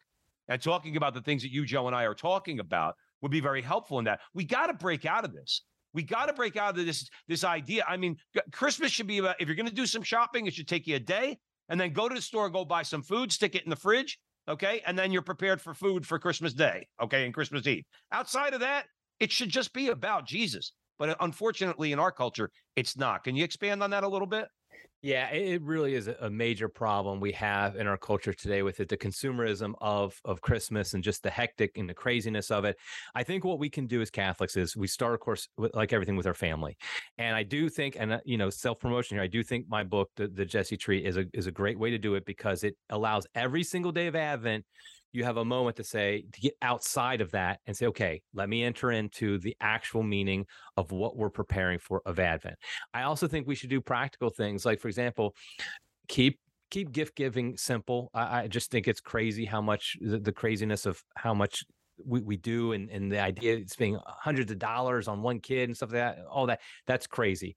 and 0.47 0.61
talking 0.61 0.95
about 0.95 1.13
the 1.13 1.22
things 1.22 1.41
that 1.41 1.51
you, 1.51 1.65
Joe, 1.65 1.88
and 1.88 1.95
I 1.95 2.03
are 2.03 2.13
talking 2.13 2.59
about 2.59 2.95
would 3.22 3.32
be 3.32 3.39
very 3.39 3.61
helpful 3.61 3.99
in 3.99 4.05
that. 4.05 4.20
We 4.34 4.45
got 4.45 4.68
to 4.68 4.74
break 4.74 5.05
out 5.05 5.26
of 5.26 5.34
this. 5.34 5.63
We 5.93 6.03
got 6.03 6.28
to 6.28 6.34
break 6.34 6.55
out 6.55 6.78
of 6.78 6.86
this 6.86 7.09
this 7.28 7.43
idea. 7.43 7.84
I 7.88 7.97
mean, 7.97 8.18
Christmas 8.51 8.91
should 8.91 9.07
be 9.07 9.18
about 9.18 9.41
if 9.41 9.47
you're 9.47 9.55
going 9.55 9.68
to 9.68 9.74
do 9.74 9.88
some 9.88 10.03
shopping, 10.03 10.45
it 10.45 10.53
should 10.53 10.68
take 10.68 10.86
you 10.86 10.95
a 10.95 10.99
day, 10.99 11.39
and 11.70 11.82
then 11.82 11.91
go 11.91 12.07
to 12.07 12.13
the 12.13 12.22
store, 12.22 12.49
go 12.49 12.63
buy 12.63 12.84
some 12.84 13.01
food, 13.01 13.32
stick 13.32 13.55
it 13.55 13.63
in 13.63 13.70
the 13.70 13.76
fridge, 13.76 14.20
Okay. 14.48 14.82
And 14.86 14.98
then 14.98 15.12
you're 15.12 15.22
prepared 15.22 15.62
for 15.62 15.74
food 15.74 16.06
for 16.06 16.20
Christmas 16.20 16.54
Day. 16.54 16.88
Okay. 17.02 17.26
And 17.26 17.34
Christmas 17.34 17.68
Eve. 17.68 17.84
Outside 18.12 18.54
of 18.54 18.62
that, 18.62 18.86
it 19.20 19.32
should 19.32 19.50
just 19.50 19.74
be 19.74 19.89
about 19.89 20.26
Jesus. 20.28 20.72
But 21.00 21.10
uh, 21.10 21.16
unfortunately, 21.20 21.91
in 21.91 22.00
our 22.00 22.12
culture, 22.12 22.50
it's 22.76 22.98
not. 22.98 23.24
Can 23.24 23.36
you 23.36 23.43
expand 23.43 23.84
on 23.84 23.91
that 23.91 24.04
a 24.04 24.08
little 24.08 24.28
bit? 24.28 24.48
Yeah, 25.04 25.30
it 25.30 25.62
really 25.62 25.93
is 25.93 26.08
a 26.08 26.30
major 26.30 26.68
problem 26.68 27.20
we 27.20 27.32
have 27.34 27.76
in 27.76 27.86
our 27.86 28.00
culture 28.00 28.34
today 28.34 28.64
with 28.64 28.80
it, 28.80 28.89
the 28.89 28.98
consumerism 28.98 29.76
of 29.80 30.20
of 30.26 30.41
Christmas 30.41 30.95
and 30.95 31.04
just 31.04 31.22
the 31.22 31.30
hectic 31.30 31.78
and 31.78 31.88
the 31.88 31.93
craziness 31.93 32.50
of 32.50 32.66
it. 32.66 32.78
I 33.14 33.22
think 33.24 33.43
what 33.45 33.60
we 33.60 33.70
can 33.70 33.86
do 33.86 34.02
as 34.02 34.10
Catholics 34.10 34.58
is 34.58 34.76
we 34.76 34.88
start, 34.88 35.14
of 35.14 35.20
course, 35.20 35.48
with, 35.56 35.76
like 35.76 35.93
everything 35.93 36.16
with 36.16 36.26
our 36.26 36.34
family, 36.34 36.78
and 37.20 37.36
I 37.36 37.43
do 37.43 37.70
think, 37.70 37.95
and 38.00 38.14
uh, 38.14 38.20
you 38.26 38.38
know, 38.38 38.50
self 38.50 38.80
promotion 38.80 39.16
here, 39.18 39.24
I 39.24 39.28
do 39.28 39.43
think 39.43 39.68
my 39.70 39.84
book, 39.84 40.10
the, 40.16 40.28
the 40.28 40.45
Jesse 40.45 40.78
Tree, 40.78 41.06
is 41.06 41.16
a 41.16 41.26
is 41.32 41.45
a 41.45 41.52
great 41.52 41.78
way 41.78 41.91
to 41.91 42.00
do 42.00 42.16
it 42.16 42.26
because 42.26 42.64
it 42.64 42.76
allows 42.89 43.28
every 43.36 43.64
single 43.64 43.91
day 43.91 44.08
of 44.08 44.16
Advent 44.16 44.66
you 45.12 45.24
have 45.24 45.38
a 45.38 45.45
moment 45.45 45.76
to 45.78 45.84
say 45.84 46.26
to 46.32 46.41
get 46.41 46.53
outside 46.62 47.22
of 47.22 47.32
that 47.32 47.60
and 47.66 47.76
say 47.76 47.88
okay 47.88 48.22
let 48.34 48.49
me 48.49 48.64
enter 48.64 48.91
into 48.91 49.38
the 49.39 49.55
actual 49.62 50.03
meaning 50.03 50.45
of 50.76 50.91
what 50.91 51.16
we're 51.16 51.30
preparing 51.30 51.80
for 51.80 52.01
of 52.05 52.20
advent. 52.20 52.55
I 52.93 53.03
also 53.03 53.28
think 53.28 53.47
we 53.47 53.55
should 53.55 53.70
do 53.70 53.82
practical 53.82 54.30
things 54.30 54.66
like 54.66 54.80
for 54.80 54.88
example 54.88 55.36
keep 56.08 56.39
keep 56.70 56.91
gift 56.91 57.16
giving 57.16 57.58
simple. 57.58 58.10
I, 58.14 58.41
I, 58.41 58.47
just 58.47 58.72
think 58.72 58.88
it's 58.88 58.99
crazy 58.99 59.45
how 59.45 59.62
much 59.62 59.95
the, 60.01 60.20
the 60.20 60.32
craziness 60.32 60.86
of 60.86 61.01
how 61.16 61.34
much 61.34 61.64
we, 62.06 62.22
we 62.22 62.38
do 62.38 62.74
and, 62.74 62.89
and 62.89 63.12
the 63.12 63.20
idea 63.20 63.56
it's 63.56 63.76
being 63.76 63.95
uh, 63.95 64.02
hundreds 64.06 64.52
of 64.52 64.60
dollars 64.60 65.08
on 65.08 65.22
one 65.22 65.39
kid 65.39 65.70
and 65.70 65.76
stuff 65.76 65.91
like 65.91 66.02
that 66.02 66.20
all 66.30 66.45
that 66.45 66.62
that's 66.86 67.08
crazy. 67.08 67.56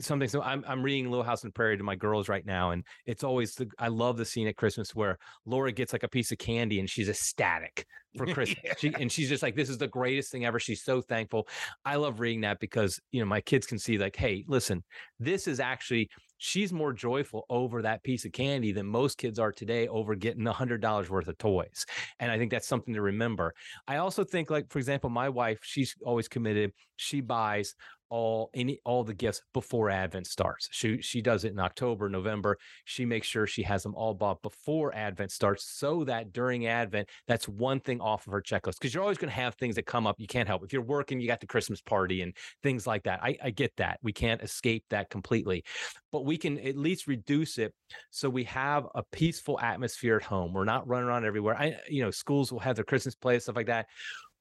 Something 0.00 0.28
so 0.28 0.42
i'm, 0.42 0.64
I'm 0.66 0.82
reading 0.82 1.10
little 1.10 1.24
house 1.24 1.44
on 1.44 1.48
the 1.48 1.52
prairie 1.52 1.76
to 1.76 1.82
my 1.82 1.96
girls 1.96 2.28
right 2.28 2.44
now 2.44 2.70
and 2.70 2.84
it's 3.06 3.24
always 3.24 3.54
the 3.54 3.68
i 3.78 3.88
love 3.88 4.16
the 4.16 4.24
scene 4.24 4.46
at 4.46 4.56
christmas 4.56 4.94
where 4.94 5.18
laura 5.46 5.72
gets 5.72 5.92
like 5.92 6.02
a 6.02 6.08
piece 6.08 6.30
of 6.30 6.38
candy 6.38 6.78
and 6.78 6.88
she's 6.88 7.08
ecstatic 7.08 7.86
for 8.16 8.26
christmas. 8.34 8.58
Yeah. 8.64 8.72
she, 8.78 8.94
and 8.98 9.10
she's 9.10 9.28
just 9.28 9.42
like 9.42 9.56
this 9.56 9.68
is 9.68 9.78
the 9.78 9.88
greatest 9.88 10.32
thing 10.32 10.44
ever. 10.44 10.58
She's 10.58 10.82
so 10.82 11.00
thankful. 11.00 11.46
I 11.84 11.96
love 11.96 12.20
reading 12.20 12.42
that 12.42 12.60
because 12.60 13.00
you 13.12 13.20
know 13.20 13.26
my 13.26 13.40
kids 13.40 13.66
can 13.66 13.78
see 13.78 13.98
like 13.98 14.16
hey 14.16 14.44
listen 14.48 14.82
this 15.18 15.46
is 15.46 15.60
actually 15.60 16.10
she's 16.42 16.72
more 16.72 16.92
joyful 16.92 17.44
over 17.50 17.82
that 17.82 18.02
piece 18.02 18.24
of 18.24 18.32
candy 18.32 18.72
than 18.72 18.86
most 18.86 19.18
kids 19.18 19.38
are 19.38 19.52
today 19.52 19.86
over 19.88 20.14
getting 20.14 20.46
a 20.46 20.52
hundred 20.52 20.80
dollars 20.80 21.10
worth 21.10 21.28
of 21.28 21.36
toys. 21.36 21.84
And 22.18 22.32
I 22.32 22.38
think 22.38 22.50
that's 22.50 22.66
something 22.66 22.94
to 22.94 23.02
remember. 23.02 23.54
I 23.86 23.98
also 23.98 24.24
think, 24.24 24.50
like, 24.50 24.70
for 24.70 24.78
example, 24.78 25.10
my 25.10 25.28
wife, 25.28 25.58
she's 25.62 25.94
always 26.02 26.28
committed. 26.28 26.72
She 26.96 27.20
buys 27.20 27.74
all 28.10 28.50
any 28.54 28.80
all 28.84 29.04
the 29.04 29.14
gifts 29.14 29.40
before 29.54 29.88
Advent 29.88 30.26
starts. 30.26 30.68
She 30.70 31.00
she 31.00 31.22
does 31.22 31.44
it 31.44 31.52
in 31.52 31.58
October, 31.58 32.08
November. 32.08 32.58
She 32.84 33.04
makes 33.06 33.26
sure 33.26 33.46
she 33.46 33.62
has 33.62 33.82
them 33.82 33.94
all 33.94 34.14
bought 34.14 34.42
before 34.42 34.94
Advent 34.94 35.32
starts, 35.32 35.64
so 35.64 36.04
that 36.04 36.32
during 36.32 36.66
Advent, 36.66 37.08
that's 37.26 37.48
one 37.48 37.80
thing 37.80 38.00
off 38.00 38.26
of 38.26 38.32
her 38.32 38.42
checklist. 38.42 38.80
Because 38.80 38.92
you're 38.92 39.02
always 39.02 39.18
going 39.18 39.30
to 39.30 39.40
have 39.40 39.54
things 39.54 39.76
that 39.76 39.86
come 39.86 40.06
up. 40.06 40.16
You 40.18 40.26
can't 40.26 40.48
help. 40.48 40.64
If 40.64 40.72
you're 40.72 40.82
working, 40.82 41.20
you 41.20 41.28
got 41.28 41.40
the 41.40 41.46
Christmas 41.46 41.80
party 41.80 42.22
and 42.22 42.36
things 42.62 42.86
like 42.86 43.04
that. 43.04 43.20
I, 43.22 43.36
I 43.42 43.50
get 43.50 43.72
that. 43.76 43.98
We 44.02 44.12
can't 44.12 44.42
escape 44.42 44.84
that 44.90 45.10
completely, 45.10 45.64
but 46.12 46.24
we 46.24 46.36
can 46.36 46.58
at 46.58 46.76
least 46.76 47.06
reduce 47.06 47.58
it 47.58 47.72
so 48.10 48.28
we 48.28 48.44
have 48.44 48.86
a 48.94 49.02
peaceful 49.02 49.58
atmosphere 49.60 50.16
at 50.16 50.22
home. 50.22 50.52
We're 50.52 50.64
not 50.64 50.86
running 50.88 51.08
around 51.08 51.24
everywhere. 51.24 51.56
I 51.56 51.76
you 51.88 52.02
know 52.02 52.10
schools 52.10 52.52
will 52.52 52.60
have 52.60 52.76
their 52.76 52.84
Christmas 52.84 53.14
play 53.14 53.38
stuff 53.38 53.56
like 53.56 53.66
that 53.66 53.86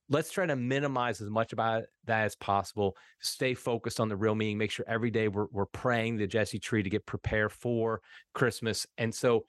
let's 0.10 0.32
try 0.32 0.46
to 0.46 0.56
minimize 0.56 1.22
as 1.22 1.30
much 1.30 1.54
about 1.54 1.84
that 2.06 2.26
as 2.26 2.36
possible. 2.36 2.98
Stay 3.22 3.54
focused 3.54 4.00
on 4.00 4.10
the 4.10 4.16
real 4.16 4.36
meaning. 4.36 4.58
Make 4.58 4.72
sure 4.72 4.86
every 4.88 5.12
day 5.12 5.28
we're 5.28 5.48
we're 5.52 5.66
praying 5.66 6.18
the 6.18 6.28
Jesse 6.28 6.60
tree 6.60 6.84
to 6.84 6.90
get 6.90 7.06
prepared 7.06 7.52
for 7.52 8.02
Christmas. 8.34 8.86
And 8.98 9.14
so 9.14 9.46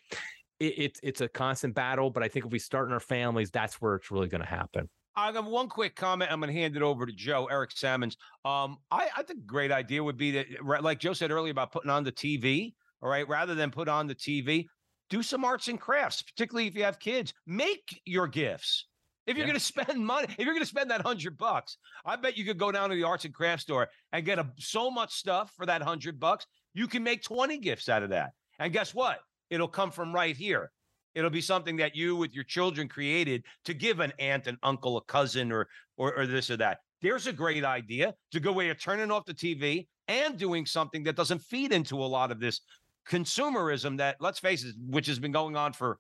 it, 0.58 0.78
it 0.78 1.00
it's 1.02 1.20
a 1.20 1.28
constant 1.28 1.74
battle, 1.74 2.10
but 2.10 2.22
I 2.22 2.28
think 2.28 2.46
if 2.46 2.52
we 2.52 2.58
start 2.58 2.88
in 2.88 2.92
our 2.92 3.00
families, 3.00 3.50
that's 3.50 3.80
where 3.80 3.94
it's 3.96 4.10
really 4.10 4.28
going 4.28 4.42
to 4.42 4.48
happen. 4.48 4.88
I 5.16 5.32
have 5.32 5.46
one 5.46 5.68
quick 5.68 5.96
comment. 5.96 6.30
I'm 6.30 6.40
going 6.40 6.52
to 6.52 6.58
hand 6.58 6.76
it 6.76 6.82
over 6.82 7.04
to 7.04 7.12
Joe, 7.12 7.48
Eric 7.50 7.72
Sammons. 7.72 8.16
Um, 8.44 8.78
I, 8.90 9.08
I 9.16 9.22
think 9.22 9.40
a 9.40 9.46
great 9.46 9.72
idea 9.72 10.02
would 10.02 10.16
be 10.16 10.30
that, 10.32 10.46
like 10.82 11.00
Joe 11.00 11.12
said 11.12 11.30
earlier 11.30 11.50
about 11.50 11.72
putting 11.72 11.90
on 11.90 12.04
the 12.04 12.12
TV, 12.12 12.74
all 13.02 13.10
right, 13.10 13.28
rather 13.28 13.54
than 13.54 13.70
put 13.70 13.88
on 13.88 14.06
the 14.06 14.14
TV, 14.14 14.66
do 15.08 15.22
some 15.22 15.44
arts 15.44 15.68
and 15.68 15.80
crafts, 15.80 16.22
particularly 16.22 16.68
if 16.68 16.76
you 16.76 16.84
have 16.84 17.00
kids. 17.00 17.34
Make 17.46 18.00
your 18.04 18.28
gifts. 18.28 18.86
If 19.30 19.36
you're 19.36 19.46
Yeah. 19.46 19.52
going 19.52 19.60
to 19.60 19.64
spend 19.64 20.04
money, 20.14 20.26
if 20.30 20.38
you're 20.38 20.54
going 20.54 20.58
to 20.58 20.66
spend 20.66 20.90
that 20.90 21.02
hundred 21.02 21.38
bucks, 21.38 21.78
I 22.04 22.16
bet 22.16 22.36
you 22.36 22.44
could 22.44 22.58
go 22.58 22.72
down 22.72 22.90
to 22.90 22.96
the 22.96 23.04
arts 23.04 23.24
and 23.24 23.32
crafts 23.32 23.62
store 23.62 23.88
and 24.12 24.24
get 24.24 24.40
a, 24.40 24.50
so 24.58 24.90
much 24.90 25.12
stuff 25.14 25.52
for 25.56 25.66
that 25.66 25.82
hundred 25.82 26.18
bucks. 26.18 26.46
You 26.74 26.88
can 26.88 27.04
make 27.04 27.22
20 27.22 27.58
gifts 27.58 27.88
out 27.88 28.02
of 28.02 28.10
that. 28.10 28.32
And 28.58 28.72
guess 28.72 28.92
what? 28.92 29.20
It'll 29.48 29.68
come 29.68 29.92
from 29.92 30.12
right 30.12 30.36
here. 30.36 30.72
It'll 31.14 31.30
be 31.30 31.40
something 31.40 31.76
that 31.76 31.94
you 31.94 32.16
with 32.16 32.34
your 32.34 32.44
children 32.44 32.88
created 32.88 33.44
to 33.66 33.74
give 33.74 34.00
an 34.00 34.12
aunt, 34.18 34.46
an 34.48 34.58
uncle, 34.64 34.96
a 34.96 35.02
cousin, 35.02 35.52
or 35.52 35.68
or, 35.96 36.12
or 36.16 36.26
this 36.26 36.50
or 36.50 36.56
that. 36.56 36.78
There's 37.00 37.26
a 37.28 37.32
great 37.32 37.64
idea 37.64 38.14
to 38.32 38.40
go 38.40 38.52
way 38.52 38.68
of 38.68 38.80
turning 38.80 39.10
off 39.12 39.24
the 39.26 39.34
TV 39.34 39.86
and 40.08 40.36
doing 40.36 40.66
something 40.66 41.04
that 41.04 41.16
doesn't 41.16 41.40
feed 41.40 41.72
into 41.72 41.96
a 41.96 42.04
lot 42.04 42.30
of 42.30 42.40
this 42.40 42.60
consumerism 43.08 43.96
that, 43.98 44.16
let's 44.20 44.38
face 44.38 44.64
it, 44.64 44.74
which 44.88 45.06
has 45.06 45.18
been 45.18 45.32
going 45.32 45.56
on 45.56 45.72
for 45.72 45.98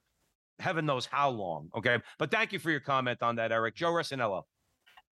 heaven 0.60 0.86
knows 0.86 1.06
how 1.06 1.30
long. 1.30 1.70
Okay. 1.76 1.98
But 2.18 2.30
thank 2.30 2.52
you 2.52 2.58
for 2.58 2.70
your 2.70 2.80
comment 2.80 3.22
on 3.22 3.36
that, 3.36 3.52
Eric. 3.52 3.76
Joe 3.76 3.92
Resinello. 3.92 4.42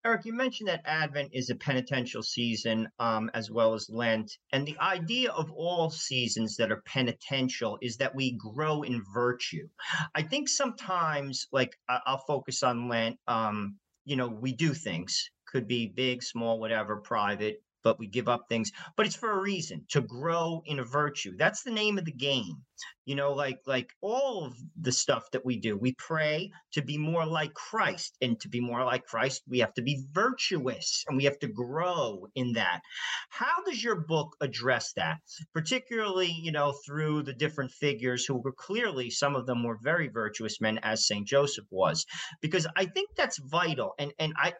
Eric, 0.05 0.25
you 0.25 0.33
mentioned 0.33 0.69
that 0.69 0.83
Advent 0.85 1.31
is 1.33 1.49
a 1.49 1.55
penitential 1.55 2.21
season 2.23 2.87
um, 2.99 3.29
as 3.33 3.51
well 3.51 3.73
as 3.73 3.89
Lent. 3.89 4.31
And 4.53 4.65
the 4.65 4.77
idea 4.79 5.31
of 5.31 5.51
all 5.51 5.89
seasons 5.89 6.55
that 6.57 6.71
are 6.71 6.83
penitential 6.85 7.77
is 7.81 7.97
that 7.97 8.15
we 8.15 8.37
grow 8.37 8.83
in 8.83 9.03
virtue. 9.13 9.67
I 10.15 10.21
think 10.21 10.47
sometimes, 10.49 11.47
like, 11.51 11.75
I- 11.89 12.01
I'll 12.05 12.23
focus 12.25 12.63
on 12.63 12.87
Lent, 12.87 13.17
um, 13.27 13.77
you 14.05 14.15
know, 14.15 14.27
we 14.27 14.53
do 14.53 14.73
things, 14.73 15.29
could 15.47 15.67
be 15.67 15.87
big, 15.87 16.23
small, 16.23 16.59
whatever, 16.59 16.97
private, 16.97 17.61
but 17.83 17.99
we 17.99 18.07
give 18.07 18.29
up 18.29 18.45
things. 18.47 18.71
But 18.95 19.07
it's 19.07 19.15
for 19.15 19.31
a 19.31 19.41
reason 19.41 19.85
to 19.89 20.01
grow 20.01 20.61
in 20.65 20.79
a 20.79 20.85
virtue. 20.85 21.35
That's 21.37 21.63
the 21.63 21.71
name 21.71 21.97
of 21.97 22.05
the 22.05 22.13
game. 22.13 22.63
You 23.05 23.15
know, 23.15 23.33
like 23.33 23.59
like 23.65 23.89
all 24.01 24.45
of 24.45 24.53
the 24.79 24.91
stuff 24.91 25.29
that 25.31 25.45
we 25.45 25.57
do, 25.57 25.77
we 25.77 25.93
pray 25.93 26.51
to 26.73 26.81
be 26.81 26.97
more 26.97 27.25
like 27.25 27.53
Christ, 27.53 28.17
and 28.21 28.39
to 28.41 28.49
be 28.49 28.59
more 28.59 28.83
like 28.83 29.05
Christ, 29.05 29.43
we 29.47 29.59
have 29.59 29.73
to 29.75 29.81
be 29.81 30.03
virtuous, 30.11 31.03
and 31.07 31.17
we 31.17 31.23
have 31.23 31.39
to 31.39 31.47
grow 31.47 32.27
in 32.35 32.53
that. 32.53 32.81
How 33.29 33.63
does 33.65 33.83
your 33.83 33.95
book 33.95 34.35
address 34.41 34.93
that, 34.93 35.17
particularly 35.53 36.31
you 36.31 36.51
know 36.51 36.73
through 36.85 37.23
the 37.23 37.33
different 37.33 37.71
figures 37.71 38.25
who 38.25 38.35
were 38.35 38.53
clearly 38.53 39.09
some 39.09 39.35
of 39.35 39.45
them 39.45 39.63
were 39.63 39.77
very 39.81 40.07
virtuous 40.07 40.59
men, 40.61 40.79
as 40.83 41.07
Saint 41.07 41.27
Joseph 41.27 41.65
was, 41.71 42.05
because 42.41 42.67
I 42.75 42.85
think 42.85 43.09
that's 43.15 43.39
vital, 43.39 43.93
and 43.99 44.13
and 44.19 44.33
I 44.37 44.53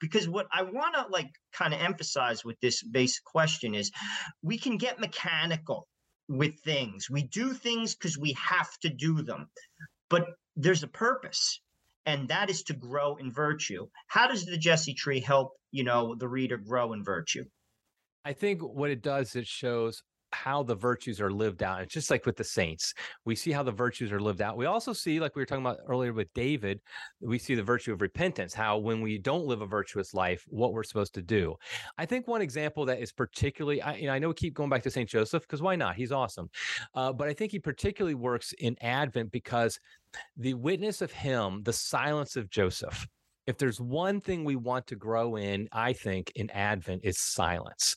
because 0.00 0.28
what 0.28 0.46
I 0.52 0.62
want 0.62 0.94
to 0.94 1.06
like 1.10 1.30
kind 1.52 1.72
of 1.72 1.80
emphasize 1.80 2.44
with 2.44 2.58
this 2.60 2.82
basic 2.82 3.24
question 3.24 3.74
is 3.74 3.90
we 4.42 4.58
can 4.58 4.76
get 4.76 5.00
mechanical 5.00 5.86
with 6.28 6.58
things. 6.60 7.10
We 7.10 7.22
do 7.22 7.52
things 7.52 7.94
because 7.94 8.18
we 8.18 8.32
have 8.32 8.78
to 8.80 8.88
do 8.88 9.22
them, 9.22 9.48
but 10.08 10.26
there's 10.56 10.82
a 10.82 10.88
purpose, 10.88 11.60
and 12.06 12.28
that 12.28 12.50
is 12.50 12.62
to 12.64 12.74
grow 12.74 13.16
in 13.16 13.32
virtue. 13.32 13.88
How 14.06 14.28
does 14.28 14.44
the 14.44 14.56
Jesse 14.56 14.94
tree 14.94 15.20
help, 15.20 15.52
you 15.70 15.84
know, 15.84 16.14
the 16.14 16.28
reader 16.28 16.56
grow 16.56 16.92
in 16.92 17.04
virtue? 17.04 17.44
I 18.24 18.32
think 18.32 18.62
what 18.62 18.90
it 18.90 19.02
does, 19.02 19.36
it 19.36 19.46
shows 19.46 20.02
how 20.34 20.62
the 20.62 20.74
virtues 20.74 21.20
are 21.20 21.30
lived 21.30 21.62
out. 21.62 21.80
It's 21.82 21.94
just 21.94 22.10
like 22.10 22.26
with 22.26 22.36
the 22.36 22.44
saints. 22.44 22.92
We 23.24 23.34
see 23.34 23.52
how 23.52 23.62
the 23.62 23.72
virtues 23.72 24.12
are 24.12 24.20
lived 24.20 24.42
out. 24.42 24.56
We 24.56 24.66
also 24.66 24.92
see, 24.92 25.20
like 25.20 25.36
we 25.36 25.42
were 25.42 25.46
talking 25.46 25.64
about 25.64 25.78
earlier 25.86 26.12
with 26.12 26.32
David, 26.34 26.80
we 27.20 27.38
see 27.38 27.54
the 27.54 27.62
virtue 27.62 27.92
of 27.92 28.02
repentance, 28.02 28.52
how 28.52 28.78
when 28.78 29.00
we 29.00 29.18
don't 29.18 29.46
live 29.46 29.62
a 29.62 29.66
virtuous 29.66 30.12
life, 30.12 30.44
what 30.48 30.72
we're 30.72 30.82
supposed 30.82 31.14
to 31.14 31.22
do. 31.22 31.54
I 31.96 32.06
think 32.06 32.26
one 32.26 32.42
example 32.42 32.84
that 32.86 33.00
is 33.00 33.12
particularly, 33.12 33.80
I, 33.80 33.94
you 33.94 34.06
know, 34.06 34.12
I 34.12 34.18
know 34.18 34.28
we 34.28 34.34
keep 34.34 34.54
going 34.54 34.70
back 34.70 34.82
to 34.82 34.90
St. 34.90 35.08
Joseph 35.08 35.42
because 35.42 35.62
why 35.62 35.76
not? 35.76 35.94
He's 35.94 36.12
awesome. 36.12 36.50
Uh, 36.94 37.12
but 37.12 37.28
I 37.28 37.32
think 37.32 37.52
he 37.52 37.58
particularly 37.58 38.14
works 38.14 38.52
in 38.58 38.76
Advent 38.80 39.30
because 39.30 39.78
the 40.36 40.54
witness 40.54 41.00
of 41.00 41.12
him, 41.12 41.62
the 41.62 41.72
silence 41.72 42.36
of 42.36 42.50
Joseph, 42.50 43.06
if 43.46 43.58
there's 43.58 43.80
one 43.80 44.20
thing 44.20 44.44
we 44.44 44.56
want 44.56 44.86
to 44.88 44.96
grow 44.96 45.36
in, 45.36 45.68
I 45.72 45.92
think 45.92 46.32
in 46.34 46.50
Advent 46.50 47.02
is 47.04 47.18
silence. 47.18 47.96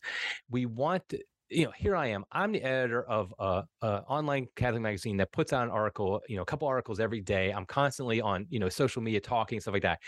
We 0.49 0.65
want 0.65 1.07
to, 1.09 1.19
you 1.49 1.65
know, 1.65 1.71
here 1.71 1.95
I 1.95 2.07
am. 2.07 2.25
I'm 2.31 2.51
the 2.51 2.61
editor 2.61 3.03
of 3.03 3.33
a, 3.39 3.63
a 3.81 3.87
online 4.07 4.47
Catholic 4.55 4.81
magazine 4.81 5.17
that 5.17 5.31
puts 5.31 5.53
out 5.53 5.63
an 5.63 5.69
article, 5.69 6.21
you 6.27 6.35
know, 6.35 6.41
a 6.41 6.45
couple 6.45 6.67
articles 6.67 6.99
every 6.99 7.21
day. 7.21 7.51
I'm 7.51 7.65
constantly 7.65 8.21
on, 8.21 8.47
you 8.49 8.59
know, 8.59 8.69
social 8.69 9.01
media 9.01 9.21
talking 9.21 9.59
stuff 9.59 9.73
like 9.73 9.83
that. 9.83 10.01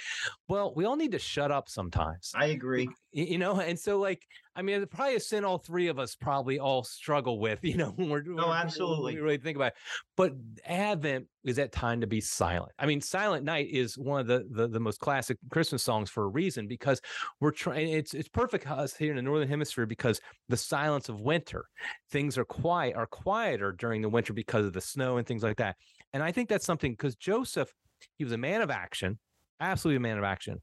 Well, 0.48 0.74
we 0.76 0.86
all 0.86 0.96
need 0.96 1.12
to 1.14 1.20
shut 1.20 1.52
up 1.52 1.70
sometimes. 1.70 2.32
I 2.36 2.48
agree. 2.48 2.88
Y- 3.14 3.24
you 3.24 3.38
know 3.38 3.60
and 3.60 3.80
so 3.80 4.00
like 4.00 4.28
i 4.60 4.62
mean 4.62 4.82
it's 4.82 4.94
probably 4.94 5.16
a 5.16 5.20
sin 5.20 5.46
all 5.46 5.58
three 5.58 5.88
of 5.88 5.98
us 5.98 6.16
probably 6.16 6.60
all 6.60 6.84
struggle 6.84 7.40
with 7.40 7.60
you 7.64 7.78
know 7.78 7.94
when 7.96 8.10
we're, 8.10 8.22
when 8.24 8.34
oh, 8.34 8.36
we're- 8.36 8.50
when 8.50 8.58
absolutely. 8.58 9.16
we 9.16 9.22
really 9.22 9.38
think 9.38 9.56
about 9.56 9.68
it 9.68 9.74
but 10.18 10.34
advent 10.66 11.26
is 11.46 11.56
that 11.56 11.72
time 11.72 12.02
to 12.02 12.08
be 12.08 12.20
silent 12.20 12.72
i 12.78 12.86
mean 12.86 13.00
silent 13.00 13.46
night 13.46 13.70
is 13.72 13.98
one 13.98 14.20
of 14.20 14.28
the 14.28 14.46
the, 14.52 14.68
the 14.68 14.80
most 14.80 15.00
classic 15.00 15.38
christmas 15.50 15.82
songs 15.82 16.10
for 16.10 16.26
a 16.26 16.28
reason 16.28 16.68
because 16.68 17.00
we're 17.40 17.52
trying 17.52 17.90
it's 17.90 18.14
it's 18.14 18.28
perfect 18.28 18.70
us 18.70 18.96
here 18.96 19.12
in 19.12 19.16
the 19.16 19.22
northern 19.22 19.48
hemisphere 19.48 19.86
because 19.86 20.20
the 20.50 20.58
silence 20.58 21.08
of 21.08 21.22
winter 21.22 21.66
things 22.12 22.38
are 22.38 22.46
quiet 22.46 22.96
are 22.96 23.08
quieter 23.08 23.72
during 23.72 24.02
the 24.02 24.10
winter 24.10 24.34
because 24.34 24.66
of 24.66 24.74
the 24.74 24.82
snow 24.82 25.18
and 25.18 25.26
things 25.26 25.42
like 25.42 25.58
that 25.58 25.78
and 26.14 26.22
i 26.22 26.32
think 26.32 26.50
that's 26.50 26.66
something 26.66 26.92
because 26.92 27.16
joseph 27.16 27.74
he 28.18 28.24
was 28.24 28.34
a 28.34 28.38
man 28.38 28.62
of 28.62 28.70
action 28.70 29.18
absolutely 29.62 29.98
a 29.98 30.02
man 30.02 30.18
of 30.18 30.24
action 30.24 30.62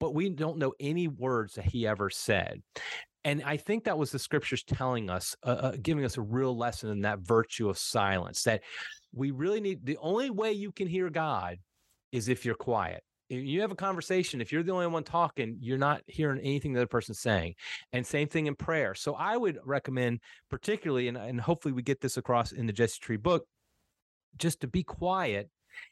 but 0.00 0.14
we 0.14 0.30
don't 0.30 0.58
know 0.58 0.72
any 0.80 1.06
words 1.06 1.54
that 1.54 1.66
he 1.66 1.86
ever 1.86 2.10
said. 2.10 2.62
And 3.24 3.42
I 3.44 3.56
think 3.56 3.84
that 3.84 3.98
was 3.98 4.10
the 4.10 4.18
scriptures 4.18 4.62
telling 4.62 5.10
us, 5.10 5.36
uh, 5.42 5.50
uh, 5.50 5.72
giving 5.82 6.04
us 6.04 6.16
a 6.16 6.22
real 6.22 6.56
lesson 6.56 6.90
in 6.90 7.02
that 7.02 7.20
virtue 7.20 7.68
of 7.68 7.76
silence 7.76 8.42
that 8.44 8.62
we 9.12 9.30
really 9.30 9.60
need. 9.60 9.84
The 9.84 9.98
only 9.98 10.30
way 10.30 10.52
you 10.52 10.72
can 10.72 10.86
hear 10.86 11.10
God 11.10 11.58
is 12.12 12.28
if 12.28 12.44
you're 12.44 12.54
quiet. 12.54 13.02
If 13.28 13.44
you 13.44 13.60
have 13.60 13.70
a 13.70 13.76
conversation, 13.76 14.40
if 14.40 14.50
you're 14.50 14.62
the 14.62 14.72
only 14.72 14.88
one 14.88 15.04
talking, 15.04 15.56
you're 15.60 15.78
not 15.78 16.02
hearing 16.06 16.40
anything 16.40 16.72
the 16.72 16.80
other 16.80 16.86
person's 16.86 17.20
saying. 17.20 17.54
And 17.92 18.04
same 18.04 18.26
thing 18.26 18.46
in 18.46 18.56
prayer. 18.56 18.94
So 18.94 19.14
I 19.14 19.36
would 19.36 19.58
recommend, 19.64 20.20
particularly, 20.48 21.06
and, 21.06 21.16
and 21.16 21.40
hopefully 21.40 21.72
we 21.72 21.82
get 21.82 22.00
this 22.00 22.16
across 22.16 22.52
in 22.52 22.66
the 22.66 22.72
Jesse 22.72 22.98
Tree 23.00 23.18
book, 23.18 23.46
just 24.36 24.60
to 24.62 24.66
be 24.66 24.82
quiet 24.82 25.48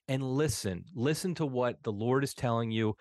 and 0.09 0.23
listen. 0.23 0.85
Listen 0.95 1.35
to 1.37 1.47
what 1.47 1.83
the 1.83 1.93
Lord 1.93 2.25
is 2.25 2.35
telling 2.35 2.71
you 2.71 2.97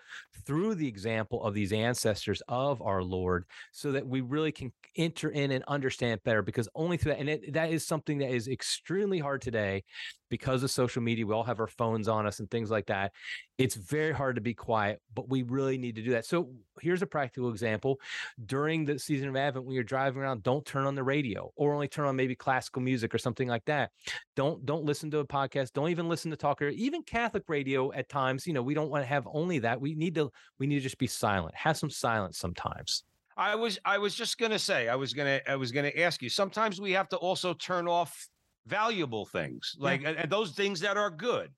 through 0.46 0.74
the 0.74 0.88
example 0.88 1.42
of 1.42 1.54
these 1.54 1.72
ancestors 1.72 2.42
of 2.48 2.80
our 2.82 3.02
Lord 3.02 3.44
so 3.72 3.92
that 3.92 4.06
we 4.06 4.20
really 4.20 4.52
can 4.52 4.72
enter 4.96 5.30
in 5.30 5.50
and 5.50 5.64
understand 5.68 6.22
better 6.24 6.42
because 6.42 6.68
only 6.74 6.96
through 6.96 7.12
that 7.12 7.20
and 7.20 7.28
it, 7.28 7.52
that 7.52 7.70
is 7.70 7.86
something 7.86 8.18
that 8.18 8.30
is 8.30 8.48
extremely 8.48 9.18
hard 9.18 9.42
today 9.42 9.84
because 10.28 10.62
of 10.62 10.70
social 10.70 11.02
media 11.02 11.26
we 11.26 11.34
all 11.34 11.44
have 11.44 11.60
our 11.60 11.66
phones 11.66 12.08
on 12.08 12.26
us 12.26 12.40
and 12.40 12.50
things 12.50 12.70
like 12.70 12.86
that 12.86 13.12
it's 13.58 13.74
very 13.74 14.12
hard 14.12 14.36
to 14.36 14.40
be 14.40 14.54
quiet 14.54 15.00
but 15.14 15.28
we 15.28 15.42
really 15.42 15.78
need 15.78 15.96
to 15.96 16.02
do 16.02 16.12
that. 16.12 16.24
So 16.24 16.50
here's 16.80 17.02
a 17.02 17.06
practical 17.06 17.50
example. 17.50 18.00
During 18.46 18.84
the 18.84 18.98
season 18.98 19.28
of 19.28 19.36
advent 19.36 19.66
when 19.66 19.74
you're 19.74 19.82
driving 19.82 20.22
around 20.22 20.42
don't 20.42 20.64
turn 20.64 20.86
on 20.86 20.94
the 20.94 21.02
radio 21.02 21.52
or 21.56 21.74
only 21.74 21.88
turn 21.88 22.06
on 22.06 22.16
maybe 22.16 22.36
classical 22.36 22.82
music 22.82 23.14
or 23.14 23.18
something 23.18 23.48
like 23.48 23.64
that. 23.64 23.90
Don't 24.36 24.64
don't 24.64 24.84
listen 24.84 25.10
to 25.10 25.18
a 25.18 25.26
podcast. 25.26 25.72
Don't 25.72 25.90
even 25.90 26.08
listen 26.08 26.30
to 26.30 26.36
talker 26.36 26.68
even 26.68 27.02
catholic 27.02 27.44
radio 27.48 27.92
at 27.92 28.08
times. 28.08 28.46
You 28.46 28.52
know 28.52 28.62
we 28.62 28.74
don't 28.74 28.90
want 28.90 29.02
to 29.02 29.08
have 29.08 29.26
only 29.32 29.58
that. 29.60 29.80
We 29.80 29.94
need 29.94 30.14
to 30.14 30.30
we 30.58 30.66
need 30.66 30.76
to 30.76 30.82
just 30.82 30.98
be 30.98 31.06
silent. 31.06 31.54
Have 31.56 31.76
some 31.76 31.90
silence 31.90 32.38
sometimes. 32.38 33.04
I 33.36 33.54
was 33.54 33.78
I 33.84 33.98
was 33.98 34.14
just 34.14 34.38
gonna 34.38 34.58
say 34.58 34.88
I 34.88 34.94
was 34.94 35.12
gonna 35.12 35.40
I 35.48 35.56
was 35.56 35.72
gonna 35.72 35.92
ask 35.96 36.22
you. 36.22 36.28
Sometimes 36.28 36.80
we 36.80 36.92
have 36.92 37.08
to 37.08 37.16
also 37.16 37.54
turn 37.54 37.88
off 37.88 38.28
valuable 38.68 39.26
things, 39.26 39.74
like 39.78 40.02
and, 40.04 40.16
and 40.16 40.30
those 40.30 40.52
things 40.52 40.80
that 40.80 40.96
are 40.96 41.10
good, 41.10 41.50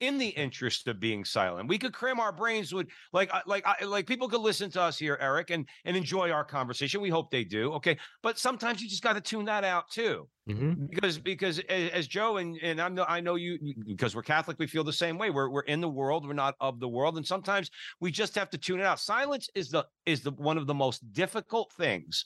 in 0.00 0.16
the 0.16 0.28
interest 0.28 0.88
of 0.88 0.98
being 0.98 1.24
silent. 1.26 1.68
We 1.68 1.76
could 1.76 1.92
cram 1.92 2.20
our 2.20 2.32
brains 2.32 2.72
with 2.72 2.88
like 3.12 3.30
like 3.46 3.64
like 3.84 4.06
people 4.06 4.28
could 4.28 4.40
listen 4.40 4.70
to 4.70 4.80
us 4.80 4.98
here, 4.98 5.18
Eric, 5.20 5.50
and 5.50 5.68
and 5.84 5.96
enjoy 5.96 6.30
our 6.30 6.44
conversation. 6.44 7.02
We 7.02 7.10
hope 7.10 7.30
they 7.30 7.44
do. 7.44 7.72
Okay, 7.74 7.98
but 8.22 8.38
sometimes 8.38 8.80
you 8.80 8.88
just 8.88 9.02
got 9.02 9.12
to 9.12 9.20
tune 9.20 9.44
that 9.44 9.62
out 9.62 9.90
too 9.90 10.28
Mhm. 10.48 10.88
because 10.88 11.18
because 11.18 11.58
as 11.68 12.08
Joe 12.08 12.38
and 12.38 12.58
and 12.62 12.80
I 12.80 12.88
know 12.88 13.04
I 13.06 13.20
know 13.20 13.34
you 13.34 13.58
because 13.86 14.16
we're 14.16 14.22
Catholic, 14.22 14.58
we 14.58 14.66
feel 14.66 14.84
the 14.84 14.92
same 14.92 15.18
way. 15.18 15.28
We're 15.30 15.50
we're 15.50 15.62
in 15.62 15.82
the 15.82 15.88
world, 15.88 16.26
we're 16.26 16.32
not 16.32 16.54
of 16.60 16.80
the 16.80 16.88
world, 16.88 17.18
and 17.18 17.26
sometimes 17.26 17.70
we 18.00 18.10
just 18.10 18.34
have 18.36 18.48
to 18.50 18.58
tune 18.58 18.80
it 18.80 18.86
out. 18.86 19.00
Silence 19.00 19.48
is 19.54 19.68
the 19.68 19.84
is 20.06 20.22
the 20.22 20.30
one 20.32 20.56
of 20.56 20.66
the 20.66 20.74
most 20.74 21.12
difficult 21.12 21.72
things 21.74 22.24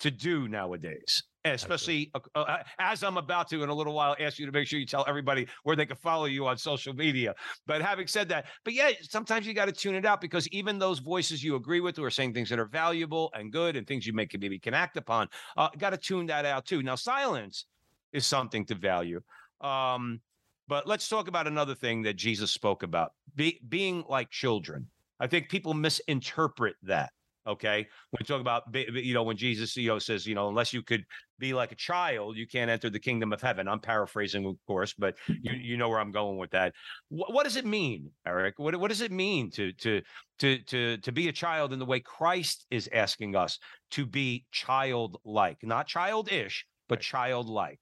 to 0.00 0.10
do 0.10 0.48
nowadays, 0.48 1.22
especially 1.44 2.10
uh, 2.14 2.20
uh, 2.34 2.58
as 2.78 3.02
I'm 3.02 3.16
about 3.16 3.48
to 3.50 3.62
in 3.62 3.68
a 3.68 3.74
little 3.74 3.94
while 3.94 4.16
ask 4.18 4.38
you 4.38 4.46
to 4.46 4.52
make 4.52 4.66
sure 4.66 4.78
you 4.78 4.86
tell 4.86 5.04
everybody 5.06 5.46
where 5.62 5.76
they 5.76 5.86
can 5.86 5.96
follow 5.96 6.26
you 6.26 6.46
on 6.46 6.56
social 6.56 6.92
media. 6.94 7.34
But 7.66 7.82
having 7.82 8.06
said 8.06 8.28
that, 8.30 8.46
but 8.64 8.74
yeah, 8.74 8.90
sometimes 9.02 9.46
you 9.46 9.54
got 9.54 9.66
to 9.66 9.72
tune 9.72 9.94
it 9.94 10.04
out 10.04 10.20
because 10.20 10.48
even 10.48 10.78
those 10.78 10.98
voices 10.98 11.42
you 11.42 11.56
agree 11.56 11.80
with 11.80 11.96
who 11.96 12.04
are 12.04 12.10
saying 12.10 12.34
things 12.34 12.50
that 12.50 12.58
are 12.58 12.66
valuable 12.66 13.30
and 13.34 13.52
good 13.52 13.76
and 13.76 13.86
things 13.86 14.06
you 14.06 14.12
may 14.12 14.26
maybe 14.38 14.58
can 14.58 14.74
act 14.74 14.96
upon, 14.96 15.28
uh, 15.56 15.68
got 15.78 15.90
to 15.90 15.96
tune 15.96 16.26
that 16.26 16.44
out 16.44 16.64
too. 16.64 16.82
Now, 16.82 16.96
silence 16.96 17.66
is 18.12 18.26
something 18.26 18.64
to 18.66 18.74
value. 18.74 19.20
Um, 19.60 20.20
but 20.66 20.86
let's 20.86 21.08
talk 21.08 21.28
about 21.28 21.46
another 21.46 21.74
thing 21.74 22.02
that 22.02 22.16
Jesus 22.16 22.52
spoke 22.52 22.82
about: 22.82 23.12
be, 23.34 23.60
being 23.68 24.04
like 24.08 24.30
children. 24.30 24.88
I 25.20 25.26
think 25.26 25.48
people 25.48 25.74
misinterpret 25.74 26.76
that. 26.84 27.10
Okay, 27.48 27.86
when 28.10 28.18
we 28.20 28.26
talk 28.26 28.42
about 28.42 28.64
you 28.74 29.14
know 29.14 29.22
when 29.22 29.36
Jesus 29.36 29.74
you 29.74 29.88
know 29.88 29.98
says 29.98 30.26
you 30.26 30.34
know 30.34 30.48
unless 30.50 30.74
you 30.74 30.82
could 30.82 31.04
be 31.38 31.54
like 31.54 31.72
a 31.72 31.76
child, 31.76 32.36
you 32.36 32.46
can't 32.46 32.70
enter 32.70 32.90
the 32.90 33.00
kingdom 33.00 33.32
of 33.32 33.40
heaven. 33.40 33.66
I'm 33.66 33.80
paraphrasing, 33.80 34.44
of 34.44 34.56
course, 34.66 34.92
but 34.92 35.16
you 35.28 35.52
you 35.52 35.76
know 35.78 35.88
where 35.88 35.98
I'm 35.98 36.12
going 36.12 36.36
with 36.36 36.50
that. 36.50 36.74
What, 37.08 37.32
what 37.32 37.44
does 37.44 37.56
it 37.56 37.64
mean, 37.64 38.10
Eric? 38.26 38.58
What 38.58 38.76
what 38.76 38.88
does 38.88 39.00
it 39.00 39.12
mean 39.12 39.50
to 39.52 39.72
to 39.72 40.02
to 40.40 40.58
to 40.58 40.98
to 40.98 41.12
be 41.12 41.28
a 41.28 41.32
child 41.32 41.72
in 41.72 41.78
the 41.78 41.86
way 41.86 42.00
Christ 42.00 42.66
is 42.70 42.88
asking 42.92 43.34
us 43.34 43.58
to 43.92 44.04
be 44.04 44.44
childlike, 44.52 45.58
not 45.62 45.86
childish, 45.86 46.66
but 46.86 47.00
childlike? 47.00 47.80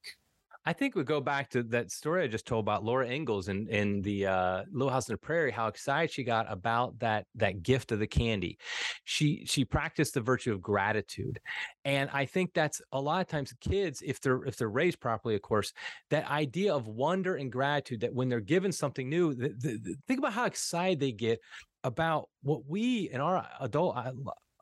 I 0.68 0.72
think 0.72 0.96
we 0.96 1.04
go 1.04 1.20
back 1.20 1.48
to 1.50 1.62
that 1.62 1.92
story 1.92 2.24
I 2.24 2.26
just 2.26 2.44
told 2.44 2.64
about 2.64 2.84
Laura 2.84 3.08
Ingalls 3.08 3.46
in 3.46 3.68
in 3.68 4.02
the 4.02 4.26
uh, 4.26 4.62
Little 4.72 4.92
House 4.92 5.08
on 5.08 5.14
the 5.14 5.18
Prairie. 5.18 5.52
How 5.52 5.68
excited 5.68 6.12
she 6.12 6.24
got 6.24 6.50
about 6.50 6.98
that 6.98 7.24
that 7.36 7.62
gift 7.62 7.92
of 7.92 8.00
the 8.00 8.06
candy. 8.06 8.58
She 9.04 9.44
she 9.46 9.64
practiced 9.64 10.14
the 10.14 10.20
virtue 10.20 10.52
of 10.52 10.60
gratitude, 10.60 11.38
and 11.84 12.10
I 12.12 12.24
think 12.24 12.52
that's 12.52 12.82
a 12.90 13.00
lot 13.00 13.20
of 13.20 13.28
times 13.28 13.54
kids, 13.60 14.02
if 14.04 14.20
they're 14.20 14.42
if 14.42 14.56
they're 14.56 14.68
raised 14.68 14.98
properly, 14.98 15.36
of 15.36 15.42
course, 15.42 15.72
that 16.10 16.28
idea 16.28 16.74
of 16.74 16.88
wonder 16.88 17.36
and 17.36 17.52
gratitude. 17.52 18.00
That 18.00 18.12
when 18.12 18.28
they're 18.28 18.40
given 18.40 18.72
something 18.72 19.08
new, 19.08 19.34
the, 19.34 19.50
the, 19.50 19.78
the, 19.78 19.96
think 20.08 20.18
about 20.18 20.32
how 20.32 20.46
excited 20.46 20.98
they 20.98 21.12
get 21.12 21.38
about 21.84 22.28
what 22.42 22.66
we 22.66 23.08
in 23.10 23.20
our 23.20 23.46
adult 23.60 23.96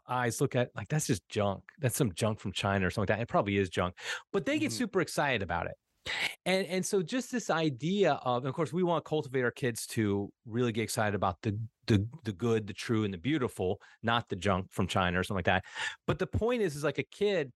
eyes 0.07 0.39
look 0.39 0.55
at 0.55 0.71
like 0.77 0.89
that's 0.89 1.07
just 1.07 1.27
junk. 1.31 1.63
That's 1.79 1.97
some 1.97 2.13
junk 2.13 2.41
from 2.41 2.53
China 2.53 2.87
or 2.87 2.91
something 2.91 3.11
like 3.11 3.19
that. 3.19 3.23
It 3.23 3.29
probably 3.29 3.57
is 3.57 3.71
junk, 3.71 3.95
but 4.35 4.45
they 4.45 4.59
get 4.59 4.69
mm-hmm. 4.69 4.77
super 4.77 5.01
excited 5.01 5.43
about 5.43 5.65
it. 5.65 5.77
And 6.47 6.67
and 6.67 6.85
so 6.85 7.03
just 7.03 7.33
this 7.33 7.51
idea 7.51 8.15
of, 8.23 8.45
of 8.45 8.55
course, 8.55 8.73
we 8.73 8.83
want 8.83 9.05
to 9.05 9.09
cultivate 9.09 9.43
our 9.43 9.51
kids 9.51 9.87
to 9.89 10.31
really 10.47 10.73
get 10.73 10.83
excited 10.83 11.15
about 11.15 11.41
the 11.43 11.59
the 11.87 12.07
the 12.25 12.33
good, 12.33 12.67
the 12.67 12.75
true, 12.75 13.05
and 13.05 13.15
the 13.15 13.19
beautiful, 13.19 13.81
not 14.03 14.29
the 14.29 14.37
junk 14.37 14.67
from 14.71 14.87
China 14.87 15.19
or 15.19 15.23
something 15.23 15.39
like 15.39 15.45
that. 15.47 15.65
But 16.07 16.19
the 16.19 16.27
point 16.27 16.63
is, 16.63 16.77
is 16.77 16.85
like 16.85 16.99
a 16.99 17.05
kid, 17.05 17.53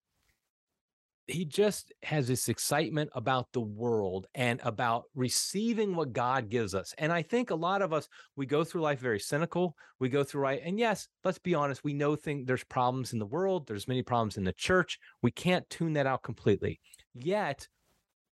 he 1.26 1.44
just 1.44 1.92
has 2.02 2.26
this 2.26 2.48
excitement 2.48 3.10
about 3.14 3.48
the 3.52 3.60
world 3.60 4.26
and 4.34 4.60
about 4.64 5.04
receiving 5.14 5.94
what 5.94 6.14
God 6.14 6.48
gives 6.48 6.74
us. 6.74 6.94
And 6.96 7.12
I 7.12 7.20
think 7.20 7.50
a 7.50 7.54
lot 7.54 7.82
of 7.82 7.92
us 7.92 8.08
we 8.34 8.46
go 8.46 8.64
through 8.64 8.80
life 8.80 8.98
very 8.98 9.20
cynical. 9.20 9.76
We 10.00 10.08
go 10.08 10.24
through 10.24 10.40
right, 10.42 10.60
and 10.64 10.78
yes, 10.78 11.06
let's 11.24 11.38
be 11.38 11.54
honest, 11.54 11.84
we 11.84 11.92
know 11.92 12.16
thing 12.16 12.46
there's 12.46 12.64
problems 12.64 13.12
in 13.12 13.18
the 13.18 13.26
world, 13.26 13.66
there's 13.66 13.88
many 13.88 14.02
problems 14.02 14.38
in 14.38 14.44
the 14.44 14.54
church. 14.54 14.98
We 15.20 15.30
can't 15.30 15.68
tune 15.68 15.92
that 15.92 16.06
out 16.06 16.22
completely. 16.22 16.80
Yet 17.14 17.68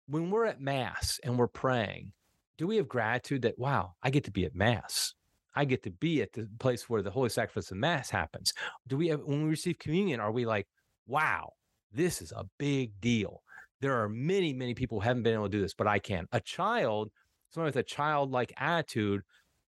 when 0.09 0.31
we're 0.31 0.45
at 0.45 0.59
mass 0.59 1.19
and 1.23 1.37
we're 1.37 1.47
praying, 1.47 2.11
do 2.57 2.67
we 2.67 2.77
have 2.77 2.87
gratitude 2.87 3.43
that, 3.43 3.59
wow, 3.59 3.93
I 4.03 4.09
get 4.09 4.23
to 4.25 4.31
be 4.31 4.45
at 4.45 4.55
mass? 4.55 5.13
I 5.55 5.65
get 5.65 5.83
to 5.83 5.91
be 5.91 6.21
at 6.21 6.33
the 6.33 6.47
place 6.59 6.89
where 6.89 7.01
the 7.01 7.11
holy 7.11 7.29
sacrifice 7.29 7.71
of 7.71 7.77
mass 7.77 8.09
happens. 8.09 8.53
Do 8.87 8.97
we 8.97 9.07
have, 9.09 9.21
when 9.23 9.43
we 9.43 9.49
receive 9.49 9.79
communion, 9.79 10.19
are 10.19 10.31
we 10.31 10.45
like, 10.45 10.67
wow, 11.07 11.53
this 11.91 12.21
is 12.21 12.31
a 12.31 12.45
big 12.57 12.99
deal? 13.01 13.41
There 13.81 14.01
are 14.01 14.09
many, 14.09 14.53
many 14.53 14.73
people 14.73 14.99
who 14.99 15.05
haven't 15.05 15.23
been 15.23 15.33
able 15.33 15.45
to 15.45 15.49
do 15.49 15.61
this, 15.61 15.73
but 15.73 15.87
I 15.87 15.99
can. 15.99 16.27
A 16.31 16.39
child, 16.39 17.11
someone 17.49 17.67
with 17.67 17.77
a 17.77 17.83
childlike 17.83 18.53
attitude, 18.57 19.21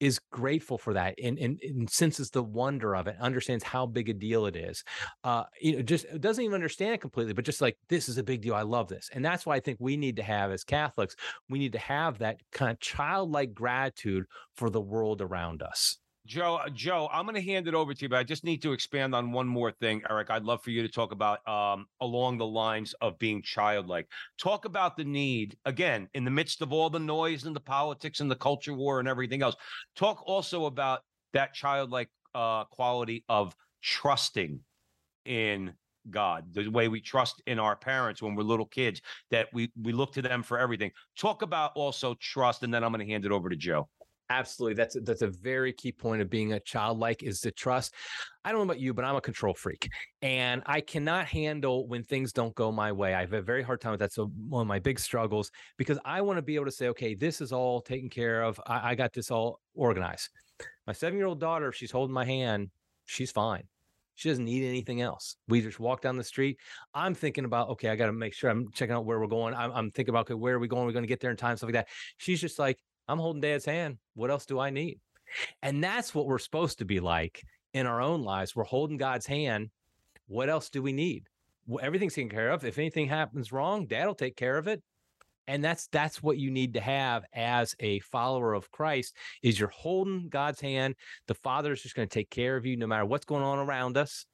is 0.01 0.18
grateful 0.30 0.76
for 0.76 0.92
that 0.95 1.14
and, 1.22 1.38
and, 1.38 1.61
and, 1.62 1.88
senses 1.88 2.30
the 2.30 2.42
wonder 2.42 2.97
of 2.97 3.07
it, 3.07 3.16
understands 3.20 3.62
how 3.62 3.86
big 3.86 4.09
a 4.09 4.14
deal 4.14 4.47
it 4.47 4.57
is. 4.57 4.82
Uh, 5.22 5.45
you 5.61 5.76
know, 5.76 5.82
just 5.82 6.07
doesn't 6.20 6.45
even 6.45 6.55
understand 6.55 6.95
it 6.95 7.01
completely, 7.01 7.32
but 7.32 7.45
just 7.45 7.61
like 7.61 7.76
this 7.88 8.09
is 8.09 8.18
a 8.18 8.22
big 8.22 8.42
deal. 8.42 8.55
I 8.55 8.62
love 8.62 8.88
this, 8.88 9.09
and 9.12 9.24
that's 9.24 9.47
why 9.47 9.57
I 9.57 9.61
think 9.61 9.78
we 9.80 9.97
need 9.97 10.16
to 10.16 10.22
have 10.22 10.51
as 10.51 10.64
Catholics, 10.64 11.16
we 11.49 11.59
need 11.59 11.72
to 11.72 11.78
have 11.78 12.18
that 12.18 12.40
kind 12.53 12.70
of 12.70 12.80
childlike 12.80 13.55
gratitude 13.55 14.24
for 14.55 14.70
the 14.70 14.80
world 14.80 15.20
around 15.20 15.62
us. 15.62 15.99
Joe, 16.26 16.56
uh, 16.56 16.70
Joe, 16.70 17.08
I'm 17.12 17.26
going 17.26 17.34
to 17.34 17.42
hand 17.42 17.68
it 17.68 17.74
over 17.74 17.92
to 17.92 18.02
you, 18.02 18.08
but 18.08 18.18
I 18.18 18.24
just 18.24 18.44
need 18.44 18.62
to 18.62 18.72
expand 18.72 19.14
on 19.14 19.30
one 19.30 19.46
more 19.46 19.70
thing, 19.70 20.02
Eric. 20.08 20.30
I'd 20.30 20.44
love 20.44 20.62
for 20.62 20.70
you 20.70 20.80
to 20.80 20.88
talk 20.88 21.12
about 21.12 21.46
um, 21.46 21.86
along 22.00 22.38
the 22.38 22.46
lines 22.46 22.94
of 23.02 23.18
being 23.18 23.42
childlike. 23.42 24.08
Talk 24.38 24.64
about 24.64 24.96
the 24.96 25.04
need, 25.04 25.56
again, 25.66 26.08
in 26.14 26.24
the 26.24 26.30
midst 26.30 26.62
of 26.62 26.72
all 26.72 26.88
the 26.88 26.98
noise 26.98 27.44
and 27.44 27.54
the 27.54 27.60
politics 27.60 28.20
and 28.20 28.30
the 28.30 28.36
culture 28.36 28.72
war 28.72 29.00
and 29.00 29.08
everything 29.08 29.42
else. 29.42 29.54
Talk 29.96 30.22
also 30.26 30.64
about 30.64 31.02
that 31.34 31.52
childlike 31.52 32.08
uh, 32.34 32.64
quality 32.64 33.24
of 33.28 33.54
trusting 33.82 34.60
in 35.26 35.74
God, 36.10 36.52
the 36.52 36.68
way 36.68 36.88
we 36.88 37.00
trust 37.02 37.42
in 37.46 37.58
our 37.58 37.76
parents 37.76 38.22
when 38.22 38.34
we're 38.34 38.44
little 38.44 38.66
kids, 38.66 39.00
that 39.30 39.48
we 39.52 39.70
we 39.80 39.92
look 39.92 40.12
to 40.14 40.22
them 40.22 40.42
for 40.42 40.58
everything. 40.58 40.90
Talk 41.18 41.42
about 41.42 41.72
also 41.74 42.14
trust, 42.20 42.62
and 42.62 42.72
then 42.72 42.84
I'm 42.84 42.92
going 42.92 43.06
to 43.06 43.10
hand 43.10 43.24
it 43.24 43.32
over 43.32 43.48
to 43.48 43.56
Joe. 43.56 43.88
Absolutely. 44.30 44.74
That's 44.74 44.96
that's 45.02 45.20
a 45.20 45.28
very 45.28 45.72
key 45.72 45.92
point 45.92 46.22
of 46.22 46.30
being 46.30 46.54
a 46.54 46.60
childlike 46.60 47.22
is 47.22 47.40
to 47.40 47.50
trust. 47.50 47.94
I 48.44 48.50
don't 48.50 48.60
know 48.60 48.64
about 48.64 48.80
you, 48.80 48.94
but 48.94 49.04
I'm 49.04 49.16
a 49.16 49.20
control 49.20 49.52
freak 49.52 49.88
and 50.22 50.62
I 50.64 50.80
cannot 50.80 51.26
handle 51.26 51.86
when 51.86 52.02
things 52.02 52.32
don't 52.32 52.54
go 52.54 52.72
my 52.72 52.90
way. 52.90 53.14
I 53.14 53.20
have 53.20 53.34
a 53.34 53.42
very 53.42 53.62
hard 53.62 53.82
time 53.82 53.90
with 53.90 54.00
that. 54.00 54.14
So 54.14 54.32
one 54.48 54.62
of 54.62 54.66
my 54.66 54.78
big 54.78 54.98
struggles 54.98 55.50
because 55.76 55.98
I 56.06 56.22
want 56.22 56.38
to 56.38 56.42
be 56.42 56.54
able 56.54 56.64
to 56.64 56.72
say, 56.72 56.88
okay, 56.88 57.14
this 57.14 57.42
is 57.42 57.52
all 57.52 57.82
taken 57.82 58.08
care 58.08 58.42
of. 58.42 58.58
I, 58.66 58.92
I 58.92 58.94
got 58.94 59.12
this 59.12 59.30
all 59.30 59.60
organized. 59.74 60.30
My 60.86 60.94
seven 60.94 61.18
year 61.18 61.26
old 61.26 61.40
daughter, 61.40 61.68
if 61.68 61.74
she's 61.74 61.90
holding 61.90 62.14
my 62.14 62.24
hand. 62.24 62.70
She's 63.06 63.30
fine. 63.30 63.64
She 64.14 64.30
doesn't 64.30 64.44
need 64.44 64.66
anything 64.66 65.02
else. 65.02 65.36
We 65.48 65.60
just 65.60 65.78
walk 65.78 66.00
down 66.00 66.16
the 66.16 66.24
street. 66.24 66.58
I'm 66.94 67.14
thinking 67.14 67.44
about, 67.44 67.68
okay, 67.70 67.88
I 67.88 67.96
got 67.96 68.06
to 68.06 68.12
make 68.12 68.32
sure 68.32 68.48
I'm 68.48 68.70
checking 68.72 68.94
out 68.94 69.04
where 69.04 69.20
we're 69.20 69.26
going. 69.26 69.54
I'm, 69.54 69.72
I'm 69.72 69.90
thinking 69.90 70.12
about, 70.12 70.22
okay, 70.22 70.34
where 70.34 70.54
are 70.54 70.58
we 70.58 70.68
going? 70.68 70.86
We're 70.86 70.92
going 70.92 71.02
to 71.02 71.08
get 71.08 71.20
there 71.20 71.30
in 71.30 71.36
time, 71.36 71.56
stuff 71.56 71.68
like 71.68 71.74
that. 71.74 71.88
She's 72.16 72.40
just 72.40 72.58
like, 72.58 72.78
I'm 73.09 73.18
holding 73.18 73.40
dad's 73.40 73.64
hand. 73.64 73.98
What 74.14 74.30
else 74.30 74.46
do 74.46 74.59
I 74.59 74.70
need? 74.70 75.00
And 75.62 75.82
that's 75.82 76.14
what 76.14 76.26
we're 76.26 76.38
supposed 76.38 76.78
to 76.78 76.84
be 76.84 77.00
like 77.00 77.42
in 77.72 77.86
our 77.86 78.00
own 78.00 78.22
lives. 78.22 78.55
We're 78.55 78.64
holding 78.64 78.96
God's 78.96 79.26
hand. 79.26 79.70
What 80.26 80.48
else 80.48 80.70
do 80.70 80.82
we 80.82 80.92
need? 80.92 81.24
Everything's 81.80 82.14
taken 82.14 82.30
care 82.30 82.50
of. 82.50 82.64
If 82.64 82.78
anything 82.78 83.09
happens 83.09 83.52
wrong, 83.52 83.86
dad 83.86 84.07
will 84.07 84.14
take 84.14 84.36
care 84.36 84.59
of 84.59 84.68
it. 84.68 84.82
And 85.46 85.62
that's 85.62 85.88
that's 85.88 86.22
what 86.22 86.38
you 86.38 86.50
need 86.50 86.74
to 86.74 86.80
have 86.80 87.24
as 87.34 87.74
a 87.78 87.98
follower 88.00 88.55
of 88.55 88.70
Christ 88.70 89.14
is 89.42 89.61
you're 89.61 89.68
holding 89.68 90.28
God's 90.30 90.61
hand. 90.61 90.94
The 91.26 91.34
Father 91.34 91.72
is 91.72 91.82
just 91.82 91.94
going 91.94 92.09
to 92.09 92.14
take 92.14 92.30
care 92.30 92.57
of 92.57 92.64
you 92.64 92.76
no 92.76 92.86
matter 92.86 93.05
what's 93.05 93.26
going 93.26 93.42
on 93.42 93.59
around 93.59 93.98
us. 93.98 94.24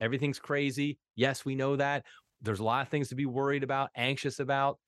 Everything's 0.00 0.38
crazy. 0.38 0.98
Yes, 1.16 1.44
we 1.44 1.56
know 1.56 1.76
that. 1.76 2.04
There's 2.40 2.60
a 2.60 2.64
lot 2.64 2.82
of 2.82 2.88
things 2.88 3.08
to 3.08 3.16
be 3.16 3.26
worried 3.26 3.64
about, 3.64 3.90
anxious 3.96 4.38
about. 4.38 4.78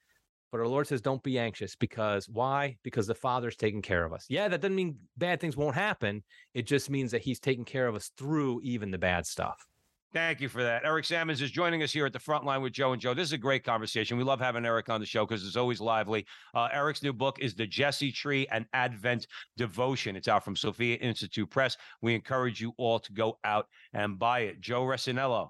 But 0.53 0.61
our 0.61 0.69
Lord 0.69 0.87
says, 0.87 1.01
don't 1.01 1.23
be 1.23 1.39
anxious 1.39 1.75
because 1.75 2.29
why? 2.29 2.77
Because 2.85 3.07
the 3.07 3.15
Father's 3.15 3.57
taking 3.57 3.81
care 3.81 4.05
of 4.05 4.13
us. 4.13 4.27
Yeah, 4.29 4.49
that 4.49 4.61
doesn't 4.61 4.77
mean 4.77 4.99
bad 5.17 5.41
things 5.41 5.57
won't 5.57 5.75
happen. 5.75 6.23
It 6.53 6.67
just 6.67 6.91
means 6.91 7.11
that 7.11 7.23
He's 7.23 7.41
taking 7.41 7.65
care 7.65 7.89
of 7.89 7.95
us 7.95 8.11
through 8.19 8.61
even 8.63 8.91
the 8.91 8.99
bad 8.99 9.27
stuff. 9.27 9.67
Thank 10.13 10.43
you 10.43 10.51
for 10.51 10.63
that. 10.63 10.83
Eric 10.85 11.07
Sammons 11.07 11.41
is 11.41 11.51
joining 11.51 11.83
us 11.83 11.91
here 11.91 12.05
at 12.05 12.13
the 12.13 12.19
front 12.19 12.45
line 12.45 12.61
with 12.61 12.75
Joe 12.75 12.93
and 12.93 13.01
Joe. 13.01 13.15
This 13.15 13.29
is 13.29 13.33
a 13.33 13.39
great 13.39 13.65
conversation. 13.65 14.19
We 14.19 14.25
love 14.25 14.41
having 14.41 14.67
Eric 14.67 14.91
on 14.91 15.01
the 15.01 15.07
show 15.07 15.25
because 15.25 15.47
it's 15.47 15.57
always 15.57 15.81
lively. 15.81 16.27
Uh, 16.55 16.69
Eric's 16.71 17.03
new 17.03 17.15
book 17.15 17.39
is 17.41 17.55
The 17.55 17.67
Jesse 17.67 18.13
Tree 18.13 18.47
and 18.53 18.67
Advent 18.75 19.27
Devotion. 19.57 20.15
It's 20.15 20.29
out 20.29 20.45
from 20.45 20.55
Sophia 20.55 20.97
Institute 20.97 21.49
Press. 21.49 21.79
We 22.03 22.15
encourage 22.15 22.61
you 22.61 22.75
all 22.77 22.99
to 22.99 23.13
go 23.15 23.39
out 23.43 23.69
and 23.95 24.19
buy 24.19 24.41
it. 24.41 24.61
Joe 24.61 24.83
Resinello. 24.83 25.49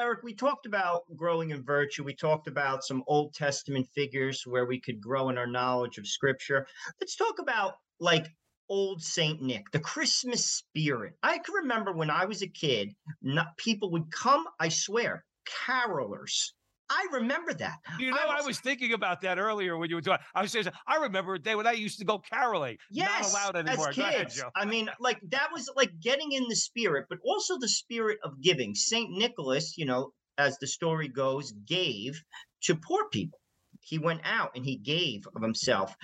Eric, 0.00 0.22
we 0.22 0.32
talked 0.32 0.64
about 0.64 1.02
growing 1.14 1.50
in 1.50 1.62
virtue. 1.62 2.02
We 2.02 2.14
talked 2.14 2.48
about 2.48 2.84
some 2.84 3.04
Old 3.06 3.34
Testament 3.34 3.86
figures 3.94 4.46
where 4.46 4.64
we 4.64 4.80
could 4.80 4.98
grow 4.98 5.28
in 5.28 5.36
our 5.36 5.46
knowledge 5.46 5.98
of 5.98 6.06
Scripture. 6.06 6.66
Let's 6.98 7.16
talk 7.16 7.38
about 7.38 7.74
like 8.00 8.26
old 8.70 9.02
Saint 9.02 9.42
Nick, 9.42 9.70
the 9.72 9.78
Christmas 9.78 10.46
spirit. 10.46 11.18
I 11.22 11.36
can 11.36 11.54
remember 11.54 11.92
when 11.92 12.08
I 12.08 12.24
was 12.24 12.40
a 12.40 12.46
kid, 12.46 12.94
not, 13.20 13.54
people 13.58 13.90
would 13.90 14.10
come, 14.10 14.46
I 14.58 14.70
swear, 14.70 15.26
carolers 15.66 16.52
I 16.90 17.06
remember 17.12 17.54
that. 17.54 17.78
You 17.98 18.10
know, 18.10 18.16
I 18.16 18.26
was, 18.26 18.44
I 18.44 18.46
was, 18.46 18.60
thinking 18.60 18.92
about 18.92 19.20
that 19.22 19.38
earlier 19.38 19.76
when 19.78 19.88
you 19.88 19.96
were 19.96 20.02
talking. 20.02 20.24
I 20.34 20.42
was 20.42 20.50
saying, 20.50 20.66
I 20.88 20.96
remember 20.96 21.34
a 21.34 21.38
day 21.38 21.54
when 21.54 21.66
I 21.66 21.72
used 21.72 22.00
to 22.00 22.04
go 22.04 22.18
caroling. 22.18 22.76
Yes, 22.90 23.32
not 23.32 23.54
allowed 23.54 23.68
anymore. 23.68 23.90
As 23.90 23.94
kids, 23.94 24.40
ahead, 24.40 24.52
I 24.56 24.64
mean, 24.64 24.90
like 24.98 25.20
that 25.30 25.50
was 25.52 25.70
like 25.76 25.92
getting 26.00 26.32
in 26.32 26.48
the 26.48 26.56
spirit, 26.56 27.06
but 27.08 27.18
also 27.24 27.58
the 27.58 27.68
spirit 27.68 28.18
of 28.24 28.40
giving. 28.42 28.74
Saint 28.74 29.12
Nicholas, 29.12 29.78
you 29.78 29.86
know, 29.86 30.12
as 30.36 30.58
the 30.58 30.66
story 30.66 31.08
goes, 31.08 31.52
gave 31.52 32.20
to 32.64 32.74
poor 32.74 33.08
people. 33.10 33.38
He 33.82 33.98
went 33.98 34.20
out 34.24 34.50
and 34.56 34.64
he 34.64 34.76
gave 34.76 35.26
of 35.34 35.42
himself. 35.42 35.94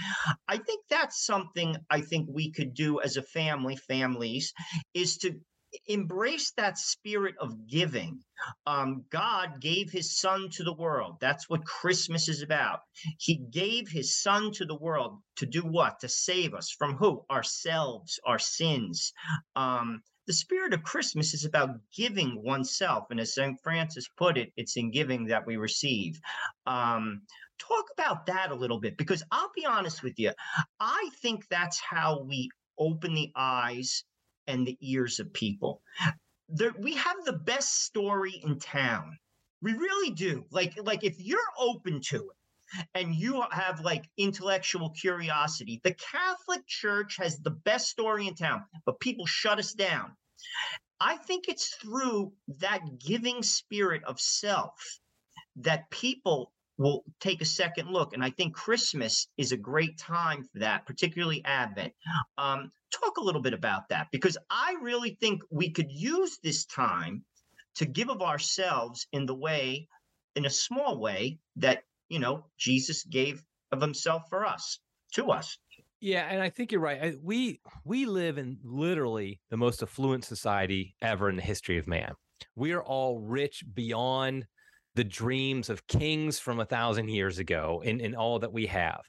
I 0.49 0.57
think 0.57 0.85
that's 0.89 1.27
something 1.27 1.77
I 1.91 2.01
think 2.01 2.29
we 2.31 2.51
could 2.51 2.75
do 2.75 3.01
as 3.01 3.17
a 3.17 3.23
family, 3.23 3.77
families, 3.77 4.53
is 4.95 5.19
to 5.19 5.39
embrace 5.87 6.53
that 6.53 6.79
spirit 6.79 7.35
of 7.39 7.67
giving. 7.67 8.21
Um, 8.67 9.05
God 9.11 9.61
gave 9.61 9.91
his 9.91 10.19
son 10.19 10.49
to 10.51 10.65
the 10.65 10.73
world. 10.73 11.17
That's 11.21 11.49
what 11.49 11.65
Christmas 11.65 12.29
is 12.29 12.43
about. 12.43 12.81
He 13.19 13.37
gave 13.37 13.89
his 13.89 14.21
son 14.21 14.53
to 14.53 14.65
the 14.65 14.77
world 14.77 15.19
to 15.37 15.47
do 15.47 15.63
what? 15.63 16.01
To 16.01 16.09
save 16.09 16.55
us 16.55 16.71
from 16.71 16.97
who? 16.97 17.25
Ourselves, 17.31 18.21
our 18.25 18.39
sins. 18.39 19.13
Um, 19.55 20.03
the 20.27 20.33
spirit 20.33 20.75
of 20.75 20.83
Christmas 20.83 21.35
is 21.35 21.45
about 21.45 21.79
giving 21.95 22.43
oneself. 22.43 23.07
And 23.11 23.21
as 23.21 23.35
St. 23.35 23.59
Francis 23.63 24.09
put 24.17 24.37
it, 24.37 24.53
it's 24.57 24.77
in 24.77 24.91
giving 24.91 25.27
that 25.27 25.47
we 25.47 25.57
receive. 25.57 26.21
Um, 26.67 27.23
talk 27.59 27.87
about 27.97 28.27
that 28.27 28.51
a 28.51 28.55
little 28.55 28.81
bit 28.81 28.97
because 28.97 29.23
I'll 29.31 29.53
be 29.55 29.65
honest 29.65 30.03
with 30.03 30.19
you. 30.19 30.33
I 30.81 31.11
think 31.23 31.47
that's 31.49 31.81
how 31.81 32.23
we 32.23 32.51
open 32.79 33.15
the 33.15 33.33
eyes 33.35 34.05
and 34.47 34.67
the 34.67 34.79
ears 34.81 35.21
of 35.21 35.33
people. 35.33 35.83
There, 36.49 36.75
we 36.79 36.95
have 36.95 37.17
the 37.25 37.33
best 37.33 37.85
story 37.85 38.41
in 38.45 38.59
town. 38.59 39.19
We 39.63 39.73
really 39.73 40.11
do. 40.13 40.45
Like, 40.51 40.75
like 40.85 41.03
if 41.03 41.21
you're 41.21 41.39
open 41.59 42.01
to 42.03 42.31
it 42.31 42.87
and 42.95 43.15
you 43.15 43.43
have 43.51 43.81
like 43.81 44.09
intellectual 44.17 44.91
curiosity, 44.91 45.81
the 45.83 45.95
Catholic 45.95 46.67
Church 46.67 47.17
has 47.17 47.39
the 47.39 47.51
best 47.51 47.89
story 47.89 48.29
in 48.29 48.35
town, 48.35 48.65
but 48.85 49.01
people 49.01 49.27
shut 49.27 49.59
us 49.59 49.73
down. 49.73 50.13
I 51.01 51.17
think 51.17 51.49
it's 51.49 51.75
through 51.77 52.33
that 52.59 52.81
giving 52.99 53.43
spirit 53.43 54.03
of 54.05 54.21
self 54.21 55.01
that 55.57 55.91
people 55.91 56.53
will 56.79 57.05
take 57.21 57.41
a 57.41 57.47
second 57.47 57.91
look. 57.91 58.13
And 58.13 58.23
I 58.23 58.31
think 58.31 58.55
Christmas 58.55 59.29
is 59.37 59.53
a 59.53 59.57
great 59.57 59.99
time 59.99 60.43
for 60.43 60.59
that, 60.59 60.87
particularly 60.87 61.43
Advent. 61.45 61.93
Um, 62.39 62.71
talk 62.91 63.17
a 63.17 63.23
little 63.23 63.43
bit 63.43 63.55
about 63.55 63.89
that 63.89 64.09
because 64.13 64.37
I 64.51 64.77
really 64.81 65.17
think 65.21 65.43
we 65.51 65.71
could 65.71 65.91
use 65.91 66.39
this 66.43 66.65
time 66.67 67.25
to 67.77 67.87
give 67.87 68.11
of 68.11 68.23
ourselves 68.23 69.07
in 69.13 69.27
the 69.27 69.35
way, 69.35 69.89
in 70.35 70.47
a 70.47 70.51
small 70.51 70.99
way, 70.99 71.39
that, 71.57 71.85
you 72.09 72.19
know, 72.19 72.45
Jesus 72.59 73.05
gave 73.05 73.43
of 73.73 73.81
himself 73.81 74.23
for 74.29 74.47
us, 74.47 74.79
to 75.15 75.31
us. 75.31 75.59
Yeah, 76.01 76.29
and 76.31 76.43
I 76.43 76.51
think 76.51 76.73
you're 76.73 76.81
right. 76.81 77.15
We 77.23 77.61
we 77.85 78.05
live 78.05 78.37
in 78.37 78.59
literally 78.63 79.41
the 79.51 79.57
most 79.57 79.83
affluent 79.83 80.25
society 80.25 80.95
ever 81.01 81.31
in 81.31 81.37
the 81.37 81.43
history 81.43 81.79
of 81.79 81.87
man. 81.87 82.13
We 82.55 82.73
are 82.73 82.83
all 82.83 83.19
rich 83.19 83.65
beyond 83.75 84.47
the 84.97 85.05
dreams 85.05 85.69
of 85.71 85.87
kings 85.87 86.39
from 86.39 86.59
a 86.59 86.65
thousand 86.65 87.09
years 87.09 87.39
ago 87.39 87.83
in, 87.85 88.01
in 88.01 88.15
all 88.15 88.39
that 88.39 88.53
we 88.53 88.67
have. 88.67 89.03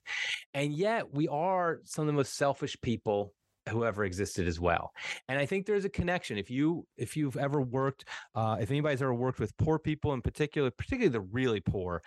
And 0.54 0.74
yet 0.74 1.14
we 1.14 1.28
are 1.30 1.80
some 1.86 2.04
of 2.04 2.08
the 2.08 2.14
most 2.14 2.36
selfish 2.36 2.78
people 2.82 3.34
whoever 3.68 4.04
existed 4.04 4.48
as 4.48 4.60
well. 4.60 4.92
And 5.28 5.40
i 5.40 5.46
think 5.46 5.66
there's 5.66 5.86
a 5.86 5.90
connection. 5.90 6.38
If 6.38 6.50
you 6.50 6.86
if 6.98 7.16
you've 7.18 7.38
ever 7.38 7.62
worked 7.62 8.06
uh, 8.36 8.58
if 8.60 8.72
anybody's 8.72 9.02
ever 9.02 9.14
worked 9.14 9.40
with 9.40 9.56
poor 9.58 9.80
people 9.80 10.14
in 10.14 10.22
particular 10.22 10.72
particularly 10.72 11.10
the 11.10 11.22
really 11.22 11.60
poor 11.60 12.02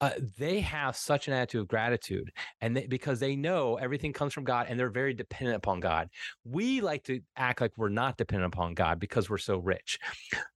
uh, 0.00 0.10
they 0.38 0.60
have 0.60 0.96
such 0.96 1.28
an 1.28 1.34
attitude 1.34 1.62
of 1.62 1.68
gratitude 1.68 2.30
and 2.60 2.76
they, 2.76 2.86
because 2.86 3.20
they 3.20 3.36
know 3.36 3.76
everything 3.76 4.12
comes 4.12 4.32
from 4.32 4.44
god 4.44 4.66
and 4.68 4.78
they're 4.78 4.90
very 4.90 5.14
dependent 5.14 5.56
upon 5.56 5.80
god. 5.80 6.08
We 6.44 6.80
like 6.80 7.04
to 7.04 7.20
act 7.36 7.60
like 7.60 7.72
we're 7.76 7.88
not 7.88 8.16
dependent 8.16 8.52
upon 8.52 8.74
god 8.74 8.98
because 8.98 9.28
we're 9.28 9.38
so 9.38 9.58
rich. 9.58 9.98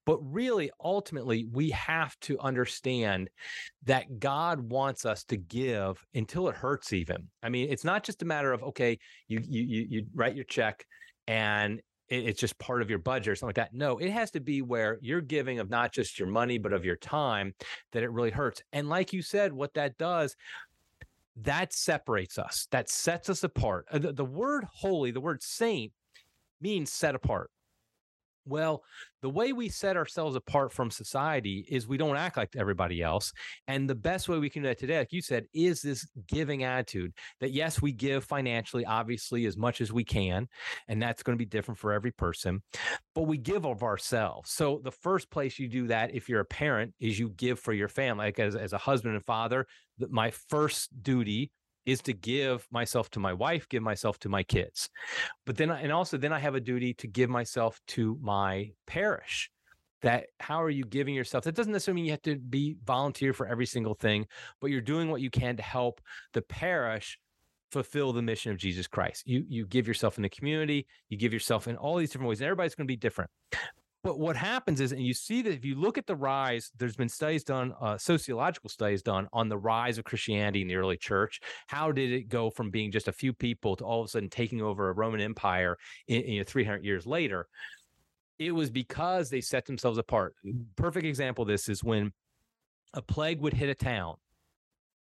But 0.04 0.18
really 0.22 0.70
ultimately 0.82 1.46
we 1.52 1.70
have 1.70 2.18
to 2.20 2.38
understand 2.40 3.28
that 3.84 4.18
god 4.18 4.60
wants 4.60 5.04
us 5.04 5.24
to 5.24 5.36
give 5.36 6.04
until 6.14 6.48
it 6.48 6.54
hurts 6.54 6.92
even. 6.92 7.28
I 7.42 7.48
mean 7.48 7.68
it's 7.70 7.84
not 7.84 8.04
just 8.04 8.22
a 8.22 8.26
matter 8.26 8.52
of 8.52 8.62
okay 8.64 8.98
you 9.28 9.40
you 9.46 9.86
you 9.88 10.06
write 10.14 10.34
your 10.34 10.44
check 10.48 10.84
and 11.26 11.80
it's 12.08 12.40
just 12.40 12.58
part 12.58 12.80
of 12.80 12.88
your 12.88 12.98
budget 12.98 13.28
or 13.28 13.36
something 13.36 13.48
like 13.48 13.70
that. 13.70 13.74
No, 13.74 13.98
it 13.98 14.10
has 14.10 14.30
to 14.30 14.40
be 14.40 14.62
where 14.62 14.98
you're 15.02 15.20
giving 15.20 15.58
of 15.58 15.68
not 15.68 15.92
just 15.92 16.18
your 16.18 16.28
money, 16.28 16.56
but 16.56 16.72
of 16.72 16.84
your 16.84 16.96
time 16.96 17.54
that 17.92 18.02
it 18.02 18.10
really 18.10 18.30
hurts. 18.30 18.62
And 18.72 18.88
like 18.88 19.12
you 19.12 19.20
said, 19.20 19.52
what 19.52 19.74
that 19.74 19.98
does, 19.98 20.34
that 21.42 21.72
separates 21.72 22.38
us, 22.38 22.66
that 22.70 22.88
sets 22.88 23.28
us 23.28 23.44
apart. 23.44 23.86
Uh, 23.90 23.98
the, 23.98 24.12
the 24.12 24.24
word 24.24 24.64
holy, 24.72 25.10
the 25.10 25.20
word 25.20 25.42
saint 25.42 25.92
means 26.60 26.92
set 26.92 27.14
apart. 27.14 27.50
Well, 28.48 28.82
the 29.20 29.28
way 29.28 29.52
we 29.52 29.68
set 29.68 29.96
ourselves 29.96 30.36
apart 30.36 30.72
from 30.72 30.90
society 30.90 31.66
is 31.68 31.88
we 31.88 31.96
don't 31.96 32.16
act 32.16 32.36
like 32.36 32.50
everybody 32.56 33.02
else. 33.02 33.32
And 33.66 33.88
the 33.88 33.94
best 33.94 34.28
way 34.28 34.38
we 34.38 34.50
can 34.50 34.62
do 34.62 34.68
that 34.68 34.78
today, 34.78 34.98
like 34.98 35.12
you 35.12 35.22
said, 35.22 35.46
is 35.52 35.82
this 35.82 36.06
giving 36.26 36.64
attitude 36.64 37.12
that 37.40 37.52
yes, 37.52 37.82
we 37.82 37.92
give 37.92 38.24
financially, 38.24 38.86
obviously, 38.86 39.46
as 39.46 39.56
much 39.56 39.80
as 39.80 39.92
we 39.92 40.04
can. 40.04 40.48
And 40.86 41.02
that's 41.02 41.22
going 41.22 41.36
to 41.36 41.44
be 41.44 41.48
different 41.48 41.78
for 41.78 41.92
every 41.92 42.12
person, 42.12 42.62
but 43.14 43.22
we 43.22 43.38
give 43.38 43.66
of 43.66 43.82
ourselves. 43.82 44.50
So 44.50 44.80
the 44.82 44.92
first 44.92 45.30
place 45.30 45.58
you 45.58 45.68
do 45.68 45.88
that, 45.88 46.14
if 46.14 46.28
you're 46.28 46.40
a 46.40 46.46
parent, 46.46 46.94
is 47.00 47.18
you 47.18 47.30
give 47.30 47.58
for 47.58 47.72
your 47.72 47.88
family. 47.88 48.26
Like 48.26 48.38
as, 48.38 48.54
as 48.54 48.72
a 48.72 48.78
husband 48.78 49.14
and 49.14 49.24
father, 49.24 49.66
my 50.10 50.30
first 50.30 50.90
duty 51.02 51.50
is 51.88 52.02
to 52.02 52.12
give 52.12 52.68
myself 52.70 53.08
to 53.08 53.18
my 53.18 53.32
wife, 53.32 53.66
give 53.70 53.82
myself 53.82 54.18
to 54.18 54.28
my 54.28 54.42
kids. 54.42 54.90
But 55.46 55.56
then, 55.56 55.70
and 55.70 55.90
also, 55.90 56.18
then 56.18 56.34
I 56.34 56.38
have 56.38 56.54
a 56.54 56.60
duty 56.60 56.92
to 56.94 57.06
give 57.06 57.30
myself 57.30 57.80
to 57.88 58.18
my 58.20 58.72
parish. 58.86 59.50
That 60.02 60.26
how 60.38 60.62
are 60.62 60.70
you 60.70 60.84
giving 60.84 61.14
yourself? 61.14 61.44
That 61.44 61.54
doesn't 61.54 61.72
necessarily 61.72 62.02
mean 62.02 62.04
you 62.04 62.10
have 62.12 62.22
to 62.22 62.36
be 62.36 62.76
volunteer 62.84 63.32
for 63.32 63.46
every 63.46 63.64
single 63.64 63.94
thing, 63.94 64.26
but 64.60 64.70
you're 64.70 64.82
doing 64.82 65.10
what 65.10 65.22
you 65.22 65.30
can 65.30 65.56
to 65.56 65.62
help 65.62 66.02
the 66.34 66.42
parish 66.42 67.18
fulfill 67.72 68.12
the 68.12 68.22
mission 68.22 68.52
of 68.52 68.58
Jesus 68.58 68.86
Christ. 68.86 69.26
You 69.26 69.44
you 69.48 69.66
give 69.66 69.88
yourself 69.88 70.18
in 70.18 70.22
the 70.22 70.28
community, 70.28 70.86
you 71.08 71.16
give 71.16 71.32
yourself 71.32 71.66
in 71.68 71.76
all 71.76 71.96
these 71.96 72.10
different 72.10 72.28
ways, 72.28 72.40
and 72.40 72.46
everybody's 72.46 72.74
going 72.74 72.86
to 72.86 72.92
be 72.92 72.96
different. 72.96 73.30
But 74.04 74.18
what 74.20 74.36
happens 74.36 74.80
is, 74.80 74.92
and 74.92 75.02
you 75.02 75.12
see 75.12 75.42
that 75.42 75.52
if 75.52 75.64
you 75.64 75.74
look 75.74 75.98
at 75.98 76.06
the 76.06 76.14
rise, 76.14 76.70
there's 76.78 76.96
been 76.96 77.08
studies 77.08 77.42
done, 77.42 77.74
uh, 77.80 77.98
sociological 77.98 78.70
studies 78.70 79.02
done 79.02 79.28
on 79.32 79.48
the 79.48 79.58
rise 79.58 79.98
of 79.98 80.04
Christianity 80.04 80.62
in 80.62 80.68
the 80.68 80.76
early 80.76 80.96
church. 80.96 81.40
How 81.66 81.90
did 81.90 82.12
it 82.12 82.28
go 82.28 82.48
from 82.48 82.70
being 82.70 82.92
just 82.92 83.08
a 83.08 83.12
few 83.12 83.32
people 83.32 83.74
to 83.76 83.84
all 83.84 84.00
of 84.00 84.06
a 84.06 84.08
sudden 84.08 84.30
taking 84.30 84.62
over 84.62 84.88
a 84.88 84.92
Roman 84.92 85.20
Empire 85.20 85.76
in, 86.06 86.22
you 86.24 86.38
know, 86.38 86.44
300 86.44 86.84
years 86.84 87.06
later? 87.06 87.48
It 88.38 88.52
was 88.52 88.70
because 88.70 89.30
they 89.30 89.40
set 89.40 89.66
themselves 89.66 89.98
apart. 89.98 90.34
Perfect 90.76 91.04
example 91.04 91.42
of 91.42 91.48
this 91.48 91.68
is 91.68 91.82
when 91.82 92.12
a 92.94 93.02
plague 93.02 93.40
would 93.40 93.52
hit 93.52 93.68
a 93.68 93.74
town, 93.74 94.14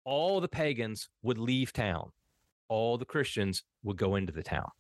all 0.05 0.41
the 0.41 0.49
pagans 0.49 1.11
would 1.23 1.37
leave 1.37 1.75
town, 1.75 2.13
all 2.69 2.97
the 2.97 3.05
Christians 3.05 3.63
would 3.83 3.99
go 3.99 4.17
into 4.17 4.33
the 4.33 4.43
town. 4.43 4.71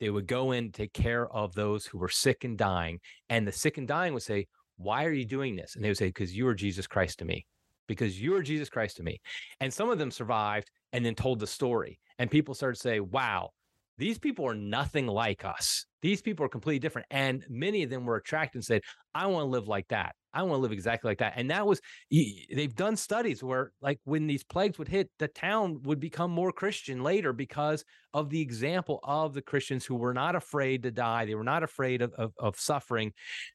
They 0.00 0.10
would 0.10 0.26
go 0.26 0.52
in, 0.52 0.72
take 0.72 0.92
care 0.92 1.28
of 1.28 1.54
those 1.54 1.86
who 1.86 1.98
were 1.98 2.08
sick 2.08 2.44
and 2.44 2.56
dying. 2.56 3.00
And 3.28 3.46
the 3.46 3.52
sick 3.52 3.78
and 3.78 3.88
dying 3.88 4.14
would 4.14 4.22
say, 4.22 4.46
Why 4.76 5.04
are 5.04 5.12
you 5.12 5.24
doing 5.24 5.56
this? 5.56 5.74
And 5.74 5.84
they 5.84 5.88
would 5.88 5.96
say, 5.96 6.08
Because 6.08 6.36
you 6.36 6.46
are 6.48 6.54
Jesus 6.54 6.86
Christ 6.86 7.18
to 7.20 7.24
me. 7.24 7.46
Because 7.88 8.20
you 8.20 8.34
are 8.34 8.42
Jesus 8.42 8.68
Christ 8.68 8.96
to 8.96 9.02
me. 9.02 9.20
And 9.60 9.72
some 9.72 9.90
of 9.90 9.98
them 9.98 10.10
survived 10.10 10.70
and 10.92 11.04
then 11.04 11.14
told 11.14 11.40
the 11.40 11.46
story. 11.46 11.98
And 12.18 12.30
people 12.30 12.54
started 12.54 12.76
to 12.76 12.80
say, 12.80 13.00
Wow, 13.00 13.50
these 13.98 14.18
people 14.18 14.46
are 14.46 14.54
nothing 14.54 15.06
like 15.06 15.44
us. 15.44 15.86
These 16.02 16.22
people 16.22 16.44
are 16.44 16.50
completely 16.50 16.78
different. 16.78 17.06
And 17.10 17.44
many 17.48 17.82
of 17.82 17.90
them 17.90 18.04
were 18.04 18.16
attracted 18.16 18.58
and 18.58 18.64
said, 18.64 18.82
I 19.14 19.26
want 19.26 19.44
to 19.44 19.48
live 19.48 19.68
like 19.68 19.88
that. 19.88 20.14
I 20.36 20.42
want 20.42 20.58
to 20.58 20.62
live 20.62 20.72
exactly 20.72 21.08
like 21.08 21.18
that. 21.18 21.32
And 21.36 21.50
that 21.50 21.66
was, 21.66 21.80
they've 22.10 22.74
done 22.74 22.96
studies 22.96 23.42
where, 23.42 23.72
like, 23.80 23.98
when 24.04 24.26
these 24.26 24.44
plagues 24.44 24.78
would 24.78 24.88
hit, 24.88 25.08
the 25.18 25.28
town 25.28 25.82
would 25.84 25.98
become 25.98 26.30
more 26.30 26.52
Christian 26.52 27.02
later 27.02 27.32
because 27.32 27.84
of 28.12 28.28
the 28.28 28.40
example 28.40 29.00
of 29.02 29.32
the 29.32 29.42
Christians 29.42 29.86
who 29.86 29.96
were 29.96 30.14
not 30.14 30.36
afraid 30.36 30.82
to 30.82 30.90
die. 30.90 31.24
They 31.24 31.34
were 31.34 31.42
not 31.42 31.62
afraid 31.62 32.02
of, 32.02 32.12
of, 32.14 32.32
of 32.38 32.58
suffering. 32.58 33.12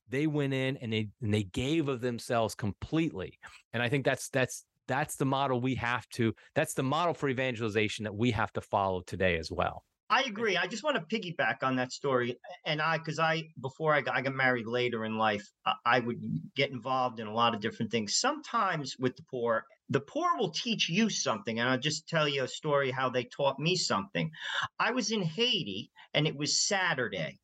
They 0.09 0.25
went 0.27 0.53
in 0.53 0.77
and 0.77 0.91
they, 0.91 1.09
and 1.21 1.33
they 1.33 1.43
gave 1.43 1.87
of 1.87 2.01
themselves 2.01 2.55
completely. 2.55 3.37
And 3.73 3.83
I 3.83 3.89
think 3.89 4.03
that's, 4.03 4.29
that's, 4.29 4.65
that's 4.87 5.15
the 5.15 5.25
model 5.25 5.61
we 5.61 5.75
have 5.75 6.09
to, 6.09 6.33
that's 6.55 6.73
the 6.73 6.83
model 6.83 7.13
for 7.13 7.29
evangelization 7.29 8.03
that 8.03 8.15
we 8.15 8.31
have 8.31 8.51
to 8.53 8.61
follow 8.61 9.01
today 9.01 9.37
as 9.37 9.51
well. 9.51 9.83
I 10.11 10.23
agree. 10.23 10.57
I 10.57 10.67
just 10.67 10.83
want 10.83 10.97
to 10.97 11.19
piggyback 11.19 11.63
on 11.63 11.77
that 11.77 11.93
story. 11.93 12.37
And 12.65 12.81
I, 12.81 12.97
because 12.97 13.17
I, 13.17 13.43
before 13.61 13.93
I 13.93 14.01
got, 14.01 14.13
I 14.13 14.21
got 14.21 14.35
married 14.35 14.67
later 14.67 15.05
in 15.05 15.17
life, 15.17 15.49
I, 15.65 15.73
I 15.85 15.99
would 16.01 16.21
get 16.53 16.69
involved 16.69 17.21
in 17.21 17.27
a 17.27 17.33
lot 17.33 17.55
of 17.55 17.61
different 17.61 17.91
things. 17.91 18.17
Sometimes 18.17 18.97
with 18.99 19.15
the 19.15 19.23
poor, 19.31 19.63
the 19.89 20.01
poor 20.01 20.37
will 20.37 20.51
teach 20.51 20.89
you 20.89 21.09
something. 21.09 21.61
And 21.61 21.69
I'll 21.69 21.79
just 21.79 22.09
tell 22.09 22.27
you 22.27 22.43
a 22.43 22.47
story 22.49 22.91
how 22.91 23.09
they 23.09 23.23
taught 23.23 23.57
me 23.57 23.77
something. 23.77 24.29
I 24.77 24.91
was 24.91 25.11
in 25.11 25.23
Haiti 25.23 25.91
and 26.13 26.27
it 26.27 26.35
was 26.35 26.67
Saturday. 26.67 27.39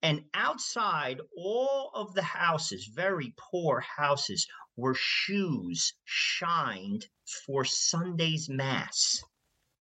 And 0.00 0.22
outside 0.32 1.20
all 1.36 1.90
of 1.92 2.14
the 2.14 2.22
houses, 2.22 2.86
very 2.86 3.34
poor 3.36 3.80
houses, 3.80 4.46
were 4.74 4.94
shoes 4.94 5.92
shined 6.04 7.08
for 7.44 7.62
Sunday's 7.64 8.48
Mass. 8.48 9.22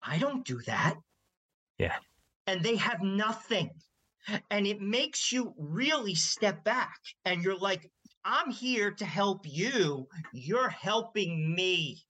I 0.04 0.18
don't 0.18 0.46
do 0.46 0.60
that. 0.66 0.96
Yeah 1.78 1.96
and 2.48 2.64
they 2.64 2.78
have 2.78 3.02
nothing. 3.02 3.70
And 4.50 4.66
it 4.66 4.82
makes 4.82 5.32
you 5.32 5.54
really 5.58 6.16
step 6.16 6.64
back 6.64 6.98
and 7.26 7.44
you're 7.44 7.58
like, 7.58 7.90
I'm 8.26 8.52
here 8.52 8.92
to 8.92 9.06
help 9.06 9.46
you. 9.46 10.08
You're 10.34 10.70
helping 10.70 11.54
me. 11.56 12.04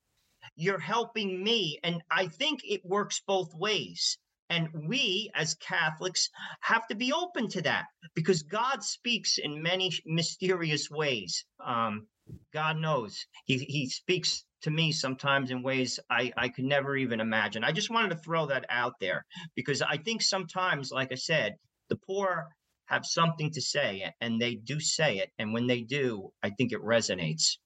You're 0.55 0.79
helping 0.79 1.43
me. 1.43 1.79
And 1.83 2.01
I 2.09 2.27
think 2.27 2.61
it 2.63 2.83
works 2.85 3.21
both 3.27 3.53
ways. 3.53 4.17
And 4.49 4.69
we 4.87 5.29
as 5.35 5.55
Catholics 5.55 6.29
have 6.61 6.87
to 6.87 6.95
be 6.95 7.11
open 7.11 7.49
to 7.49 7.61
that 7.63 7.85
because 8.15 8.41
God 8.43 8.81
speaks 8.81 9.37
in 9.37 9.61
many 9.61 9.91
mysterious 10.05 10.89
ways. 10.89 11.45
Um, 11.63 12.07
God 12.53 12.77
knows 12.77 13.25
he, 13.45 13.57
he 13.57 13.87
speaks 13.89 14.45
to 14.61 14.71
me 14.71 14.91
sometimes 14.91 15.51
in 15.51 15.61
ways 15.61 15.99
I, 16.09 16.31
I 16.37 16.49
could 16.49 16.65
never 16.65 16.95
even 16.95 17.19
imagine. 17.19 17.63
I 17.63 17.71
just 17.71 17.89
wanted 17.89 18.09
to 18.09 18.17
throw 18.17 18.47
that 18.47 18.65
out 18.69 18.93
there 18.99 19.25
because 19.55 19.81
I 19.81 19.97
think 19.97 20.21
sometimes, 20.21 20.91
like 20.91 21.11
I 21.11 21.15
said, 21.15 21.55
the 21.89 21.95
poor 21.95 22.47
have 22.85 23.05
something 23.05 23.51
to 23.51 23.61
say 23.61 24.11
and 24.21 24.41
they 24.41 24.55
do 24.55 24.79
say 24.79 25.17
it. 25.17 25.29
And 25.37 25.53
when 25.53 25.67
they 25.67 25.81
do, 25.81 26.31
I 26.41 26.49
think 26.49 26.71
it 26.71 26.81
resonates. 26.81 27.57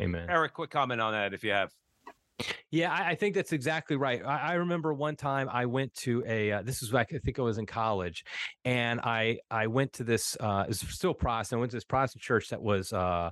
Amen. 0.00 0.26
Eric, 0.30 0.54
quick 0.54 0.70
comment 0.70 1.00
on 1.00 1.12
that 1.12 1.34
if 1.34 1.44
you 1.44 1.50
have. 1.50 1.70
Yeah, 2.70 2.92
I, 2.92 3.10
I 3.10 3.14
think 3.14 3.34
that's 3.34 3.52
exactly 3.52 3.96
right. 3.96 4.24
I, 4.24 4.38
I, 4.38 4.52
remember 4.54 4.94
one 4.94 5.16
time 5.16 5.48
I 5.50 5.66
went 5.66 5.94
to 5.96 6.24
a. 6.26 6.52
Uh, 6.52 6.62
this 6.62 6.80
was 6.80 6.90
back. 6.90 7.12
I 7.14 7.18
think 7.18 7.38
I 7.38 7.42
was 7.42 7.58
in 7.58 7.66
college, 7.66 8.24
and 8.64 9.00
I 9.00 9.38
I 9.50 9.66
went 9.66 9.92
to 9.94 10.04
this. 10.04 10.36
Uh, 10.40 10.62
it 10.64 10.68
was 10.68 10.80
still 10.80 11.14
Protestant. 11.14 11.58
I 11.58 11.60
went 11.60 11.70
to 11.72 11.76
this 11.76 11.84
Protestant 11.84 12.22
church 12.22 12.48
that 12.48 12.62
was. 12.62 12.92
Uh, 12.92 13.30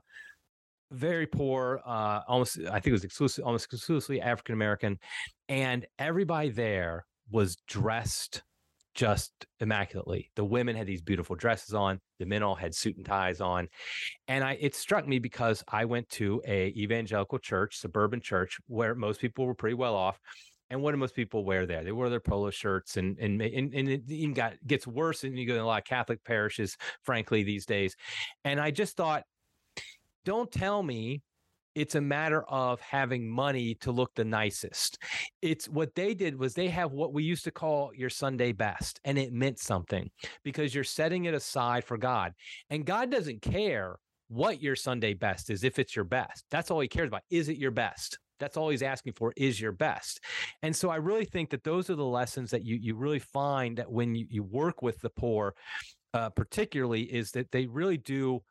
very 0.91 1.27
poor, 1.27 1.81
uh, 1.87 2.21
almost 2.27 2.59
I 2.59 2.81
think 2.81 2.89
it 2.89 2.93
was 2.93 3.05
exclusive, 3.05 3.45
almost 3.45 3.73
exclusively 3.73 4.21
African 4.21 4.55
American, 4.55 4.99
and 5.49 5.87
everybody 5.99 6.51
there 6.51 7.07
was 7.31 7.57
dressed 7.69 8.43
just 8.95 9.47
immaculately. 9.61 10.31
The 10.35 10.45
women 10.45 10.75
had 10.77 10.87
these 10.87 11.01
beautiful 11.01 11.37
dresses 11.37 11.75
on, 11.75 12.01
the 12.19 12.27
men 12.27 12.43
all 12.43 12.57
had 12.57 12.75
suit 12.75 12.97
and 12.97 13.07
ties 13.07 13.41
on. 13.41 13.69
And 14.29 14.43
I 14.43 14.59
it 14.61 14.75
struck 14.75 15.07
me 15.07 15.19
because 15.19 15.63
I 15.69 15.85
went 15.85 16.09
to 16.11 16.43
a 16.47 16.69
evangelical 16.77 17.39
church, 17.39 17.79
suburban 17.79 18.21
church 18.21 18.59
where 18.67 18.95
most 18.95 19.21
people 19.21 19.47
were 19.47 19.55
pretty 19.55 19.75
well 19.75 19.95
off. 19.95 20.19
And 20.71 20.83
what 20.83 20.93
do 20.93 20.99
most 20.99 21.17
people 21.17 21.45
wear 21.45 21.67
there? 21.67 21.83
They 21.83 21.91
wear 21.91 22.11
their 22.11 22.21
polo 22.21 22.51
shirts, 22.51 22.97
and 22.97 23.19
and 23.19 23.43
and, 23.43 23.75
and 23.75 23.89
it 23.89 24.03
even 24.09 24.35
got 24.35 24.53
gets 24.67 24.87
worse. 24.87 25.25
And 25.25 25.37
you 25.37 25.47
go 25.47 25.55
in 25.55 25.61
a 25.61 25.67
lot 25.67 25.79
of 25.79 25.85
Catholic 25.85 26.23
parishes, 26.25 26.77
frankly, 27.03 27.43
these 27.43 27.67
days. 27.67 27.97
And 28.45 28.61
I 28.61 28.71
just 28.71 28.97
thought, 28.97 29.25
don't 30.25 30.51
tell 30.51 30.83
me 30.83 31.23
it's 31.75 31.95
a 31.95 32.01
matter 32.01 32.43
of 32.45 32.81
having 32.81 33.29
money 33.29 33.75
to 33.77 33.93
look 33.93 34.15
the 34.15 34.25
nicest. 34.25 34.99
It's 35.41 35.69
what 35.69 35.95
they 35.95 36.15
did 36.15 36.37
was 36.37 36.55
they 36.55 36.69
have 36.69 36.93
what 36.93 37.13
we 37.13 37.23
used 37.23 37.45
to 37.45 37.51
call 37.51 37.93
your 37.95 38.11
Sunday 38.11 38.53
best, 38.53 39.01
and 39.05 39.17
it 39.17 39.33
meant 39.33 39.59
something 39.59 40.11
because 40.43 40.75
you're 40.75 40.85
setting 40.85 41.27
it 41.27 41.35
aside 41.35 41.85
for 41.85 41.97
God. 41.97 42.33
And 42.71 42.85
God 42.85 43.11
doesn't 43.11 43.43
care 43.43 43.97
what 44.29 44.63
your 44.63 44.77
Sunday 44.77 45.15
best 45.15 45.51
is 45.51 45.65
if 45.65 45.79
it's 45.79 45.95
your 45.95 46.05
best. 46.05 46.45
That's 46.51 46.71
all 46.71 46.81
he 46.81 46.89
cares 46.89 47.09
about. 47.09 47.23
Is 47.31 47.49
it 47.49 47.57
your 47.57 47.71
best? 47.71 48.19
That's 48.39 48.57
all 48.57 48.71
he's 48.71 48.83
asking 48.83 49.13
for 49.13 49.33
is 49.37 49.61
your 49.61 49.73
best. 49.73 50.21
And 50.63 50.75
so 50.75 50.89
I 50.89 50.97
really 50.97 51.27
think 51.27 51.51
that 51.51 51.63
those 51.63 51.91
are 51.91 51.95
the 51.95 52.05
lessons 52.05 52.51
that 52.51 52.65
you 52.65 52.77
you 52.81 52.97
really 52.97 53.19
find 53.19 53.77
that 53.77 53.91
when 53.91 54.15
you, 54.15 54.27
you 54.31 54.43
work 54.43 54.83
with 54.83 55.01
the 55.01 55.11
poor, 55.11 55.55
uh, 56.15 56.31
particularly, 56.31 57.03
is 57.03 57.31
that 57.33 57.51
they 57.53 57.67
really 57.67 57.99
do 57.99 58.43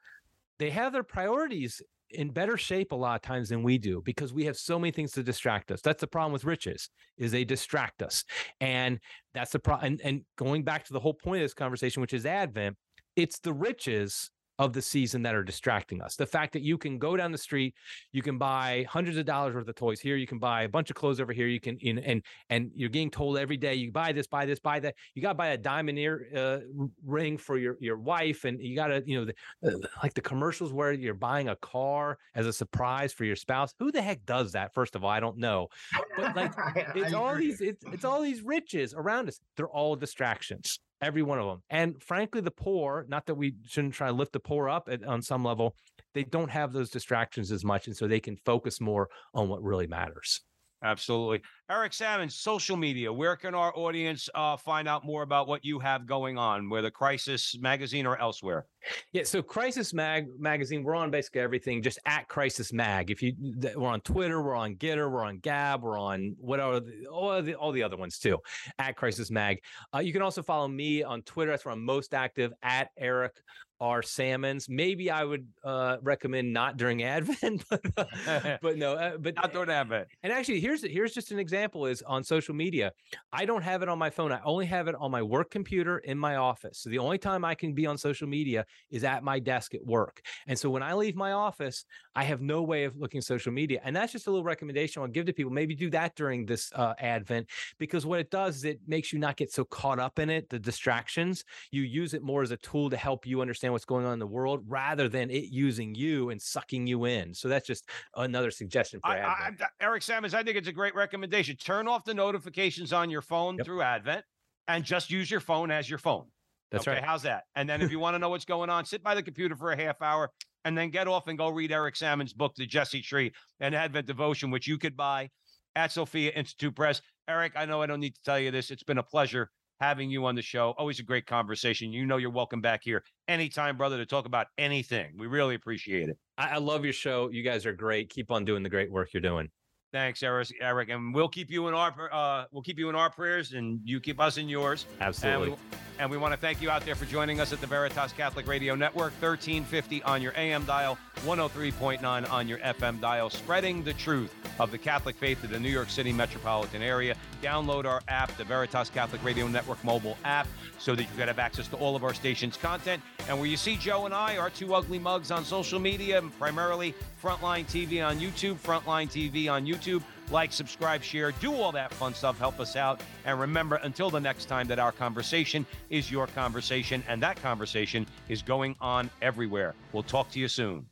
they 0.60 0.70
have 0.70 0.94
their 0.94 1.04
priorities 1.04 1.82
in 2.12 2.30
better 2.30 2.58
shape 2.58 2.92
a 2.92 2.96
lot 2.96 3.16
of 3.16 3.22
times 3.22 3.50
than 3.50 3.64
we 3.64 3.78
do 3.78 4.02
because 4.04 4.34
we 4.34 4.46
have 4.46 4.58
so 4.58 4.80
many 4.80 4.92
things 4.92 5.12
to 5.12 5.24
distract 5.24 5.72
us. 5.72 5.82
That's 5.82 6.02
the 6.02 6.08
problem 6.08 6.34
with 6.34 6.44
riches 6.44 6.90
is 7.18 7.32
they 7.32 7.46
distract 7.46 8.02
us. 8.02 8.24
And 8.60 9.00
that's 9.34 9.52
the 9.52 9.60
problem. 9.60 9.94
And, 9.94 10.02
and 10.04 10.22
going 10.38 10.64
back 10.64 10.86
to 10.86 10.94
the 10.94 11.00
whole 11.00 11.14
point 11.14 11.42
of 11.42 11.46
this 11.46 11.54
conversation, 11.54 12.02
which 12.02 12.14
is 12.14 12.26
Advent, 12.26 12.78
it's 13.16 13.40
the 13.40 13.54
riches 13.54 14.32
of 14.60 14.74
the 14.74 14.82
season 14.82 15.22
that 15.24 15.34
are 15.34 15.44
distracting 15.44 16.02
us. 16.02 16.18
The 16.18 16.26
fact 16.26 16.52
that 16.52 16.62
you 16.62 16.78
can 16.78 17.00
go 17.00 17.16
down 17.16 17.32
the 17.32 17.38
street, 17.38 17.74
you 18.12 18.22
can 18.22 18.38
buy 18.38 18.86
hundreds 18.90 19.18
of 19.18 19.26
dollars 19.26 19.56
worth 19.56 19.68
of 19.68 19.76
toys 19.76 20.02
here, 20.02 20.18
you 20.18 20.28
can 20.28 20.38
buy 20.38 20.64
a 20.64 20.70
bunch 20.70 20.90
of 20.90 20.98
clothes 20.98 21.22
over 21.22 21.32
here, 21.32 21.48
you 21.48 21.62
can 21.62 21.78
in 21.78 21.98
and 22.00 22.22
and 22.50 22.70
you're 22.76 22.90
getting 22.90 23.10
told 23.10 23.40
every 23.40 23.56
day 23.56 23.74
you 23.74 23.90
buy 23.90 24.12
this, 24.12 24.28
buy 24.28 24.46
this, 24.46 24.60
buy 24.60 24.80
that. 24.82 24.96
You 25.16 25.22
got 25.22 25.30
to 25.30 25.36
buy 25.36 25.48
a 25.48 25.58
diamond 25.58 25.98
ear 25.98 26.28
uh, 26.36 26.84
ring 27.06 27.38
for 27.38 27.58
your 27.58 27.78
your 27.80 27.98
wife, 27.98 28.44
and 28.44 28.60
you 28.62 28.76
got 28.76 28.88
to 28.88 29.02
you 29.06 29.20
know 29.20 29.32
the, 29.62 29.90
like 30.04 30.14
the 30.14 30.22
commercials 30.22 30.74
where 30.74 30.92
you're 30.92 31.14
buying 31.14 31.48
a 31.48 31.56
car 31.56 32.18
as 32.36 32.46
a 32.46 32.54
surprise 32.54 33.14
for 33.14 33.24
your 33.24 33.38
spouse. 33.38 33.74
Who 33.80 33.94
the 33.94 34.02
heck 34.02 34.26
does 34.26 34.52
that? 34.52 34.74
First 34.74 34.96
of 34.96 35.06
all, 35.06 35.10
I 35.10 35.22
don't 35.22 35.38
know, 35.38 35.70
but 36.18 36.36
like 36.36 36.54
it's 36.96 37.14
all 37.14 37.34
these 37.34 37.62
it's, 37.62 37.84
it's 37.94 38.04
all 38.04 38.22
these 38.22 38.42
riches 38.42 38.94
around 38.94 39.30
us. 39.30 39.40
They're 39.56 39.70
all 39.70 39.96
distractions 39.96 40.80
every 41.02 41.22
one 41.22 41.40
of 41.40 41.46
them. 41.46 41.62
And 41.70 42.02
frankly, 42.02 42.42
the 42.42 42.52
poor, 42.52 43.06
not 43.08 43.26
that 43.28 43.36
we 43.36 43.56
shouldn't 43.66 43.94
try 43.94 44.08
to 44.08 44.14
lift 44.14 44.34
the 44.34 44.40
poor 44.40 44.70
up 44.70 44.90
at, 44.90 45.04
on 45.04 45.22
some 45.22 45.44
level, 45.44 45.76
they 46.14 46.24
don't 46.24 46.50
have 46.50 46.74
those 46.74 46.90
distractions 46.90 47.52
as 47.52 47.64
much. 47.64 47.88
And 47.88 47.96
so 47.96 48.08
they 48.08 48.20
can 48.20 48.38
focus 48.46 48.82
more 48.82 49.10
on 49.34 49.50
what 49.50 49.64
really 49.64 49.88
matters. 49.88 50.42
Absolutely. 50.84 51.42
Eric 51.70 51.94
Sammons, 51.94 52.36
social 52.36 52.76
media. 52.76 53.14
Where 53.14 53.36
can 53.36 53.54
our 53.54 53.72
audience 53.78 54.28
uh, 54.34 54.58
find 54.58 54.88
out 54.88 55.06
more 55.06 55.22
about 55.22 55.48
what 55.48 55.64
you 55.64 55.78
have 55.78 56.08
going 56.08 56.36
on, 56.36 56.68
whether 56.68 56.90
Crisis 56.90 57.56
Magazine 57.60 58.08
or 58.08 58.20
elsewhere? 58.20 58.66
Yeah, 59.14 59.22
so 59.24 59.44
Crisis 59.44 59.94
Mag 59.94 60.28
Magazine, 60.40 60.84
we're 60.84 60.96
on 60.96 61.12
basically 61.12 61.42
everything, 61.42 61.84
just 61.84 62.00
at 62.08 62.28
Crisis 62.28 62.74
Mag. 62.74 63.12
If 63.12 63.22
you, 63.22 63.36
we're 63.76 63.88
on 63.88 64.02
Twitter, 64.02 64.42
we're 64.42 64.56
on 64.56 64.78
Gettr, 64.78 65.12
we're 65.12 65.24
on 65.24 65.38
Gab, 65.38 65.84
we're 65.84 66.00
on 66.00 66.36
whatever, 66.40 66.82
all 67.12 67.40
the, 67.40 67.54
all 67.54 67.72
the 67.72 67.84
other 67.84 67.98
ones 67.98 68.18
too, 68.18 68.40
at 68.80 68.96
Crisis 68.96 69.30
Mag. 69.30 69.60
Uh, 69.94 70.00
you 70.00 70.12
can 70.12 70.24
also 70.24 70.42
follow 70.42 70.68
me 70.68 71.04
on 71.04 71.22
Twitter. 71.22 71.52
That's 71.52 71.66
where 71.66 71.74
I'm 71.74 71.86
most 71.86 72.16
active, 72.16 72.52
at 72.64 72.90
Eric 72.98 73.34
R 73.82 74.02
Sammons. 74.02 74.68
Maybe 74.70 75.10
I 75.10 75.24
would 75.24 75.48
uh, 75.64 75.98
recommend 76.02 76.52
not 76.52 76.78
during 76.78 77.04
Advent, 77.10 77.64
but, 77.70 77.82
uh, 78.28 78.58
but 78.62 78.78
no, 78.78 78.94
uh, 78.94 79.18
but 79.18 79.36
not 79.36 79.54
during 79.54 79.70
Advent. 79.70 80.08
And 80.24 80.34
actually, 80.34 80.60
here's 80.60 80.84
here's 80.84 81.14
just 81.14 81.32
an 81.32 81.40
example: 81.40 81.59
is 81.64 82.02
on 82.04 82.24
social 82.24 82.56
media. 82.56 82.92
I 83.32 83.46
don't 83.46 83.62
have 83.62 83.82
it 83.82 83.90
on 83.90 83.98
my 83.98 84.10
phone. 84.10 84.32
I 84.32 84.40
only 84.44 84.66
have 84.68 84.88
it 84.88 84.96
on 84.96 85.12
my 85.12 85.22
work 85.22 85.52
computer 85.52 86.00
in 86.00 86.18
my 86.18 86.36
office. 86.36 86.80
So 86.80 86.90
the 86.90 87.00
only 87.00 87.18
time 87.18 87.46
I 87.46 87.56
can 87.56 87.74
be 87.74 87.86
on 87.86 87.98
social 87.98 88.28
media 88.28 88.66
is 88.90 89.04
at 89.04 89.24
my 89.24 89.40
desk 89.40 89.76
at 89.76 89.86
work. 89.86 90.22
And 90.48 90.58
so 90.58 90.70
when 90.70 90.84
I 90.84 90.94
leave 90.94 91.16
my 91.16 91.32
office, 91.32 91.86
I 92.20 92.24
have 92.24 92.42
no 92.42 92.62
way 92.62 92.84
of 92.84 92.98
looking 92.98 93.22
social 93.22 93.54
media. 93.54 93.80
And 93.82 93.96
that's 93.96 94.12
just 94.12 94.28
a 94.28 94.30
little 94.30 94.44
recommendation 94.44 95.02
I'll 95.02 95.08
give 95.08 95.26
to 95.28 95.32
people. 95.32 95.54
Maybe 95.54 95.74
do 95.74 95.90
that 95.92 96.18
during 96.18 96.46
this 96.46 96.70
uh, 96.76 96.94
Advent 97.00 97.48
because 97.78 98.06
what 98.06 98.20
it 98.20 98.30
does 98.30 98.58
is 98.58 98.64
it 98.66 98.82
makes 98.88 99.14
you 99.14 99.20
not 99.20 99.38
get 99.38 99.54
so 99.54 99.64
caught 99.64 100.00
up 100.00 100.20
in 100.20 100.30
it, 100.30 100.50
the 100.50 100.60
distractions. 100.60 101.46
You 101.72 101.84
use 101.84 102.14
it 102.14 102.22
more 102.22 102.42
as 102.42 102.52
a 102.52 102.58
tool 102.58 102.90
to 102.90 102.98
help 102.98 103.26
you 103.26 103.40
understand 103.40 103.72
what's 103.72 103.86
going 103.86 104.06
on 104.06 104.12
in 104.12 104.20
the 104.20 104.28
world 104.28 104.66
rather 104.68 105.08
than 105.08 105.30
it 105.30 105.46
using 105.46 105.96
you 105.96 106.30
and 106.30 106.42
sucking 106.42 106.88
you 106.88 107.06
in. 107.06 107.34
So 107.34 107.48
that's 107.48 107.66
just 107.66 107.88
another 108.18 108.52
suggestion 108.52 109.00
for 109.00 109.12
I, 109.12 109.20
Advent. 109.20 109.62
I, 109.62 109.86
Eric 109.86 110.04
Sammons, 110.04 110.34
I 110.34 110.44
think 110.44 110.58
it's 110.58 110.68
a 110.68 110.74
great 110.74 110.96
recommendation. 110.96 111.56
Turn 111.56 111.88
off 111.88 112.04
the 112.04 112.14
notifications 112.14 112.92
on 112.92 113.10
your 113.10 113.22
phone 113.22 113.56
yep. 113.56 113.66
through 113.66 113.82
Advent 113.82 114.26
and 114.68 114.84
just 114.84 115.10
use 115.10 115.32
your 115.32 115.40
phone 115.40 115.72
as 115.72 115.90
your 115.90 116.00
phone. 116.00 116.26
That's 116.72 116.86
okay, 116.86 116.98
right. 116.98 117.04
How's 117.04 117.24
that? 117.24 117.46
And 117.56 117.68
then 117.70 117.82
if 117.82 117.92
you 117.92 118.00
want 118.02 118.16
to 118.16 118.20
know 118.20 118.30
what's 118.30 118.46
going 118.46 118.70
on, 118.70 118.84
sit 118.84 119.04
by 119.04 119.16
the 119.16 119.24
computer 119.24 119.56
for 119.56 119.72
a 119.72 119.78
half 119.78 120.02
hour 120.02 120.32
and 120.66 120.78
then 120.78 120.90
get 120.90 121.08
off 121.08 121.28
and 121.28 121.38
go 121.38 121.50
read 121.50 121.72
Eric 121.72 121.96
Sammons' 121.96 122.34
book, 122.34 122.54
The 122.56 122.66
Jesse 122.66 123.02
Tree 123.02 123.32
and 123.60 123.76
Advent 123.76 124.08
Devotion, 124.08 124.52
which 124.52 124.68
you 124.68 124.78
could 124.78 124.96
buy 124.98 125.30
at 125.76 125.92
Sophia 125.92 126.32
Institute 126.32 126.76
Press. 126.76 127.02
Eric, 127.28 127.54
I 127.56 127.66
know 127.66 127.82
I 127.82 127.86
don't 127.86 128.00
need 128.00 128.16
to 128.16 128.22
tell 128.24 128.40
you 128.40 128.52
this. 128.52 128.72
It's 128.72 128.84
been 128.84 128.98
a 128.98 129.04
pleasure 129.04 129.50
having 129.80 130.10
you 130.10 130.26
on 130.26 130.36
the 130.36 130.42
show. 130.42 130.74
Always 130.78 131.00
a 131.00 131.04
great 131.04 131.26
conversation. 131.26 131.92
You 131.92 132.06
know, 132.06 132.18
you're 132.18 132.30
welcome 132.30 132.62
back 132.62 132.82
here 132.84 133.04
anytime, 133.28 133.78
brother, 133.78 133.98
to 133.98 134.06
talk 134.06 134.26
about 134.26 134.48
anything. 134.58 135.14
We 135.18 135.28
really 135.28 135.56
appreciate 135.56 136.10
it. 136.10 136.18
I, 136.38 136.50
I 136.50 136.58
love 136.58 136.84
your 136.84 136.94
show. 136.94 137.30
You 137.30 137.44
guys 137.44 137.66
are 137.66 137.74
great. 137.74 138.10
Keep 138.10 138.32
on 138.32 138.46
doing 138.46 138.64
the 138.64 138.70
great 138.70 138.92
work 138.92 139.14
you're 139.14 139.22
doing. 139.22 139.50
Thanks, 139.92 140.22
Eric. 140.22 140.50
Eric, 140.62 140.90
and 140.90 141.14
we'll 141.16 141.30
keep 141.30 141.50
you 141.50 141.68
in 141.68 141.74
our 141.74 142.14
uh, 142.14 142.46
we'll 142.52 142.62
keep 142.62 142.78
you 142.78 142.90
in 142.90 142.96
our 142.96 143.10
prayers, 143.10 143.54
and 143.54 143.80
you 143.84 144.00
keep 144.00 144.20
us 144.20 144.38
in 144.38 144.48
yours. 144.48 144.86
Absolutely. 145.02 145.58
And 146.00 146.10
we, 146.10 146.16
want 146.16 146.34
to 146.34 146.40
thank 146.40 146.62
you 146.62 146.70
out 146.70 146.86
there 146.86 146.96
for 146.96 147.04
joining 147.04 147.42
us 147.42 147.52
at 147.52 147.60
the 147.60 147.68
Veritas 147.68 148.14
Catholic 148.14 148.48
Radio 148.48 148.74
Network, 148.74 149.12
1350 149.22 150.02
on 150.04 150.22
your 150.22 150.32
AM 150.38 150.64
dial, 150.64 150.98
103.9 151.26 152.32
on 152.32 152.48
your 152.48 152.58
FM 152.60 153.02
dial, 153.02 153.30
spreading 153.30 153.84
the 153.84 153.92
truth 153.92 154.34
of 154.62 154.72
the 154.72 154.78
Catholic 154.78 155.18
faith 155.18 155.42
to 155.42 155.48
the 155.48 155.60
New 155.60 155.70
York 155.70 155.90
City 155.90 156.14
metropolitan 156.14 156.82
area. 156.82 157.18
Download 157.42 157.84
our 157.84 158.02
app, 158.08 158.34
the 158.38 158.46
Veritas 158.46 158.90
Catholic 158.90 159.22
Radio 159.26 159.46
Network 159.50 159.84
mobile 159.84 160.18
app, 160.24 160.48
so 160.78 160.96
that 160.96 161.04
you 161.04 161.10
can 161.18 161.28
have 161.28 161.38
access 161.38 161.68
to 161.68 161.76
all 161.76 161.98
of 161.98 162.06
our 162.06 162.14
station's 162.14 162.56
content. 162.56 163.02
And 163.28 163.38
where 163.38 163.48
you 163.48 163.58
see 163.58 163.76
Joe 163.76 164.06
and 164.06 164.14
I, 164.14 164.38
our 164.38 164.50
two 164.50 164.74
ugly 164.74 165.00
mugs 165.00 165.32
on 165.32 165.44
social 165.44 165.80
media, 165.80 166.22
primarily 166.40 166.96
Frontline 167.22 167.66
TV 167.66 168.06
on 168.06 168.20
YouTube, 168.20 168.56
Frontline 168.56 169.10
TV 169.10 169.52
on 169.52 169.66
YouTube. 169.66 170.02
Like, 170.32 170.54
subscribe, 170.54 171.02
share, 171.02 171.32
do 171.32 171.54
all 171.54 171.72
that 171.72 171.94
fun 171.94 172.14
stuff. 172.14 172.38
Help 172.38 172.60
us 172.60 172.76
out. 172.76 173.02
And 173.26 173.40
remember, 173.40 173.78
until 173.78 174.10
the 174.10 174.20
next 174.20 174.46
time, 174.46 174.68
that 174.68 174.80
our 174.80 174.92
conversation 174.92 175.66
is 175.90 176.12
your 176.12 176.28
conversation, 176.28 177.04
and 177.08 177.22
that 177.24 177.42
conversation 177.42 178.06
is 178.28 178.42
going 178.42 178.76
on 178.80 179.10
everywhere. 179.22 179.74
We'll 179.92 180.04
talk 180.04 180.30
to 180.32 180.40
you 180.40 180.48
soon. 180.48 180.86